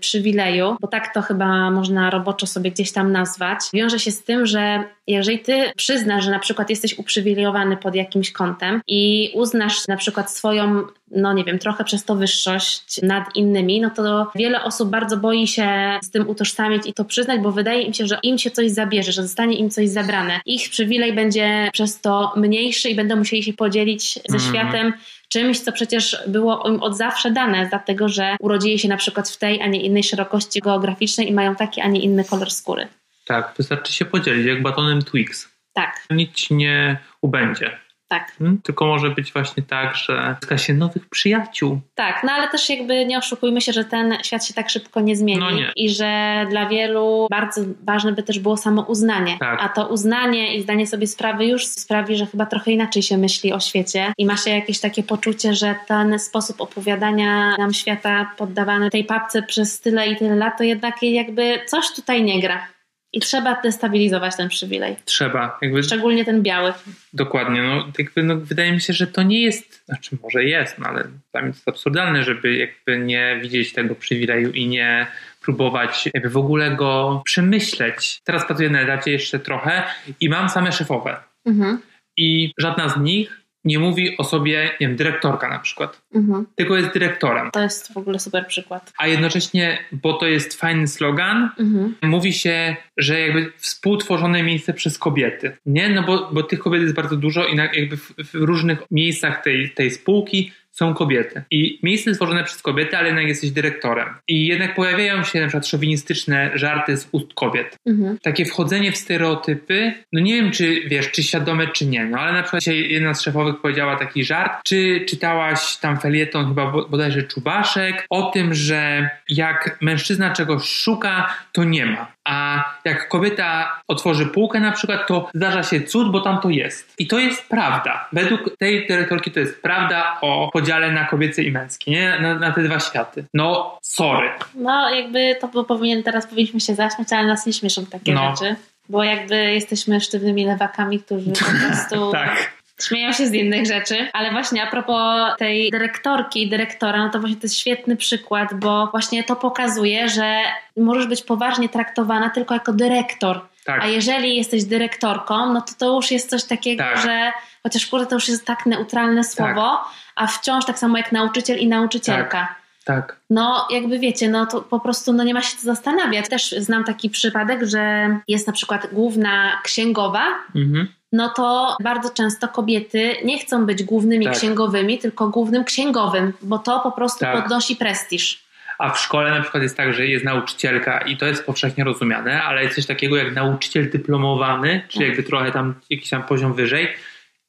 przywileju, 0.00 0.76
bo 0.80 0.88
tak 0.88 1.14
to 1.14 1.22
chyba 1.22 1.70
można 1.70 2.10
roboczo 2.10 2.46
sobie 2.46 2.70
gdzieś 2.70 2.92
tam 2.92 3.12
nazwać, 3.12 3.58
wiąże 3.74 3.98
się 3.98 4.10
z 4.10 4.24
tym, 4.24 4.46
że 4.46 4.84
jeżeli 5.06 5.38
ty 5.38 5.72
przyznasz, 5.76 6.24
że 6.24 6.30
na 6.30 6.38
przykład 6.38 6.70
jesteś 6.70 6.98
uprzywilejowany 6.98 7.76
pod 7.76 7.94
jakimś 7.94 8.32
kątem 8.32 8.80
i 8.86 9.30
uznasz 9.34 9.88
na 9.88 9.96
przykład 9.96 10.30
swoją 10.30 10.82
no 11.14 11.32
nie 11.32 11.44
wiem, 11.44 11.58
trochę 11.58 11.84
przez 11.84 12.04
to 12.04 12.16
wyższość 12.16 13.02
nad 13.02 13.36
innymi, 13.36 13.80
no 13.80 13.90
to 13.90 14.30
wiele 14.34 14.64
osób 14.64 14.90
bardzo 14.90 15.16
boi 15.16 15.46
się 15.46 15.98
z 16.02 16.10
tym 16.10 16.28
utożsamić 16.28 16.86
i 16.86 16.92
to 16.92 17.04
przyznać, 17.04 17.40
bo 17.40 17.52
wydaje 17.52 17.82
im 17.82 17.94
się, 17.94 18.06
że 18.06 18.18
im 18.22 18.38
się 18.38 18.50
coś 18.50 18.70
zabierze, 18.70 19.12
że 19.12 19.22
zostanie 19.22 19.56
im 19.56 19.70
coś 19.70 19.88
zabrane. 19.88 20.40
Ich 20.46 20.70
przywilej 20.70 21.12
będzie 21.12 21.70
przez 21.72 22.00
to 22.00 22.32
mniejszy 22.36 22.88
i 22.88 22.94
będą 22.94 23.16
musieli 23.16 23.42
się 23.42 23.52
podzielić 23.52 24.14
ze 24.28 24.36
mm. 24.36 24.40
światem 24.40 24.92
czymś, 25.32 25.60
co 25.60 25.72
przecież 25.72 26.22
było 26.26 26.68
im 26.68 26.82
od 26.82 26.96
zawsze 26.96 27.30
dane, 27.30 27.66
dlatego 27.68 28.08
że 28.08 28.36
urodzili 28.40 28.78
się 28.78 28.88
na 28.88 28.96
przykład 28.96 29.30
w 29.30 29.38
tej, 29.38 29.62
a 29.62 29.66
nie 29.66 29.80
innej 29.80 30.02
szerokości 30.02 30.60
geograficznej 30.60 31.28
i 31.28 31.32
mają 31.32 31.56
taki, 31.56 31.80
a 31.80 31.88
nie 31.88 32.00
inny 32.00 32.24
kolor 32.24 32.50
skóry. 32.50 32.88
Tak, 33.26 33.54
wystarczy 33.56 33.92
się 33.92 34.04
podzielić, 34.04 34.46
jak 34.46 34.62
batonem 34.62 35.02
Twix. 35.02 35.48
Tak. 35.72 36.06
Nic 36.10 36.50
nie 36.50 36.98
ubędzie. 37.20 37.78
Tak. 38.12 38.32
Hmm? 38.38 38.58
Tylko 38.62 38.86
może 38.86 39.10
być 39.10 39.32
właśnie 39.32 39.62
tak, 39.62 39.96
że 39.96 40.36
zyska 40.40 40.58
się 40.58 40.74
nowych 40.74 41.08
przyjaciół. 41.08 41.80
Tak, 41.94 42.22
no 42.24 42.32
ale 42.32 42.48
też 42.48 42.70
jakby 42.70 43.06
nie 43.06 43.18
oszukujmy 43.18 43.60
się, 43.60 43.72
że 43.72 43.84
ten 43.84 44.16
świat 44.22 44.46
się 44.46 44.54
tak 44.54 44.70
szybko 44.70 45.00
nie 45.00 45.16
zmieni 45.16 45.40
no 45.40 45.50
nie. 45.50 45.72
i 45.76 45.90
że 45.90 46.46
dla 46.50 46.68
wielu 46.68 47.26
bardzo 47.30 47.60
ważne 47.82 48.12
by 48.12 48.22
też 48.22 48.38
było 48.38 48.56
samo 48.56 48.82
uznanie. 48.82 49.36
Tak. 49.38 49.58
A 49.62 49.68
to 49.68 49.88
uznanie 49.88 50.56
i 50.56 50.62
zdanie 50.62 50.86
sobie 50.86 51.06
sprawy 51.06 51.46
już 51.46 51.66
sprawi, 51.66 52.16
że 52.16 52.26
chyba 52.26 52.46
trochę 52.46 52.72
inaczej 52.72 53.02
się 53.02 53.18
myśli 53.18 53.52
o 53.52 53.60
świecie 53.60 54.12
i 54.18 54.26
ma 54.26 54.36
się 54.36 54.50
jakieś 54.50 54.80
takie 54.80 55.02
poczucie, 55.02 55.54
że 55.54 55.74
ten 55.86 56.18
sposób 56.18 56.60
opowiadania 56.60 57.56
nam 57.58 57.74
świata 57.74 58.30
poddawany 58.36 58.90
tej 58.90 59.04
papce 59.04 59.42
przez 59.42 59.80
tyle 59.80 60.08
i 60.08 60.16
tyle 60.16 60.36
lat, 60.36 60.58
to 60.58 60.64
jednak 60.64 61.02
jakby 61.02 61.58
coś 61.66 61.94
tutaj 61.94 62.22
nie 62.22 62.40
gra. 62.40 62.66
I 63.12 63.20
trzeba 63.20 63.62
destabilizować 63.62 64.36
ten 64.36 64.48
przywilej. 64.48 64.96
Trzeba. 65.04 65.58
Jakby... 65.62 65.82
Szczególnie 65.82 66.24
ten 66.24 66.42
biały. 66.42 66.72
Dokładnie. 67.12 67.62
No, 67.62 67.92
jakby, 67.98 68.22
no, 68.22 68.36
wydaje 68.36 68.72
mi 68.72 68.80
się, 68.80 68.92
że 68.92 69.06
to 69.06 69.22
nie 69.22 69.42
jest, 69.42 69.84
znaczy 69.84 70.16
może 70.22 70.44
jest, 70.44 70.78
no, 70.78 70.86
ale 70.86 71.04
dla 71.32 71.42
mnie 71.42 71.50
to 71.50 71.56
jest 71.56 71.68
absurdalne, 71.68 72.22
żeby 72.22 72.56
jakby 72.56 72.98
nie 72.98 73.38
widzieć 73.42 73.72
tego 73.72 73.94
przywileju 73.94 74.50
i 74.50 74.66
nie 74.66 75.06
próbować 75.42 76.08
jakby 76.14 76.28
w 76.28 76.36
ogóle 76.36 76.70
go 76.70 77.22
przemyśleć. 77.24 78.20
Teraz 78.24 78.46
pracuję 78.46 78.70
na 78.70 78.80
etacie 78.80 79.12
jeszcze 79.12 79.38
trochę 79.38 79.82
i 80.20 80.28
mam 80.28 80.48
same 80.48 80.72
szefowe. 80.72 81.16
Mhm. 81.46 81.78
I 82.16 82.52
żadna 82.58 82.88
z 82.88 82.96
nich 82.96 83.41
nie 83.64 83.78
mówi 83.78 84.16
o 84.18 84.24
sobie, 84.24 84.70
nie 84.80 84.88
wiem, 84.88 84.96
dyrektorka 84.96 85.48
na 85.48 85.58
przykład, 85.58 86.02
mhm. 86.14 86.46
tylko 86.56 86.76
jest 86.76 86.92
dyrektorem. 86.92 87.50
To 87.50 87.62
jest 87.62 87.92
w 87.92 87.96
ogóle 87.96 88.18
super 88.18 88.46
przykład. 88.46 88.92
A 88.98 89.06
jednocześnie, 89.06 89.78
bo 89.92 90.12
to 90.12 90.26
jest 90.26 90.54
fajny 90.54 90.88
slogan, 90.88 91.50
mhm. 91.58 91.94
mówi 92.02 92.32
się, 92.32 92.76
że 92.96 93.20
jakby 93.20 93.52
współtworzone 93.56 94.42
miejsce 94.42 94.74
przez 94.74 94.98
kobiety. 94.98 95.56
Nie? 95.66 95.88
No 95.88 96.02
bo, 96.02 96.30
bo 96.32 96.42
tych 96.42 96.58
kobiet 96.58 96.82
jest 96.82 96.94
bardzo 96.94 97.16
dużo 97.16 97.46
i 97.46 97.56
na, 97.56 97.64
jakby 97.64 97.96
w, 97.96 98.12
w 98.18 98.34
różnych 98.34 98.78
miejscach 98.90 99.42
tej, 99.42 99.70
tej 99.70 99.90
spółki 99.90 100.52
są 100.72 100.94
kobiety. 100.94 101.42
I 101.50 101.78
miejsce 101.82 102.14
stworzone 102.14 102.44
przez 102.44 102.62
kobiety, 102.62 102.96
ale 102.96 103.06
jednak 103.06 103.26
jesteś 103.26 103.50
dyrektorem. 103.50 104.08
I 104.28 104.46
jednak 104.46 104.74
pojawiają 104.74 105.24
się 105.24 105.40
na 105.40 105.46
przykład 105.46 105.66
szowinistyczne 105.66 106.50
żarty 106.54 106.96
z 106.96 107.08
ust 107.12 107.34
kobiet. 107.34 107.76
Mhm. 107.86 108.18
Takie 108.22 108.44
wchodzenie 108.44 108.92
w 108.92 108.96
stereotypy, 108.96 109.92
no 110.12 110.20
nie 110.20 110.34
wiem, 110.34 110.50
czy 110.50 110.80
wiesz, 110.88 111.10
czy 111.10 111.22
świadome, 111.22 111.66
czy 111.66 111.86
nie, 111.86 112.04
no 112.04 112.18
ale 112.18 112.32
na 112.32 112.42
przykład 112.42 112.66
jedna 112.66 113.14
z 113.14 113.22
szefowych 113.22 113.60
powiedziała 113.60 113.96
taki 113.96 114.24
żart, 114.24 114.52
czy 114.64 115.04
czytałaś 115.08 115.76
tam 115.76 116.00
felieton 116.00 116.48
chyba 116.48 116.70
bodajże 116.70 117.22
Czubaszek 117.22 118.06
o 118.10 118.30
tym, 118.30 118.54
że 118.54 119.10
jak 119.28 119.78
mężczyzna 119.80 120.30
czegoś 120.30 120.64
szuka, 120.64 121.34
to 121.52 121.64
nie 121.64 121.86
ma. 121.86 122.12
A 122.24 122.64
jak 122.84 123.08
kobieta 123.08 123.80
otworzy 123.88 124.26
półkę 124.26 124.60
na 124.60 124.72
przykład, 124.72 125.06
to 125.06 125.28
zdarza 125.34 125.62
się 125.62 125.80
cud, 125.80 126.12
bo 126.12 126.20
tam 126.20 126.40
to 126.40 126.50
jest. 126.50 126.94
I 126.98 127.06
to 127.06 127.18
jest 127.18 127.48
prawda. 127.48 128.08
Według 128.12 128.56
tej 128.58 128.86
dyrektorki 128.86 129.30
to 129.30 129.40
jest 129.40 129.62
prawda 129.62 130.18
o 130.20 130.50
podziale 130.52 130.92
na 130.92 131.04
kobiece 131.04 131.42
i 131.42 131.52
męskie, 131.52 131.90
nie? 131.90 132.18
Na, 132.20 132.34
na 132.34 132.52
te 132.52 132.62
dwa 132.62 132.80
światy. 132.80 133.24
No, 133.34 133.78
sorry. 133.82 134.30
No, 134.54 134.90
jakby 134.90 135.36
to 135.40 135.64
powinien, 135.64 136.02
teraz 136.02 136.26
powinniśmy 136.26 136.60
się 136.60 136.74
zaśmiać, 136.74 137.12
ale 137.12 137.26
nas 137.26 137.46
nie 137.46 137.52
śmieszą 137.52 137.86
takie 137.86 138.14
no. 138.14 138.36
rzeczy. 138.36 138.56
Bo 138.88 139.04
jakby 139.04 139.36
jesteśmy 139.36 140.00
sztywnymi 140.00 140.44
lewakami, 140.44 141.00
którzy 141.00 141.30
po 141.30 141.66
prostu 141.66 142.10
tak 142.12 142.61
śmieją 142.86 143.12
się 143.12 143.26
z 143.26 143.32
innych 143.32 143.66
rzeczy, 143.66 144.08
ale 144.12 144.30
właśnie 144.30 144.62
a 144.62 144.66
propos 144.66 145.36
tej 145.38 145.70
dyrektorki 145.70 146.42
i 146.42 146.48
dyrektora, 146.48 146.98
no 146.98 147.10
to 147.10 147.20
właśnie 147.20 147.36
to 147.36 147.42
jest 147.42 147.58
świetny 147.58 147.96
przykład, 147.96 148.54
bo 148.54 148.86
właśnie 148.86 149.24
to 149.24 149.36
pokazuje, 149.36 150.08
że 150.08 150.38
możesz 150.76 151.06
być 151.06 151.22
poważnie 151.22 151.68
traktowana 151.68 152.30
tylko 152.30 152.54
jako 152.54 152.72
dyrektor. 152.72 153.40
Tak. 153.64 153.82
A 153.82 153.86
jeżeli 153.86 154.36
jesteś 154.36 154.64
dyrektorką, 154.64 155.52
no 155.52 155.60
to 155.60 155.72
to 155.78 155.96
już 155.96 156.10
jest 156.10 156.30
coś 156.30 156.44
takiego, 156.44 156.84
tak. 156.84 157.02
że 157.02 157.32
chociaż 157.62 157.86
kurde 157.86 158.06
to 158.06 158.14
już 158.14 158.28
jest 158.28 158.46
tak 158.46 158.66
neutralne 158.66 159.24
słowo, 159.24 159.70
tak. 159.70 159.86
a 160.16 160.26
wciąż 160.26 160.64
tak 160.64 160.78
samo 160.78 160.96
jak 160.98 161.12
nauczyciel 161.12 161.58
i 161.58 161.68
nauczycielka. 161.68 162.38
Tak. 162.38 162.62
Tak. 162.84 163.16
No, 163.30 163.66
jakby 163.70 163.98
wiecie, 163.98 164.28
no 164.28 164.46
to 164.46 164.62
po 164.62 164.80
prostu 164.80 165.12
no 165.12 165.24
nie 165.24 165.34
ma 165.34 165.42
się 165.42 165.56
co 165.56 165.62
zastanawiać. 165.62 166.28
Też 166.28 166.52
znam 166.52 166.84
taki 166.84 167.10
przypadek, 167.10 167.64
że 167.64 168.16
jest 168.28 168.46
na 168.46 168.52
przykład 168.52 168.86
główna 168.92 169.60
księgowa, 169.62 170.24
mhm 170.54 170.88
no 171.12 171.28
to 171.28 171.76
bardzo 171.82 172.10
często 172.10 172.48
kobiety 172.48 173.16
nie 173.24 173.38
chcą 173.38 173.66
być 173.66 173.82
głównymi 173.82 174.24
tak. 174.26 174.34
księgowymi, 174.34 174.98
tylko 174.98 175.28
głównym 175.28 175.64
księgowym, 175.64 176.32
bo 176.42 176.58
to 176.58 176.80
po 176.80 176.92
prostu 176.92 177.20
tak. 177.20 177.42
podnosi 177.42 177.76
prestiż. 177.76 178.42
A 178.78 178.90
w 178.90 178.98
szkole 178.98 179.30
na 179.30 179.42
przykład 179.42 179.62
jest 179.62 179.76
tak, 179.76 179.94
że 179.94 180.06
jest 180.06 180.24
nauczycielka 180.24 180.98
i 180.98 181.16
to 181.16 181.26
jest 181.26 181.46
powszechnie 181.46 181.84
rozumiane, 181.84 182.42
ale 182.42 182.62
jest 182.62 182.74
coś 182.74 182.86
takiego 182.86 183.16
jak 183.16 183.34
nauczyciel 183.34 183.90
dyplomowany, 183.90 184.82
czyli 184.88 185.04
tak. 185.04 185.08
jakby 185.08 185.22
trochę 185.22 185.52
tam 185.52 185.74
jakiś 185.90 186.10
tam 186.10 186.22
poziom 186.22 186.54
wyżej 186.54 186.88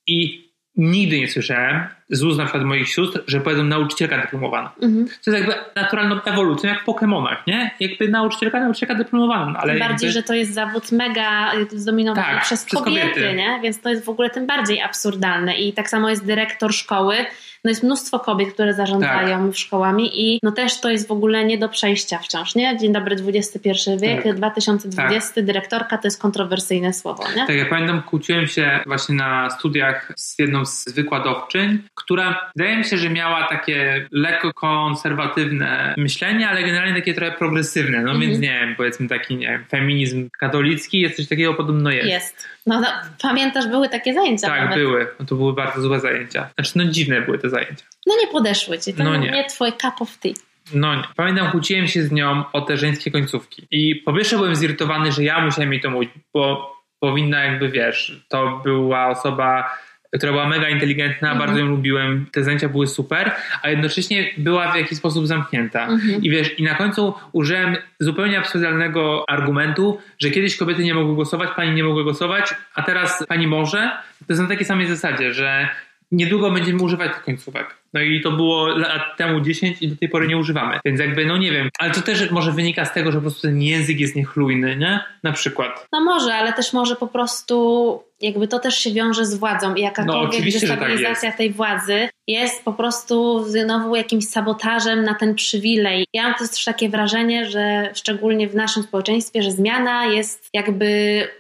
i 0.08 0.50
nigdy 0.76 1.20
nie 1.20 1.28
słyszałem 1.28 1.88
z 2.10 2.24
ust 2.24 2.38
na 2.38 2.44
przykład 2.44 2.64
moich 2.64 2.90
sióstr, 2.90 3.24
że 3.28 3.42
powiedzą 3.42 3.64
nauczycielka 3.64 4.22
dyplomowana. 4.22 4.72
Mhm. 4.82 5.06
To 5.26 5.32
jest 5.32 5.46
jakby 5.46 5.56
naturalną 5.76 6.22
ewolucją, 6.22 6.70
jak 6.70 6.84
w 6.84 6.86
Pokémonach, 6.86 7.38
nie? 7.48 7.72
Jakby 7.80 8.08
nauczycielka, 8.08 8.60
nauczycielka 8.60 8.96
dyplomowana. 8.96 9.60
Ale 9.60 9.74
tym 9.74 9.80
bardziej, 9.80 10.08
jakby... 10.08 10.22
że 10.22 10.24
to 10.24 10.34
jest 10.34 10.54
zawód 10.54 10.92
mega 10.92 11.52
zdominowany 11.70 12.28
tak, 12.28 12.44
przez, 12.44 12.66
przez 12.66 12.80
kobiety, 12.80 13.10
kobiety, 13.10 13.34
nie? 13.34 13.60
Więc 13.64 13.82
to 13.82 13.90
jest 13.90 14.06
w 14.06 14.10
ogóle 14.10 14.30
tym 14.30 14.48
bardziej 14.48 14.82
absurdalne. 14.82 15.56
I 15.56 15.74
tak 15.74 15.90
samo 15.90 16.10
jest 16.10 16.26
dyrektor 16.26 16.74
szkoły, 16.74 17.16
no 17.64 17.70
jest 17.70 17.84
mnóstwo 17.84 18.20
kobiet, 18.20 18.54
które 18.54 18.74
zarządzają 18.74 19.48
tak. 19.48 19.58
szkołami 19.58 20.12
i 20.14 20.40
no 20.44 20.52
też 20.52 20.82
to 20.82 20.90
jest 20.90 21.08
w 21.08 21.12
ogóle 21.12 21.46
nie 21.46 21.58
do 21.58 21.70
przejścia 21.70 22.18
wciąż, 22.18 22.56
nie? 22.56 22.78
Dzień 22.78 22.94
dobry 22.94 23.16
XXI 23.28 23.70
wiek, 24.02 24.24
tak. 24.24 24.36
2020, 24.36 25.34
tak. 25.36 25.46
dyrektorka 25.46 25.98
to 25.98 26.08
jest 26.08 26.22
kontrowersyjne 26.22 26.94
słowo, 26.94 27.24
nie? 27.36 27.48
Tak, 27.48 27.56
ja 27.56 27.66
pamiętam, 27.66 28.02
kłóciłem 28.02 28.48
się 28.48 28.80
właśnie 28.86 29.16
na 29.16 29.50
studiach 29.50 30.12
z 30.16 30.40
jedną 30.40 30.66
z 30.66 30.86
wykładowczyń, 30.90 31.80
która 31.96 32.52
wydaje 32.56 32.78
mi 32.78 32.86
się, 32.86 32.98
że 32.98 33.10
miała 33.10 33.48
takie 33.48 34.08
lekko 34.12 34.54
konserwatywne 34.54 35.94
myślenie, 35.98 36.50
ale 36.50 36.64
generalnie 36.64 36.96
takie 36.96 37.14
trochę 37.14 37.32
progresywne, 37.32 38.02
no 38.02 38.12
mhm. 38.12 38.20
więc 38.20 38.40
nie 38.40 38.60
wiem, 38.62 38.76
powiedzmy 38.76 39.08
taki, 39.08 39.36
nie 39.36 39.48
wiem, 39.48 39.66
feminizm 39.70 40.30
katolicki, 40.40 41.00
jest 41.00 41.16
coś 41.16 41.28
takiego 41.28 41.54
podobno 41.54 41.92
jest. 41.92 42.10
Jest. 42.10 42.53
No, 42.68 42.80
no 42.80 42.88
pamiętasz, 43.22 43.68
były 43.68 43.90
takie 43.90 44.14
zajęcia 44.14 44.48
Tak, 44.48 44.62
nawet. 44.62 44.78
były. 44.78 45.08
No, 45.20 45.26
to 45.26 45.36
były 45.36 45.54
bardzo 45.54 45.82
złe 45.82 46.00
zajęcia. 46.00 46.50
Znaczy, 46.56 46.72
no 46.76 46.86
dziwne 46.86 47.22
były 47.22 47.40
te 47.40 47.50
zajęcia. 47.50 47.86
No 48.08 48.14
nie 48.22 48.28
podeszły 48.28 48.80
ci, 48.80 48.94
to 48.94 49.04
no 49.04 49.16
nie. 49.18 49.32
nie 49.32 49.46
twój 49.46 49.72
cup 49.72 50.02
of 50.02 50.18
tea. 50.18 50.34
No 50.74 50.96
nie. 50.96 51.04
Pamiętam, 51.16 51.52
kłóciłem 51.52 51.88
się 51.88 52.04
z 52.04 52.12
nią 52.12 52.44
o 52.54 52.62
te 52.62 52.78
żeńskie 52.78 53.12
końcówki. 53.12 53.68
I 53.72 53.96
po 53.96 54.14
pierwsze 54.14 54.36
byłem 54.38 54.56
zirytowany, 54.56 55.12
że 55.12 55.24
ja 55.24 55.46
musiałem 55.46 55.74
jej 55.74 55.82
to 55.82 55.90
mówić, 55.90 56.10
bo 56.34 56.74
powinna 57.00 57.44
jakby, 57.44 57.70
wiesz, 57.70 58.26
to 58.28 58.62
była 58.64 59.08
osoba 59.08 59.78
która 60.18 60.32
była 60.32 60.48
mega 60.48 60.70
inteligentna, 60.70 61.32
mhm. 61.32 61.48
bardzo 61.48 61.60
ją 61.60 61.66
lubiłem, 61.66 62.26
te 62.32 62.44
zajęcia 62.44 62.70
były 62.70 62.88
super, 62.88 63.32
a 63.62 63.70
jednocześnie 63.70 64.34
była 64.38 64.72
w 64.72 64.76
jakiś 64.76 64.98
sposób 64.98 65.28
zamknięta. 65.28 65.88
Mhm. 65.88 66.22
I 66.22 66.30
wiesz, 66.30 66.60
i 66.60 66.64
na 66.64 66.76
końcu 66.76 67.14
użyłem 67.32 67.78
zupełnie 68.00 68.40
absurdalnego 68.40 69.30
argumentu, 69.30 69.98
że 70.20 70.30
kiedyś 70.30 70.58
kobiety 70.58 70.84
nie 70.84 70.94
mogły 70.94 71.16
głosować, 71.16 71.50
pani 71.56 71.72
nie 71.72 71.84
mogła 71.84 72.04
głosować, 72.04 72.56
a 72.76 72.82
teraz 72.82 73.26
pani 73.28 73.48
może. 73.48 73.92
To 74.20 74.26
jest 74.30 74.42
na 74.42 74.48
takiej 74.48 74.66
samej 74.66 74.88
zasadzie, 74.88 75.34
że 75.34 75.70
niedługo 76.12 76.52
będziemy 76.52 76.84
używać 76.84 77.14
tych 77.14 77.24
końcówek. 77.24 77.83
No 77.94 78.02
i 78.02 78.22
to 78.22 78.32
było 78.32 78.68
lat 78.68 79.18
temu 79.18 79.42
10 79.42 79.82
i 79.82 79.88
do 79.88 79.96
tej 79.96 80.10
pory 80.10 80.28
nie 80.28 80.38
używamy. 80.38 80.80
Więc 80.86 81.00
jakby, 81.00 81.26
no 81.26 81.38
nie 81.38 81.52
wiem. 81.52 81.70
Ale 81.80 81.92
to 81.92 82.02
też 82.02 82.32
może 82.32 82.52
wynika 82.52 82.86
z 82.86 82.94
tego, 82.94 83.12
że 83.12 83.18
po 83.18 83.22
prostu 83.22 83.42
ten 83.42 83.62
język 83.62 84.00
jest 84.00 84.16
niechlujny, 84.16 84.76
nie? 84.76 85.00
Na 85.24 85.32
przykład. 85.32 85.88
No 85.92 86.04
może, 86.04 86.34
ale 86.34 86.54
też 86.54 86.74
może 86.74 86.96
po 86.96 87.08
prostu 87.08 88.00
jakby 88.24 88.48
to 88.48 88.60
też 88.60 88.78
się 88.78 88.92
wiąże 88.92 89.26
z 89.26 89.36
władzą 89.36 89.76
i 89.76 89.82
jakakolwiek 89.82 90.46
no, 90.46 90.52
tak 90.52 90.62
destabilizacja 90.62 91.30
tak 91.30 91.38
tej 91.38 91.52
władzy 91.54 92.10
jest 92.28 92.66
po 92.66 92.74
prostu 92.74 93.44
znowu 93.44 93.96
jakimś 93.96 94.28
sabotażem 94.28 95.04
na 95.04 95.14
ten 95.14 95.36
przywilej. 95.36 96.06
Ja 96.14 96.24
mam 96.24 96.34
też 96.34 96.64
takie 96.66 96.90
wrażenie, 96.90 97.50
że 97.50 97.90
szczególnie 97.94 98.48
w 98.48 98.56
naszym 98.56 98.84
społeczeństwie, 98.84 99.44
że 99.44 99.52
zmiana 99.52 100.06
jest 100.06 100.50
jakby 100.54 100.88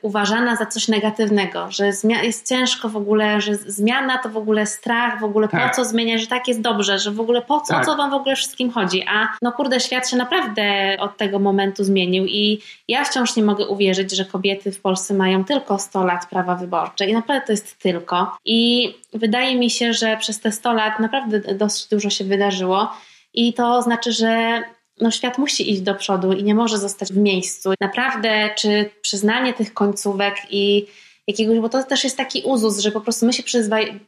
uważana 0.01 0.55
za 0.55 0.65
coś 0.65 0.87
negatywnego, 0.87 1.71
że 1.71 1.91
jest 2.23 2.49
ciężko 2.49 2.89
w 2.89 2.97
ogóle, 2.97 3.41
że 3.41 3.55
zmiana 3.55 4.17
to 4.17 4.29
w 4.29 4.37
ogóle 4.37 4.65
strach, 4.65 5.19
w 5.19 5.23
ogóle 5.23 5.47
tak. 5.47 5.69
po 5.69 5.75
co 5.75 5.85
zmieniać, 5.85 6.21
że 6.21 6.27
tak 6.27 6.42
jest 6.47 6.61
dobrze, 6.61 6.99
że 6.99 7.11
w 7.11 7.19
ogóle 7.19 7.41
po 7.41 7.61
co, 7.61 7.73
tak. 7.73 7.83
o 7.83 7.85
co 7.85 7.95
wam 7.95 8.11
w 8.11 8.13
ogóle 8.13 8.35
wszystkim 8.35 8.71
chodzi. 8.71 9.03
A 9.07 9.27
no 9.41 9.51
kurde, 9.51 9.79
świat 9.79 10.09
się 10.09 10.17
naprawdę 10.17 10.97
od 10.99 11.17
tego 11.17 11.39
momentu 11.39 11.83
zmienił 11.83 12.25
i 12.25 12.59
ja 12.87 13.03
wciąż 13.03 13.35
nie 13.35 13.43
mogę 13.43 13.67
uwierzyć, 13.67 14.11
że 14.11 14.25
kobiety 14.25 14.71
w 14.71 14.81
Polsce 14.81 15.13
mają 15.13 15.45
tylko 15.45 15.79
100 15.79 16.03
lat 16.03 16.29
prawa 16.29 16.55
wyborcze 16.55 17.05
i 17.05 17.13
naprawdę 17.13 17.45
to 17.45 17.53
jest 17.53 17.79
tylko. 17.79 18.37
I 18.45 18.93
wydaje 19.13 19.55
mi 19.55 19.69
się, 19.69 19.93
że 19.93 20.17
przez 20.17 20.39
te 20.39 20.51
100 20.51 20.63
100 20.63 20.73
lat 20.73 20.99
naprawdę 20.99 21.39
dosyć 21.55 21.87
dużo 21.87 22.09
się 22.09 22.23
wydarzyło 22.23 22.91
i 23.33 23.53
to 23.53 23.81
znaczy, 23.81 24.11
że 24.11 24.63
no, 25.01 25.11
świat 25.11 25.37
musi 25.37 25.71
iść 25.71 25.81
do 25.81 25.95
przodu 25.95 26.33
i 26.33 26.43
nie 26.43 26.55
może 26.55 26.77
zostać 26.77 27.13
w 27.13 27.17
miejscu. 27.17 27.73
Naprawdę, 27.81 28.49
czy 28.57 28.89
przyznanie 29.01 29.53
tych 29.53 29.73
końcówek 29.73 30.35
i 30.49 30.85
jakiegoś, 31.27 31.59
bo 31.59 31.69
to 31.69 31.83
też 31.83 32.03
jest 32.03 32.17
taki 32.17 32.41
uzus, 32.45 32.79
że 32.79 32.91
po 32.91 33.01
prostu 33.01 33.25
my 33.25 33.33
się 33.33 33.43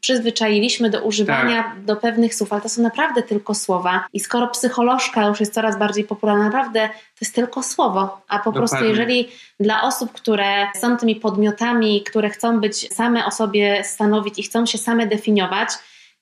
przyzwyczailiśmy 0.01 0.89
do 0.89 1.01
używania 1.01 1.63
tak. 1.63 1.84
do 1.84 1.95
pewnych 1.95 2.36
słów, 2.36 2.53
ale 2.53 2.61
to 2.61 2.70
są 2.70 2.82
naprawdę 2.82 3.24
tylko 3.24 3.55
słowa. 3.55 4.05
I 4.13 4.20
skoro 4.20 4.47
psycholożka 4.47 5.28
już 5.28 5.39
jest 5.39 5.53
coraz 5.53 5.80
bardziej 5.80 6.03
popularna, 6.03 6.43
naprawdę 6.43 6.89
to 6.89 7.20
jest 7.22 7.36
tylko 7.36 7.63
słowo. 7.63 8.22
A 8.28 8.39
po 8.39 8.51
Dokładnie. 8.51 8.59
prostu 8.59 8.86
jeżeli 8.86 9.28
dla 9.59 9.82
osób, 9.82 10.11
które 10.11 10.68
są 10.76 10.97
tymi 10.97 11.16
podmiotami, 11.16 12.03
które 12.03 12.30
chcą 12.30 12.59
być 12.59 12.93
same 12.93 13.26
o 13.26 13.32
sobie 13.32 13.84
stanowić 13.84 14.39
i 14.39 14.43
chcą 14.43 14.66
się 14.66 14.78
same 14.78 15.07
definiować, 15.07 15.70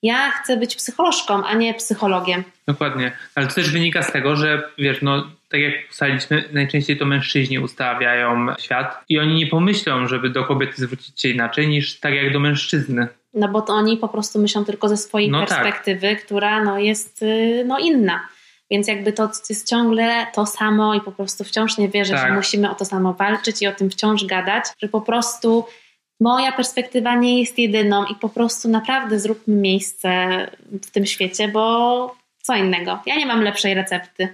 ja 0.04 0.32
chcę 0.32 0.58
być 0.58 0.76
psycholożką, 0.76 1.46
a 1.46 1.54
nie 1.54 1.74
psychologiem. 1.74 2.44
Dokładnie. 2.68 3.12
Ale 3.36 3.48
to 3.48 3.54
też 3.54 3.72
wynika 3.72 4.04
z 4.04 4.12
tego, 4.12 4.36
że 4.36 4.70
wiesz, 4.78 4.98
no 5.02 5.24
tak 5.54 5.62
jak 5.62 5.74
ustaliliśmy, 5.92 6.44
najczęściej 6.54 6.98
to 6.98 7.06
mężczyźni 7.06 7.60
ustawiają 7.60 8.48
świat 8.60 9.04
i 9.10 9.20
oni 9.20 9.36
nie 9.36 9.48
pomyślą, 9.48 10.08
żeby 10.08 10.30
do 10.30 10.44
kobiety 10.44 10.74
zwrócić 10.78 11.22
się 11.22 11.30
inaczej 11.30 11.68
niż 11.68 12.00
tak 12.00 12.14
jak 12.14 12.34
do 12.34 12.40
mężczyzny. 12.40 13.08
No 13.34 13.48
bo 13.48 13.62
to 13.62 13.74
oni 13.74 13.98
po 13.98 14.08
prostu 14.08 14.40
myślą 14.40 14.66
tylko 14.66 14.90
ze 14.90 14.98
swojej 14.98 15.30
no 15.30 15.40
tak. 15.40 15.50
perspektywy, 15.50 16.16
tak. 16.16 16.26
która 16.26 16.64
no 16.64 16.80
jest 16.80 17.24
y, 17.24 17.64
no 17.68 17.80
inna. 17.80 18.28
Więc 18.72 18.88
jakby 18.88 19.14
to 19.14 19.30
jest 19.50 19.70
ciągle 19.70 20.28
to 20.34 20.46
samo 20.46 20.96
i 20.96 21.02
po 21.02 21.12
prostu 21.12 21.44
wciąż 21.44 21.78
nie 21.78 21.90
wierzę, 21.90 22.14
tak. 22.14 22.28
że 22.28 22.36
musimy 22.36 22.72
o 22.72 22.76
to 22.76 22.86
samo 22.86 23.14
walczyć 23.14 23.62
i 23.62 23.68
o 23.68 23.72
tym 23.72 23.90
wciąż 23.90 24.26
gadać, 24.26 24.64
że 24.82 24.88
po 24.88 25.02
prostu 25.02 25.66
moja 26.20 26.52
perspektywa 26.52 27.16
nie 27.16 27.40
jest 27.40 27.60
jedyną 27.60 28.06
i 28.06 28.16
po 28.16 28.30
prostu 28.30 28.70
naprawdę 28.70 29.20
zróbmy 29.20 29.56
miejsce 29.56 30.38
w 30.82 30.92
tym 30.92 31.06
świecie, 31.06 31.48
bo 31.48 32.23
co 32.44 32.56
innego. 32.56 33.00
Ja 33.06 33.16
nie 33.16 33.26
mam 33.26 33.42
lepszej 33.42 33.74
recepty. 33.74 34.28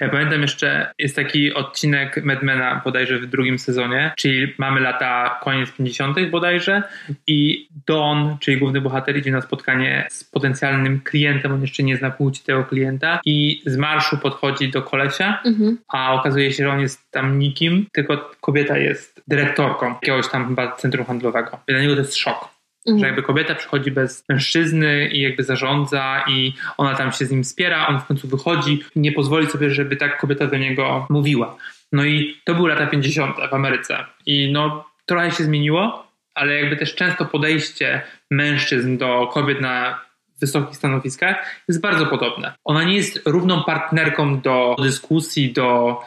Ja 0.00 0.08
pamiętam 0.08 0.42
jeszcze, 0.42 0.92
jest 0.98 1.16
taki 1.16 1.54
odcinek 1.54 2.24
Madmana 2.24 2.80
bodajże 2.84 3.18
w 3.18 3.26
drugim 3.26 3.58
sezonie, 3.58 4.12
czyli 4.16 4.54
mamy 4.58 4.80
lata 4.80 5.40
koniec 5.42 5.70
50. 5.70 6.16
bodajże 6.30 6.82
i 7.26 7.68
Don, 7.86 8.36
czyli 8.40 8.58
główny 8.58 8.80
bohater 8.80 9.16
idzie 9.16 9.30
na 9.30 9.40
spotkanie 9.40 10.06
z 10.10 10.24
potencjalnym 10.24 11.00
klientem, 11.00 11.52
on 11.52 11.60
jeszcze 11.60 11.82
nie 11.82 11.96
zna 11.96 12.10
płci 12.10 12.42
tego 12.44 12.64
klienta 12.64 13.20
i 13.24 13.62
z 13.66 13.76
marszu 13.76 14.18
podchodzi 14.18 14.70
do 14.70 14.82
kolesia, 14.82 15.42
mhm. 15.44 15.78
a 15.88 16.14
okazuje 16.14 16.52
się, 16.52 16.64
że 16.64 16.70
on 16.70 16.80
jest 16.80 17.10
tam 17.10 17.38
nikim, 17.38 17.86
tylko 17.92 18.30
kobieta 18.40 18.78
jest 18.78 19.22
dyrektorką 19.28 19.88
jakiegoś 19.88 20.28
tam 20.28 20.48
chyba 20.48 20.76
centrum 20.76 21.06
handlowego. 21.06 21.58
Dla 21.66 21.80
niego 21.80 21.94
to 21.94 22.00
jest 22.00 22.16
szok. 22.16 22.51
Mhm. 22.86 22.98
Że 23.00 23.06
jakby 23.06 23.22
kobieta 23.22 23.54
przychodzi 23.54 23.90
bez 23.90 24.24
mężczyzny 24.28 25.08
i 25.08 25.20
jakby 25.20 25.44
zarządza 25.44 26.24
i 26.28 26.52
ona 26.76 26.94
tam 26.94 27.12
się 27.12 27.26
z 27.26 27.30
nim 27.30 27.42
wspiera, 27.42 27.86
on 27.86 28.00
w 28.00 28.06
końcu 28.06 28.28
wychodzi 28.28 28.84
i 28.96 29.00
nie 29.00 29.12
pozwoli 29.12 29.46
sobie, 29.46 29.70
żeby 29.70 29.96
tak 29.96 30.20
kobieta 30.20 30.46
do 30.46 30.56
niego 30.56 31.06
mówiła. 31.10 31.56
No 31.92 32.04
i 32.04 32.36
to 32.44 32.54
były 32.54 32.68
lata 32.68 32.86
50. 32.86 33.36
w 33.50 33.54
Ameryce. 33.54 34.04
I 34.26 34.52
no 34.52 34.84
trochę 35.06 35.30
się 35.30 35.44
zmieniło, 35.44 36.06
ale 36.34 36.60
jakby 36.60 36.76
też 36.76 36.94
często 36.94 37.24
podejście 37.24 38.02
mężczyzn 38.30 38.96
do 38.96 39.26
kobiet 39.32 39.60
na 39.60 40.00
wysokich 40.40 40.76
stanowiskach 40.76 41.36
jest 41.68 41.80
bardzo 41.80 42.06
podobne. 42.06 42.52
Ona 42.64 42.84
nie 42.84 42.96
jest 42.96 43.20
równą 43.26 43.64
partnerką 43.64 44.40
do 44.40 44.76
dyskusji, 44.82 45.52
do, 45.52 46.00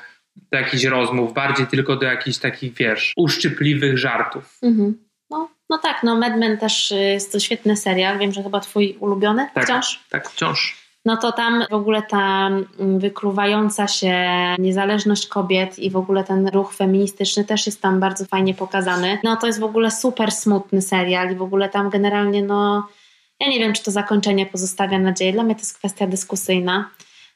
do 0.51 0.57
jakichś 0.57 0.84
rozmów, 0.84 1.34
bardziej 1.34 1.67
tylko 1.67 1.95
do 1.95 2.05
jakichś 2.05 2.38
takich, 2.38 2.73
wiesz, 2.73 3.13
uszczypliwych 3.17 3.97
żartów. 3.97 4.59
Mhm. 4.63 5.05
No 5.70 5.78
tak, 5.78 6.03
no 6.03 6.16
Mad 6.16 6.38
Men 6.38 6.57
też 6.57 6.91
y, 6.91 6.95
jest 6.95 7.32
to 7.32 7.39
świetny 7.39 7.78
serial. 7.78 8.20
Wiem, 8.20 8.32
że 8.32 8.43
chyba 8.43 8.59
twój 8.59 8.97
ulubiony 8.99 9.47
tak, 9.53 9.63
wciąż. 9.63 10.03
Tak, 10.09 10.30
wciąż. 10.30 10.86
No 11.05 11.18
to 11.18 11.32
tam 11.32 11.63
w 11.70 11.74
ogóle 11.74 12.01
ta 12.01 12.47
mm, 12.47 12.99
wykluwająca 12.99 13.88
się 13.88 14.16
niezależność 14.59 15.28
kobiet 15.28 15.80
i 15.80 15.89
w 15.89 15.97
ogóle 15.97 16.24
ten 16.24 16.47
ruch 16.47 16.74
feministyczny 16.74 17.45
też 17.45 17.66
jest 17.66 17.82
tam 17.82 17.99
bardzo 17.99 18.26
fajnie 18.26 18.53
pokazany. 18.53 19.20
No 19.24 19.38
to 19.38 19.47
jest 19.47 19.59
w 19.59 19.63
ogóle 19.63 19.91
super 19.91 20.32
smutny 20.32 20.82
serial 20.82 21.32
i 21.32 21.36
w 21.36 21.41
ogóle 21.41 21.70
tam 21.70 21.89
generalnie 21.89 22.43
no 22.43 22.88
ja 23.39 23.47
nie 23.47 23.59
wiem, 23.59 23.74
czy 23.74 23.84
to 23.84 23.91
zakończenie 23.91 24.45
pozostawia 24.45 24.99
nadzieję. 24.99 25.34
Dla 25.34 25.43
mnie 25.43 25.55
to 25.55 25.61
jest 25.61 25.78
kwestia 25.78 26.07
dyskusyjna. 26.07 26.89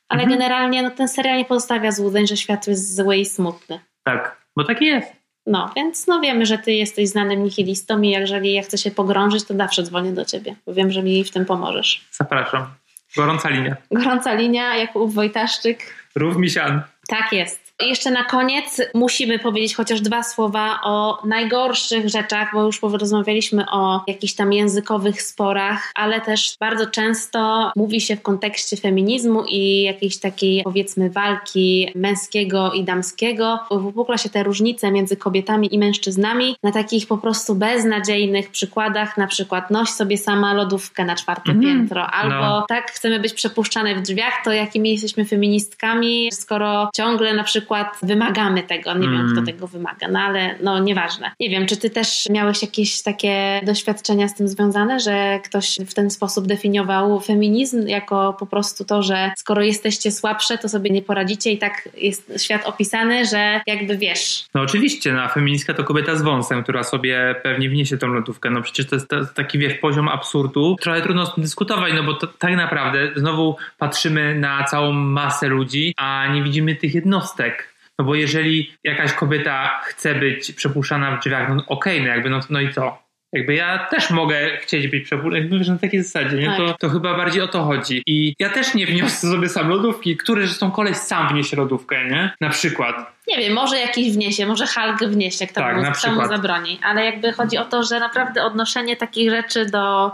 Ale 0.10 0.24
mhm. 0.24 0.40
generalnie 0.40 0.84
no, 0.84 0.92
ten 0.92 1.08
serial 1.08 1.38
nie 1.38 1.46
pozostawia 1.46 1.92
złudzeń, 1.92 2.28
że 2.28 2.38
świat 2.38 2.68
jest 2.68 2.96
zły 2.96 3.18
i 3.18 3.26
smutny. 3.26 3.80
Tak, 4.04 4.38
bo 4.56 4.64
taki 4.64 4.86
jest. 4.86 5.19
No, 5.50 5.72
więc 5.76 6.08
no 6.08 6.20
wiemy, 6.20 6.46
że 6.46 6.58
ty 6.58 6.72
jesteś 6.72 7.10
znanym 7.10 7.44
nihilistą 7.44 8.02
i 8.02 8.10
jeżeli 8.10 8.54
ja 8.54 8.64
chcę 8.64 8.78
się 8.78 8.92
pogrążyć, 8.92 9.44
to 9.44 9.58
zawsze 9.58 9.84
dzwonię 9.84 10.12
do 10.12 10.26
ciebie, 10.26 10.56
bo 10.66 10.74
wiem, 10.74 10.92
że 10.92 11.04
mi 11.04 11.24
w 11.24 11.32
tym 11.32 11.46
pomożesz. 11.46 12.06
Zapraszam. 12.12 12.68
Gorąca 13.16 13.50
linia. 13.50 13.76
Gorąca 13.92 14.34
linia, 14.34 14.76
jak 14.76 14.96
u 14.96 15.08
Wojtaszczyk. 15.08 15.94
Rów 16.16 16.38
Misian. 16.38 16.82
Tak 17.08 17.34
jest. 17.34 17.69
Jeszcze 17.82 18.12
na 18.12 18.24
koniec 18.24 18.82
musimy 18.94 19.40
powiedzieć 19.40 19.76
chociaż 19.76 20.02
dwa 20.02 20.24
słowa 20.24 20.80
o 20.84 21.22
najgorszych 21.26 22.10
rzeczach, 22.10 22.50
bo 22.54 22.64
już 22.64 22.80
porozmawialiśmy 22.80 23.66
o 23.72 24.04
jakichś 24.08 24.34
tam 24.34 24.54
językowych 24.54 25.22
sporach, 25.22 25.92
ale 25.96 26.22
też 26.22 26.56
bardzo 26.60 26.86
często 26.86 27.72
mówi 27.76 28.02
się 28.02 28.16
w 28.16 28.22
kontekście 28.22 28.78
feminizmu 28.78 29.44
i 29.48 29.82
jakiejś 29.82 30.20
takiej 30.20 30.64
powiedzmy 30.64 31.10
walki 31.10 31.92
męskiego 31.96 32.72
i 32.72 32.84
damskiego. 32.84 33.60
Wypukla 33.72 34.18
się 34.18 34.30
te 34.30 34.44
różnice 34.44 34.92
między 34.92 35.18
kobietami 35.18 35.76
i 35.76 35.80
mężczyznami 35.80 36.56
na 36.64 36.72
takich 36.72 37.08
po 37.08 37.18
prostu 37.18 37.56
beznadziejnych 37.56 38.50
przykładach, 38.50 39.18
na 39.18 39.28
przykład 39.28 39.72
noś 39.72 39.90
sobie 39.90 40.18
sama 40.18 40.54
lodówkę 40.54 41.06
na 41.06 41.16
czwarte 41.16 41.52
mm, 41.52 41.64
piętro, 41.64 42.08
albo 42.08 42.36
no. 42.36 42.66
tak 42.68 42.92
chcemy 42.92 43.20
być 43.20 43.34
przepuszczane 43.34 43.96
w 43.96 44.02
drzwiach, 44.02 44.34
to 44.44 44.52
jakimi 44.52 44.92
jesteśmy 44.92 45.26
feministkami, 45.26 46.30
skoro 46.32 46.90
ciągle 46.96 47.34
na 47.34 47.44
przykład 47.44 47.69
przykład 47.70 47.98
wymagamy 48.04 48.64
tego, 48.64 48.94
nie 48.94 49.08
mm. 49.08 49.12
wiem 49.12 49.26
kto 49.26 49.42
mm. 49.42 49.46
tego 49.46 49.68
wymaga, 49.68 50.08
no 50.08 50.20
ale 50.20 50.56
no 50.64 50.80
nieważne. 50.80 51.32
Nie 51.40 51.50
wiem, 51.50 51.66
czy 51.66 51.78
ty 51.78 51.90
też 51.90 52.28
miałeś 52.30 52.62
jakieś 52.62 53.02
takie 53.02 53.62
doświadczenia 53.66 54.28
z 54.28 54.36
tym 54.36 54.48
związane, 54.48 55.00
że 55.00 55.40
ktoś 55.46 55.78
w 55.88 55.94
ten 55.94 56.10
sposób 56.10 56.48
definiował 56.48 57.20
feminizm 57.20 57.88
jako 57.88 58.36
po 58.40 58.46
prostu 58.46 58.86
to, 58.86 59.04
że 59.04 59.32
skoro 59.38 59.62
jesteście 59.62 60.12
słabsze, 60.12 60.58
to 60.58 60.70
sobie 60.70 60.90
nie 60.90 61.02
poradzicie 61.02 61.52
i 61.52 61.58
tak 61.58 61.90
jest 61.98 62.34
świat 62.44 62.66
opisany, 62.66 63.26
że 63.26 63.62
jakby 63.68 63.98
wiesz. 63.98 64.46
No 64.56 64.62
oczywiście, 64.62 65.14
no, 65.14 65.22
a 65.22 65.28
feministka 65.28 65.74
to 65.74 65.84
kobieta 65.84 66.16
z 66.16 66.22
wąsem, 66.22 66.64
która 66.64 66.84
sobie 66.84 67.36
pewnie 67.44 67.70
wniesie 67.70 67.98
tą 67.98 68.08
lodówkę. 68.08 68.50
No 68.50 68.62
przecież 68.62 68.88
to 68.88 68.96
jest, 68.96 69.08
to 69.08 69.16
jest 69.16 69.34
taki 69.34 69.60
wiesz, 69.60 69.74
poziom 69.74 70.08
absurdu. 70.08 70.76
Trochę 70.82 71.02
trudno 71.02 71.26
z 71.26 71.34
tym 71.34 71.44
dyskutować, 71.44 71.94
no 71.96 72.04
bo 72.04 72.14
to, 72.14 72.28
tak 72.28 72.56
naprawdę 72.56 73.12
znowu 73.16 73.56
patrzymy 73.78 74.40
na 74.40 74.64
całą 74.64 74.92
masę 74.92 75.48
ludzi, 75.48 75.94
a 75.98 76.28
nie 76.34 76.44
widzimy 76.44 76.76
tych 76.76 76.96
jednostek. 76.96 77.59
No 78.00 78.06
bo 78.06 78.16
jeżeli 78.16 78.72
jakaś 78.84 79.14
kobieta 79.14 79.82
chce 79.84 80.16
być 80.16 80.52
przepuszczana 80.52 81.16
w 81.16 81.20
drzwiach, 81.20 81.50
no 81.50 81.64
okej, 81.68 81.98
okay, 81.98 82.02
no 82.02 82.08
jakby, 82.08 82.30
no, 82.30 82.40
no 82.50 82.62
i 82.62 82.74
co? 82.74 83.10
Jakby 83.34 83.56
ja 83.56 83.86
też 83.86 84.10
mogę 84.10 84.58
chcieć 84.58 84.88
być 84.88 85.06
przepuszczany, 85.06 85.40
jakby 85.40 85.60
wiesz, 85.60 85.68
na 85.68 85.78
takiej 85.78 86.04
zasadzie, 86.04 86.38
nie? 86.38 86.46
Tak. 86.46 86.58
To, 86.58 86.76
to 86.80 86.90
chyba 86.90 87.18
bardziej 87.18 87.42
o 87.42 87.48
to 87.48 87.64
chodzi. 87.64 88.04
I 88.06 88.36
ja 88.40 88.50
też 88.50 88.74
nie 88.74 88.86
wniosę 88.86 89.28
sobie 89.28 89.50
sam 89.50 89.70
lodówki, 89.70 90.18
który 90.18 90.48
zresztą 90.48 90.72
koleś 90.72 90.98
sam 90.98 91.28
wniesie 91.28 91.58
lodówkę, 91.58 92.08
nie? 92.08 92.32
Na 92.42 92.50
przykład. 92.50 92.96
Nie 93.28 93.38
wiem, 93.38 93.54
może 93.54 93.80
jakiś 93.80 94.14
wniesie, 94.14 94.46
może 94.46 94.66
Hulk 94.68 95.12
wniesie, 95.12 95.48
kto 95.48 95.62
tak, 95.62 95.76
mu, 95.76 96.12
mu 96.16 96.28
zabroni. 96.28 96.80
Ale 96.84 97.06
jakby 97.06 97.32
chodzi 97.32 97.58
o 97.58 97.66
to, 97.66 97.84
że 97.84 98.00
naprawdę 98.00 98.44
odnoszenie 98.44 98.96
takich 98.98 99.30
rzeczy 99.30 99.66
do 99.66 100.12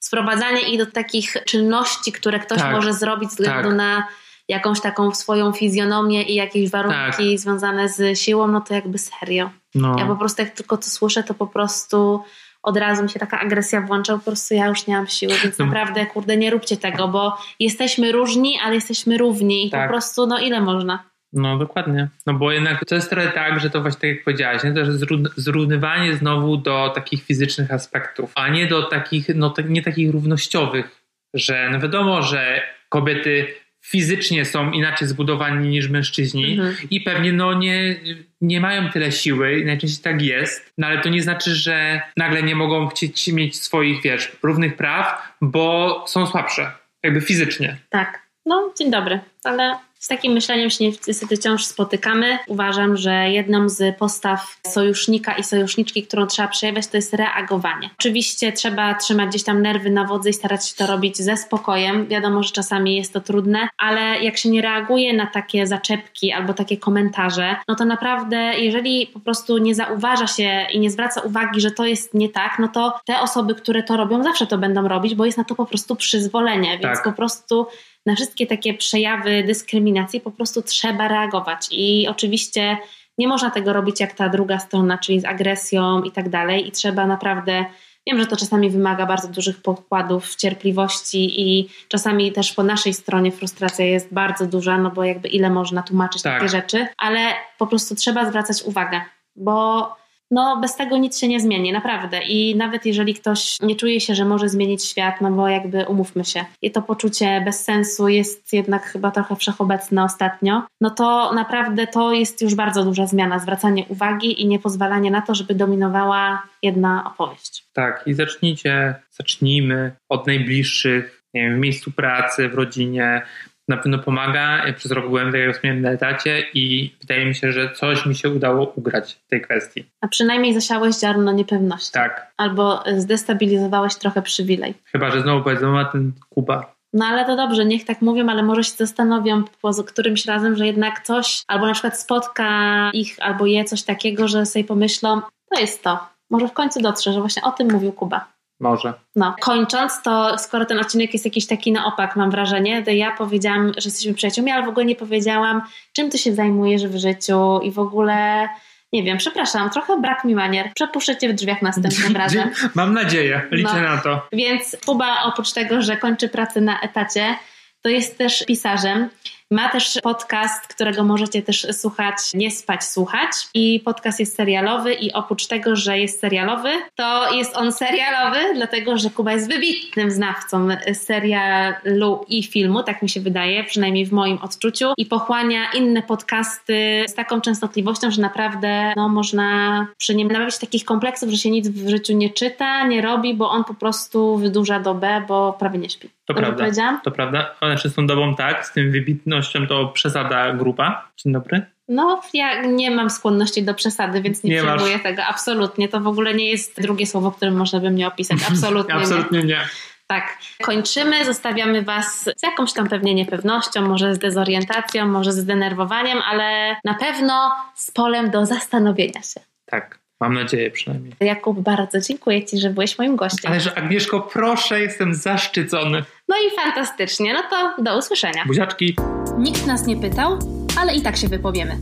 sprowadzania 0.00 0.60
ich 0.60 0.78
do 0.78 0.86
takich 0.86 1.36
czynności, 1.46 2.12
które 2.12 2.38
ktoś 2.38 2.58
tak, 2.58 2.72
może 2.72 2.92
zrobić 2.92 3.30
ze 3.30 3.36
względu 3.36 3.68
tak. 3.68 3.78
na 3.78 4.08
jakąś 4.48 4.80
taką 4.80 5.14
swoją 5.14 5.52
fizjonomię 5.52 6.22
i 6.22 6.34
jakieś 6.34 6.70
warunki 6.70 7.30
tak. 7.30 7.38
związane 7.38 7.88
z 7.88 8.18
siłą, 8.18 8.48
no 8.48 8.60
to 8.60 8.74
jakby 8.74 8.98
serio. 8.98 9.50
No. 9.74 9.96
Ja 9.98 10.06
po 10.06 10.16
prostu 10.16 10.42
jak 10.42 10.50
tylko 10.50 10.76
to 10.76 10.82
słyszę, 10.82 11.22
to 11.22 11.34
po 11.34 11.46
prostu 11.46 12.22
od 12.62 12.76
razu 12.76 13.02
mi 13.02 13.10
się 13.10 13.18
taka 13.18 13.40
agresja 13.40 13.80
włącza, 13.80 14.12
po 14.12 14.24
prostu 14.24 14.54
ja 14.54 14.66
już 14.66 14.86
nie 14.86 14.96
mam 14.96 15.06
siły, 15.06 15.34
więc 15.42 15.58
no. 15.58 15.66
naprawdę, 15.66 16.06
kurde, 16.06 16.36
nie 16.36 16.50
róbcie 16.50 16.76
tego, 16.76 17.08
bo 17.08 17.38
jesteśmy 17.60 18.12
różni, 18.12 18.58
ale 18.64 18.74
jesteśmy 18.74 19.18
równi 19.18 19.66
i 19.66 19.70
tak. 19.70 19.86
po 19.86 19.92
prostu, 19.92 20.26
no 20.26 20.38
ile 20.38 20.60
można. 20.60 21.04
No 21.32 21.58
dokładnie. 21.58 22.08
No 22.26 22.34
bo 22.34 22.52
jednak 22.52 22.84
to 22.84 22.94
jest 22.94 23.10
trochę 23.10 23.28
tak, 23.28 23.60
że 23.60 23.70
to 23.70 23.80
właśnie 23.80 24.00
tak 24.00 24.10
jak 24.10 24.24
powiedziałaś, 24.24 24.64
nie? 24.64 24.72
to 24.72 24.80
jest 24.80 25.04
zrównywanie 25.36 26.16
znowu 26.16 26.56
do 26.56 26.92
takich 26.94 27.24
fizycznych 27.24 27.72
aspektów, 27.72 28.32
a 28.34 28.48
nie 28.48 28.66
do 28.66 28.82
takich, 28.82 29.28
no 29.34 29.54
nie 29.68 29.82
takich 29.82 30.10
równościowych, 30.10 31.04
że 31.34 31.68
no 31.72 31.80
wiadomo, 31.80 32.22
że 32.22 32.62
kobiety 32.88 33.46
fizycznie 33.88 34.44
są 34.44 34.70
inaczej 34.70 35.08
zbudowani 35.08 35.68
niż 35.68 35.88
mężczyźni 35.88 36.52
mhm. 36.52 36.76
i 36.90 37.00
pewnie 37.00 37.32
no 37.32 37.54
nie, 37.54 37.96
nie 38.40 38.60
mają 38.60 38.90
tyle 38.90 39.12
siły 39.12 39.58
i 39.58 39.64
najczęściej 39.64 40.02
tak 40.02 40.22
jest, 40.22 40.72
no 40.78 40.86
ale 40.86 41.00
to 41.00 41.08
nie 41.08 41.22
znaczy, 41.22 41.54
że 41.54 42.00
nagle 42.16 42.42
nie 42.42 42.56
mogą 42.56 42.88
chcieć 42.88 43.28
mieć 43.28 43.56
swoich, 43.56 44.02
wiesz, 44.02 44.36
równych 44.42 44.76
praw, 44.76 45.32
bo 45.40 46.04
są 46.08 46.26
słabsze, 46.26 46.72
jakby 47.02 47.20
fizycznie. 47.20 47.76
Tak. 47.90 48.27
No, 48.48 48.72
dzień 48.78 48.90
dobry, 48.90 49.20
ale 49.44 49.78
Z 49.98 50.08
takim 50.08 50.32
myśleniem 50.32 50.70
się 50.70 50.84
niestety 50.84 51.36
wciąż 51.36 51.64
spotykamy. 51.64 52.38
Uważam, 52.46 52.96
że 52.96 53.30
jedną 53.30 53.68
z 53.68 53.98
postaw 53.98 54.58
sojusznika 54.66 55.34
i 55.34 55.44
sojuszniczki, 55.44 56.02
którą 56.02 56.26
trzeba 56.26 56.48
przejawiać, 56.48 56.86
to 56.86 56.96
jest 56.96 57.14
reagowanie. 57.14 57.90
Oczywiście 57.98 58.52
trzeba 58.52 58.94
trzymać 58.94 59.28
gdzieś 59.28 59.44
tam 59.44 59.62
nerwy 59.62 59.90
na 59.90 60.04
wodzy 60.04 60.30
i 60.30 60.32
starać 60.32 60.68
się 60.68 60.76
to 60.76 60.86
robić 60.86 61.16
ze 61.16 61.36
spokojem. 61.36 62.06
Wiadomo, 62.06 62.42
że 62.42 62.50
czasami 62.50 62.96
jest 62.96 63.12
to 63.12 63.20
trudne, 63.20 63.68
ale 63.78 64.00
jak 64.00 64.36
się 64.36 64.50
nie 64.50 64.62
reaguje 64.62 65.16
na 65.16 65.26
takie 65.26 65.66
zaczepki 65.66 66.32
albo 66.32 66.54
takie 66.54 66.76
komentarze, 66.76 67.56
no 67.68 67.74
to 67.74 67.84
naprawdę, 67.84 68.36
jeżeli 68.36 69.06
po 69.06 69.20
prostu 69.20 69.58
nie 69.58 69.74
zauważa 69.74 70.26
się 70.26 70.66
i 70.72 70.80
nie 70.80 70.90
zwraca 70.90 71.20
uwagi, 71.20 71.60
że 71.60 71.70
to 71.70 71.84
jest 71.84 72.14
nie 72.14 72.28
tak, 72.28 72.56
no 72.58 72.68
to 72.68 73.00
te 73.06 73.20
osoby, 73.20 73.54
które 73.54 73.82
to 73.82 73.96
robią, 73.96 74.22
zawsze 74.22 74.46
to 74.46 74.58
będą 74.58 74.88
robić, 74.88 75.14
bo 75.14 75.24
jest 75.24 75.38
na 75.38 75.44
to 75.44 75.54
po 75.54 75.66
prostu 75.66 75.96
przyzwolenie, 75.96 76.70
więc 76.70 76.82
Tak. 76.82 77.04
po 77.04 77.12
prostu 77.12 77.66
na 78.06 78.14
wszystkie 78.14 78.46
takie 78.46 78.74
przejawy 78.74 79.44
dyskryminacji 79.46 80.20
po 80.20 80.30
prostu 80.30 80.62
trzeba 80.62 81.08
reagować. 81.08 81.68
I 81.70 82.08
oczywiście 82.08 82.78
nie 83.18 83.28
można 83.28 83.50
tego 83.50 83.72
robić 83.72 84.00
jak 84.00 84.12
ta 84.12 84.28
druga 84.28 84.58
strona, 84.58 84.98
czyli 84.98 85.20
z 85.20 85.24
agresją 85.24 86.02
i 86.02 86.10
tak 86.10 86.28
dalej. 86.28 86.68
I 86.68 86.72
trzeba 86.72 87.06
naprawdę. 87.06 87.64
Wiem, 88.06 88.20
że 88.20 88.26
to 88.26 88.36
czasami 88.36 88.70
wymaga 88.70 89.06
bardzo 89.06 89.28
dużych 89.28 89.62
pokładów 89.62 90.36
cierpliwości 90.36 91.40
i 91.40 91.68
czasami 91.88 92.32
też 92.32 92.52
po 92.52 92.62
naszej 92.62 92.94
stronie 92.94 93.32
frustracja 93.32 93.84
jest 93.84 94.14
bardzo 94.14 94.46
duża, 94.46 94.78
no 94.78 94.90
bo 94.90 95.04
jakby 95.04 95.28
ile 95.28 95.50
można 95.50 95.82
tłumaczyć 95.82 96.22
Tak. 96.22 96.34
takie 96.34 96.48
rzeczy, 96.48 96.86
ale 96.98 97.20
po 97.58 97.66
prostu 97.66 97.94
trzeba 97.94 98.28
zwracać 98.28 98.62
uwagę, 98.62 99.00
bo 99.36 99.88
no 100.30 100.60
bez 100.60 100.76
tego 100.76 100.96
nic 100.96 101.18
się 101.18 101.28
nie 101.28 101.40
zmieni, 101.40 101.72
naprawdę. 101.72 102.22
I 102.22 102.56
nawet 102.56 102.86
jeżeli 102.86 103.14
ktoś 103.14 103.56
nie 103.60 103.76
czuje 103.76 104.00
się, 104.00 104.14
że 104.14 104.24
może 104.24 104.48
zmienić 104.48 104.84
świat, 104.84 105.20
no 105.20 105.30
bo 105.30 105.48
jakby 105.48 105.84
umówmy 105.86 106.24
się, 106.24 106.44
i 106.62 106.70
to 106.70 106.82
poczucie 106.82 107.42
bez 107.44 107.64
sensu 107.64 108.08
jest 108.08 108.52
jednak 108.52 108.82
chyba 108.82 109.10
trochę 109.10 109.36
wszechobecne 109.36 110.04
ostatnio, 110.04 110.62
no 110.80 110.90
to 110.90 111.34
naprawdę 111.34 111.86
to 111.86 112.12
jest 112.12 112.42
już 112.42 112.54
bardzo 112.54 112.84
duża 112.84 113.06
zmiana, 113.06 113.38
zwracanie 113.38 113.84
uwagi 113.88 114.42
i 114.42 114.46
nie 114.46 114.58
pozwalanie 114.58 115.10
na 115.10 115.22
to, 115.22 115.34
żeby 115.34 115.54
dominowała 115.54 116.42
jedna 116.62 117.12
opowieść. 117.14 117.64
Tak, 117.72 118.02
i 118.06 118.14
zacznijcie, 118.14 118.94
zacznijmy 119.10 119.92
od 120.08 120.26
najbliższych, 120.26 121.22
nie 121.34 121.42
wiem, 121.42 121.56
w 121.56 121.58
miejscu 121.58 121.92
pracy, 121.92 122.48
w 122.48 122.54
rodzinie. 122.54 123.22
Na 123.68 123.76
pewno 123.76 123.98
pomaga. 123.98 124.66
Ja 124.66 124.72
przez 124.72 124.92
rok 124.92 125.06
byłem, 125.06 125.32
tak 125.32 125.40
jak 125.40 125.54
wspomniałem, 125.54 125.82
na 125.82 125.90
etacie 125.90 126.44
i 126.54 126.94
wydaje 127.00 127.26
mi 127.26 127.34
się, 127.34 127.52
że 127.52 127.72
coś 127.72 128.06
mi 128.06 128.14
się 128.14 128.30
udało 128.30 128.72
ugrać 128.76 129.14
w 129.26 129.30
tej 129.30 129.42
kwestii. 129.42 129.84
A 130.00 130.08
przynajmniej 130.08 130.54
zasiałeś 130.54 131.00
ziarno 131.00 131.32
niepewności. 131.32 131.92
Tak, 131.92 132.32
Albo 132.36 132.82
zdestabilizowałeś 132.96 133.94
trochę 133.94 134.22
przywilej. 134.22 134.74
chyba, 134.84 135.10
że 135.10 135.20
znowu 135.20 135.44
powiedzą, 135.44 135.78
a 135.78 135.84
ten 135.84 136.12
Kuba. 136.28 136.74
No 136.92 137.06
ale 137.06 137.24
to 137.24 137.36
dobrze, 137.36 137.64
niech 137.64 137.84
tak 137.84 138.02
mówią, 138.02 138.28
ale 138.28 138.42
może 138.42 138.64
się 138.64 138.72
zastanowią 138.76 139.44
po 139.62 139.84
którymś 139.84 140.26
razem, 140.26 140.56
że 140.56 140.66
jednak 140.66 141.02
coś, 141.02 141.42
albo 141.46 141.66
na 141.66 141.72
przykład 141.72 142.00
spotka 142.00 142.46
ich 142.94 143.16
albo 143.20 143.46
je 143.46 143.64
coś 143.64 143.82
takiego, 143.82 144.28
że 144.28 144.46
sobie 144.46 144.64
pomyślą, 144.64 145.20
to 145.54 145.60
jest 145.60 145.82
to. 145.82 146.08
Może 146.30 146.48
w 146.48 146.52
końcu 146.52 146.82
dotrze, 146.82 147.12
że 147.12 147.20
właśnie 147.20 147.42
o 147.42 147.50
tym 147.50 147.72
mówił 147.72 147.92
Kuba. 147.92 148.37
Może. 148.60 148.94
No, 149.16 149.34
kończąc, 149.40 150.02
to 150.02 150.38
skoro 150.38 150.64
ten 150.64 150.78
odcinek 150.78 151.12
jest 151.12 151.24
jakiś 151.24 151.46
taki 151.46 151.72
na 151.72 151.86
opak, 151.86 152.16
mam 152.16 152.30
wrażenie, 152.30 152.82
to 152.82 152.90
ja 152.90 153.16
powiedziałam, 153.16 153.68
że 153.68 153.88
jesteśmy 153.88 154.14
przyjaciółmi, 154.14 154.50
ale 154.50 154.66
w 154.66 154.68
ogóle 154.68 154.86
nie 154.86 154.96
powiedziałam, 154.96 155.62
czym 155.92 156.10
ty 156.10 156.18
się 156.18 156.34
zajmujesz 156.34 156.86
w 156.86 156.96
życiu 156.96 157.60
i 157.62 157.70
w 157.72 157.78
ogóle, 157.78 158.48
nie 158.92 159.02
wiem, 159.02 159.18
przepraszam, 159.18 159.70
trochę 159.70 160.00
brak 160.00 160.24
mi 160.24 160.34
manier. 160.34 160.70
Przepuszczę 160.74 161.16
cię 161.16 161.28
w 161.28 161.32
drzwiach 161.32 161.62
następnym 161.62 162.16
razem. 162.22 162.50
Mam 162.74 162.94
nadzieję, 162.94 163.48
liczę 163.50 163.82
No. 163.82 163.82
na 163.82 163.98
to. 163.98 164.26
Więc 164.32 164.76
Kuba 164.86 165.22
oprócz 165.24 165.52
tego, 165.52 165.82
że 165.82 165.96
kończy 165.96 166.28
pracę 166.28 166.60
na 166.60 166.80
etacie, 166.80 167.36
to 167.82 167.88
jest 167.88 168.18
też 168.18 168.44
pisarzem. 168.46 169.08
Ma 169.50 169.68
też 169.68 169.98
podcast, 170.02 170.66
którego 170.66 171.04
możecie 171.04 171.42
też 171.42 171.66
słuchać, 171.72 172.16
nie 172.34 172.50
spać, 172.50 172.84
słuchać. 172.84 173.30
I 173.54 173.80
podcast 173.84 174.20
jest 174.20 174.36
serialowy 174.36 174.94
i 174.94 175.12
oprócz 175.12 175.46
tego, 175.46 175.76
że 175.76 175.98
jest 175.98 176.20
serialowy, 176.20 176.70
to 176.94 177.34
jest 177.34 177.56
on 177.56 177.72
serialowy, 177.72 178.38
dlatego 178.54 178.98
że 178.98 179.10
Kuba 179.10 179.32
jest 179.32 179.48
wybitnym 179.48 180.10
znawcą 180.10 180.68
serialu 180.92 182.24
i 182.28 182.42
filmu, 182.42 182.82
tak 182.82 183.02
mi 183.02 183.08
się 183.08 183.20
wydaje, 183.20 183.64
przynajmniej 183.64 184.06
w 184.06 184.12
moim 184.12 184.38
odczuciu. 184.38 184.92
I 184.96 185.06
pochłania 185.06 185.70
inne 185.74 186.02
podcasty 186.02 187.04
z 187.08 187.14
taką 187.14 187.40
częstotliwością, 187.40 188.10
że 188.10 188.22
naprawdę 188.22 188.92
no, 188.96 189.08
można 189.08 189.86
przy 189.98 190.14
nim 190.14 190.28
nabawić 190.28 190.58
takich 190.58 190.84
kompleksów, 190.84 191.30
że 191.30 191.36
się 191.36 191.50
nic 191.50 191.68
w 191.68 191.88
życiu 191.88 192.12
nie 192.12 192.30
czyta, 192.30 192.86
nie 192.86 193.02
robi, 193.02 193.34
bo 193.34 193.50
on 193.50 193.64
po 193.64 193.74
prostu 193.74 194.36
wydłuża 194.36 194.80
dobę, 194.80 195.22
bo 195.28 195.52
prawie 195.52 195.78
nie 195.78 195.90
śpi. 195.90 196.17
To 196.28 196.34
prawda. 196.34 197.00
To 197.04 197.10
prawda. 197.10 197.54
Znaczy 197.58 197.88
z 197.88 197.94
tą 197.94 198.06
dobą 198.06 198.34
tak, 198.34 198.66
z 198.66 198.72
tym 198.72 198.92
wybitnością 198.92 199.66
to 199.66 199.86
przesada 199.86 200.52
grupa. 200.52 201.08
Dzień 201.16 201.32
dobry. 201.32 201.66
No, 201.88 202.20
ja 202.34 202.62
nie 202.62 202.90
mam 202.90 203.10
skłonności 203.10 203.62
do 203.62 203.74
przesady, 203.74 204.22
więc 204.22 204.44
nie, 204.44 204.50
Nie 204.50 204.62
masz. 204.62 204.76
przyjmuję 204.76 204.98
tego. 204.98 205.22
Absolutnie. 205.24 205.88
To 205.88 206.00
w 206.00 206.06
ogóle 206.06 206.34
nie 206.34 206.50
jest 206.50 206.80
drugie 206.82 207.06
słowo, 207.06 207.30
którym 207.32 207.56
można 207.56 207.80
by 207.80 207.90
mnie 207.90 208.06
opisać. 208.06 208.38
Absolutnie, 208.50 208.94
nie. 208.94 209.00
Absolutnie 209.00 209.42
nie. 209.42 209.60
Tak. 210.06 210.38
Kończymy, 210.62 211.24
zostawiamy 211.24 211.82
Was 211.82 212.24
z 212.36 212.42
jakąś 212.42 212.72
tam 212.72 212.88
pewnie 212.88 213.14
niepewnością, 213.14 213.82
może 213.88 214.14
z 214.14 214.18
dezorientacją, 214.18 215.06
może 215.06 215.32
z 215.32 215.36
zdenerwowaniem, 215.38 216.18
ale 216.30 216.76
na 216.84 216.94
pewno 216.94 217.50
z 217.74 217.90
polem 217.90 218.30
do 218.30 218.46
zastanowienia 218.46 219.22
się. 219.22 219.40
Tak, 219.66 219.98
mam 220.20 220.34
nadzieję 220.34 220.70
przynajmniej. 220.70 221.12
Jakub, 221.20 221.60
bardzo 221.60 222.00
dziękuję 222.00 222.44
Ci, 222.44 222.58
że 222.58 222.70
byłeś 222.70 222.98
moim 222.98 223.16
gościem. 223.16 223.50
Ale 223.52 223.60
że 223.60 223.78
Agnieszko, 223.78 224.20
proszę, 224.20 224.80
jestem 224.80 225.14
zaszczycony. 225.14 226.04
No 226.28 226.36
i 226.36 226.56
fantastycznie. 226.56 227.34
No 227.34 227.42
to 227.50 227.82
do 227.82 227.98
usłyszenia. 227.98 228.44
Buziaczki. 228.46 228.96
Nikt 229.38 229.66
nas 229.66 229.86
nie 229.86 229.96
pytał, 229.96 230.38
ale 230.80 230.94
i 230.94 231.02
tak 231.02 231.16
się 231.16 231.28
wypowiemy. 231.28 231.78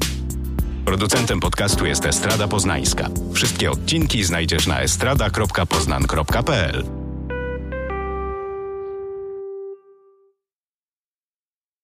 Producentem 0.84 1.40
podcastu 1.40 1.86
jest 1.86 2.06
Estrada 2.06 2.48
Poznańska. 2.48 3.08
Wszystkie 3.34 3.70
odcinki 3.70 4.24
znajdziesz 4.24 4.66
na 4.66 4.80
estrada.poznan.pl. 4.80 6.84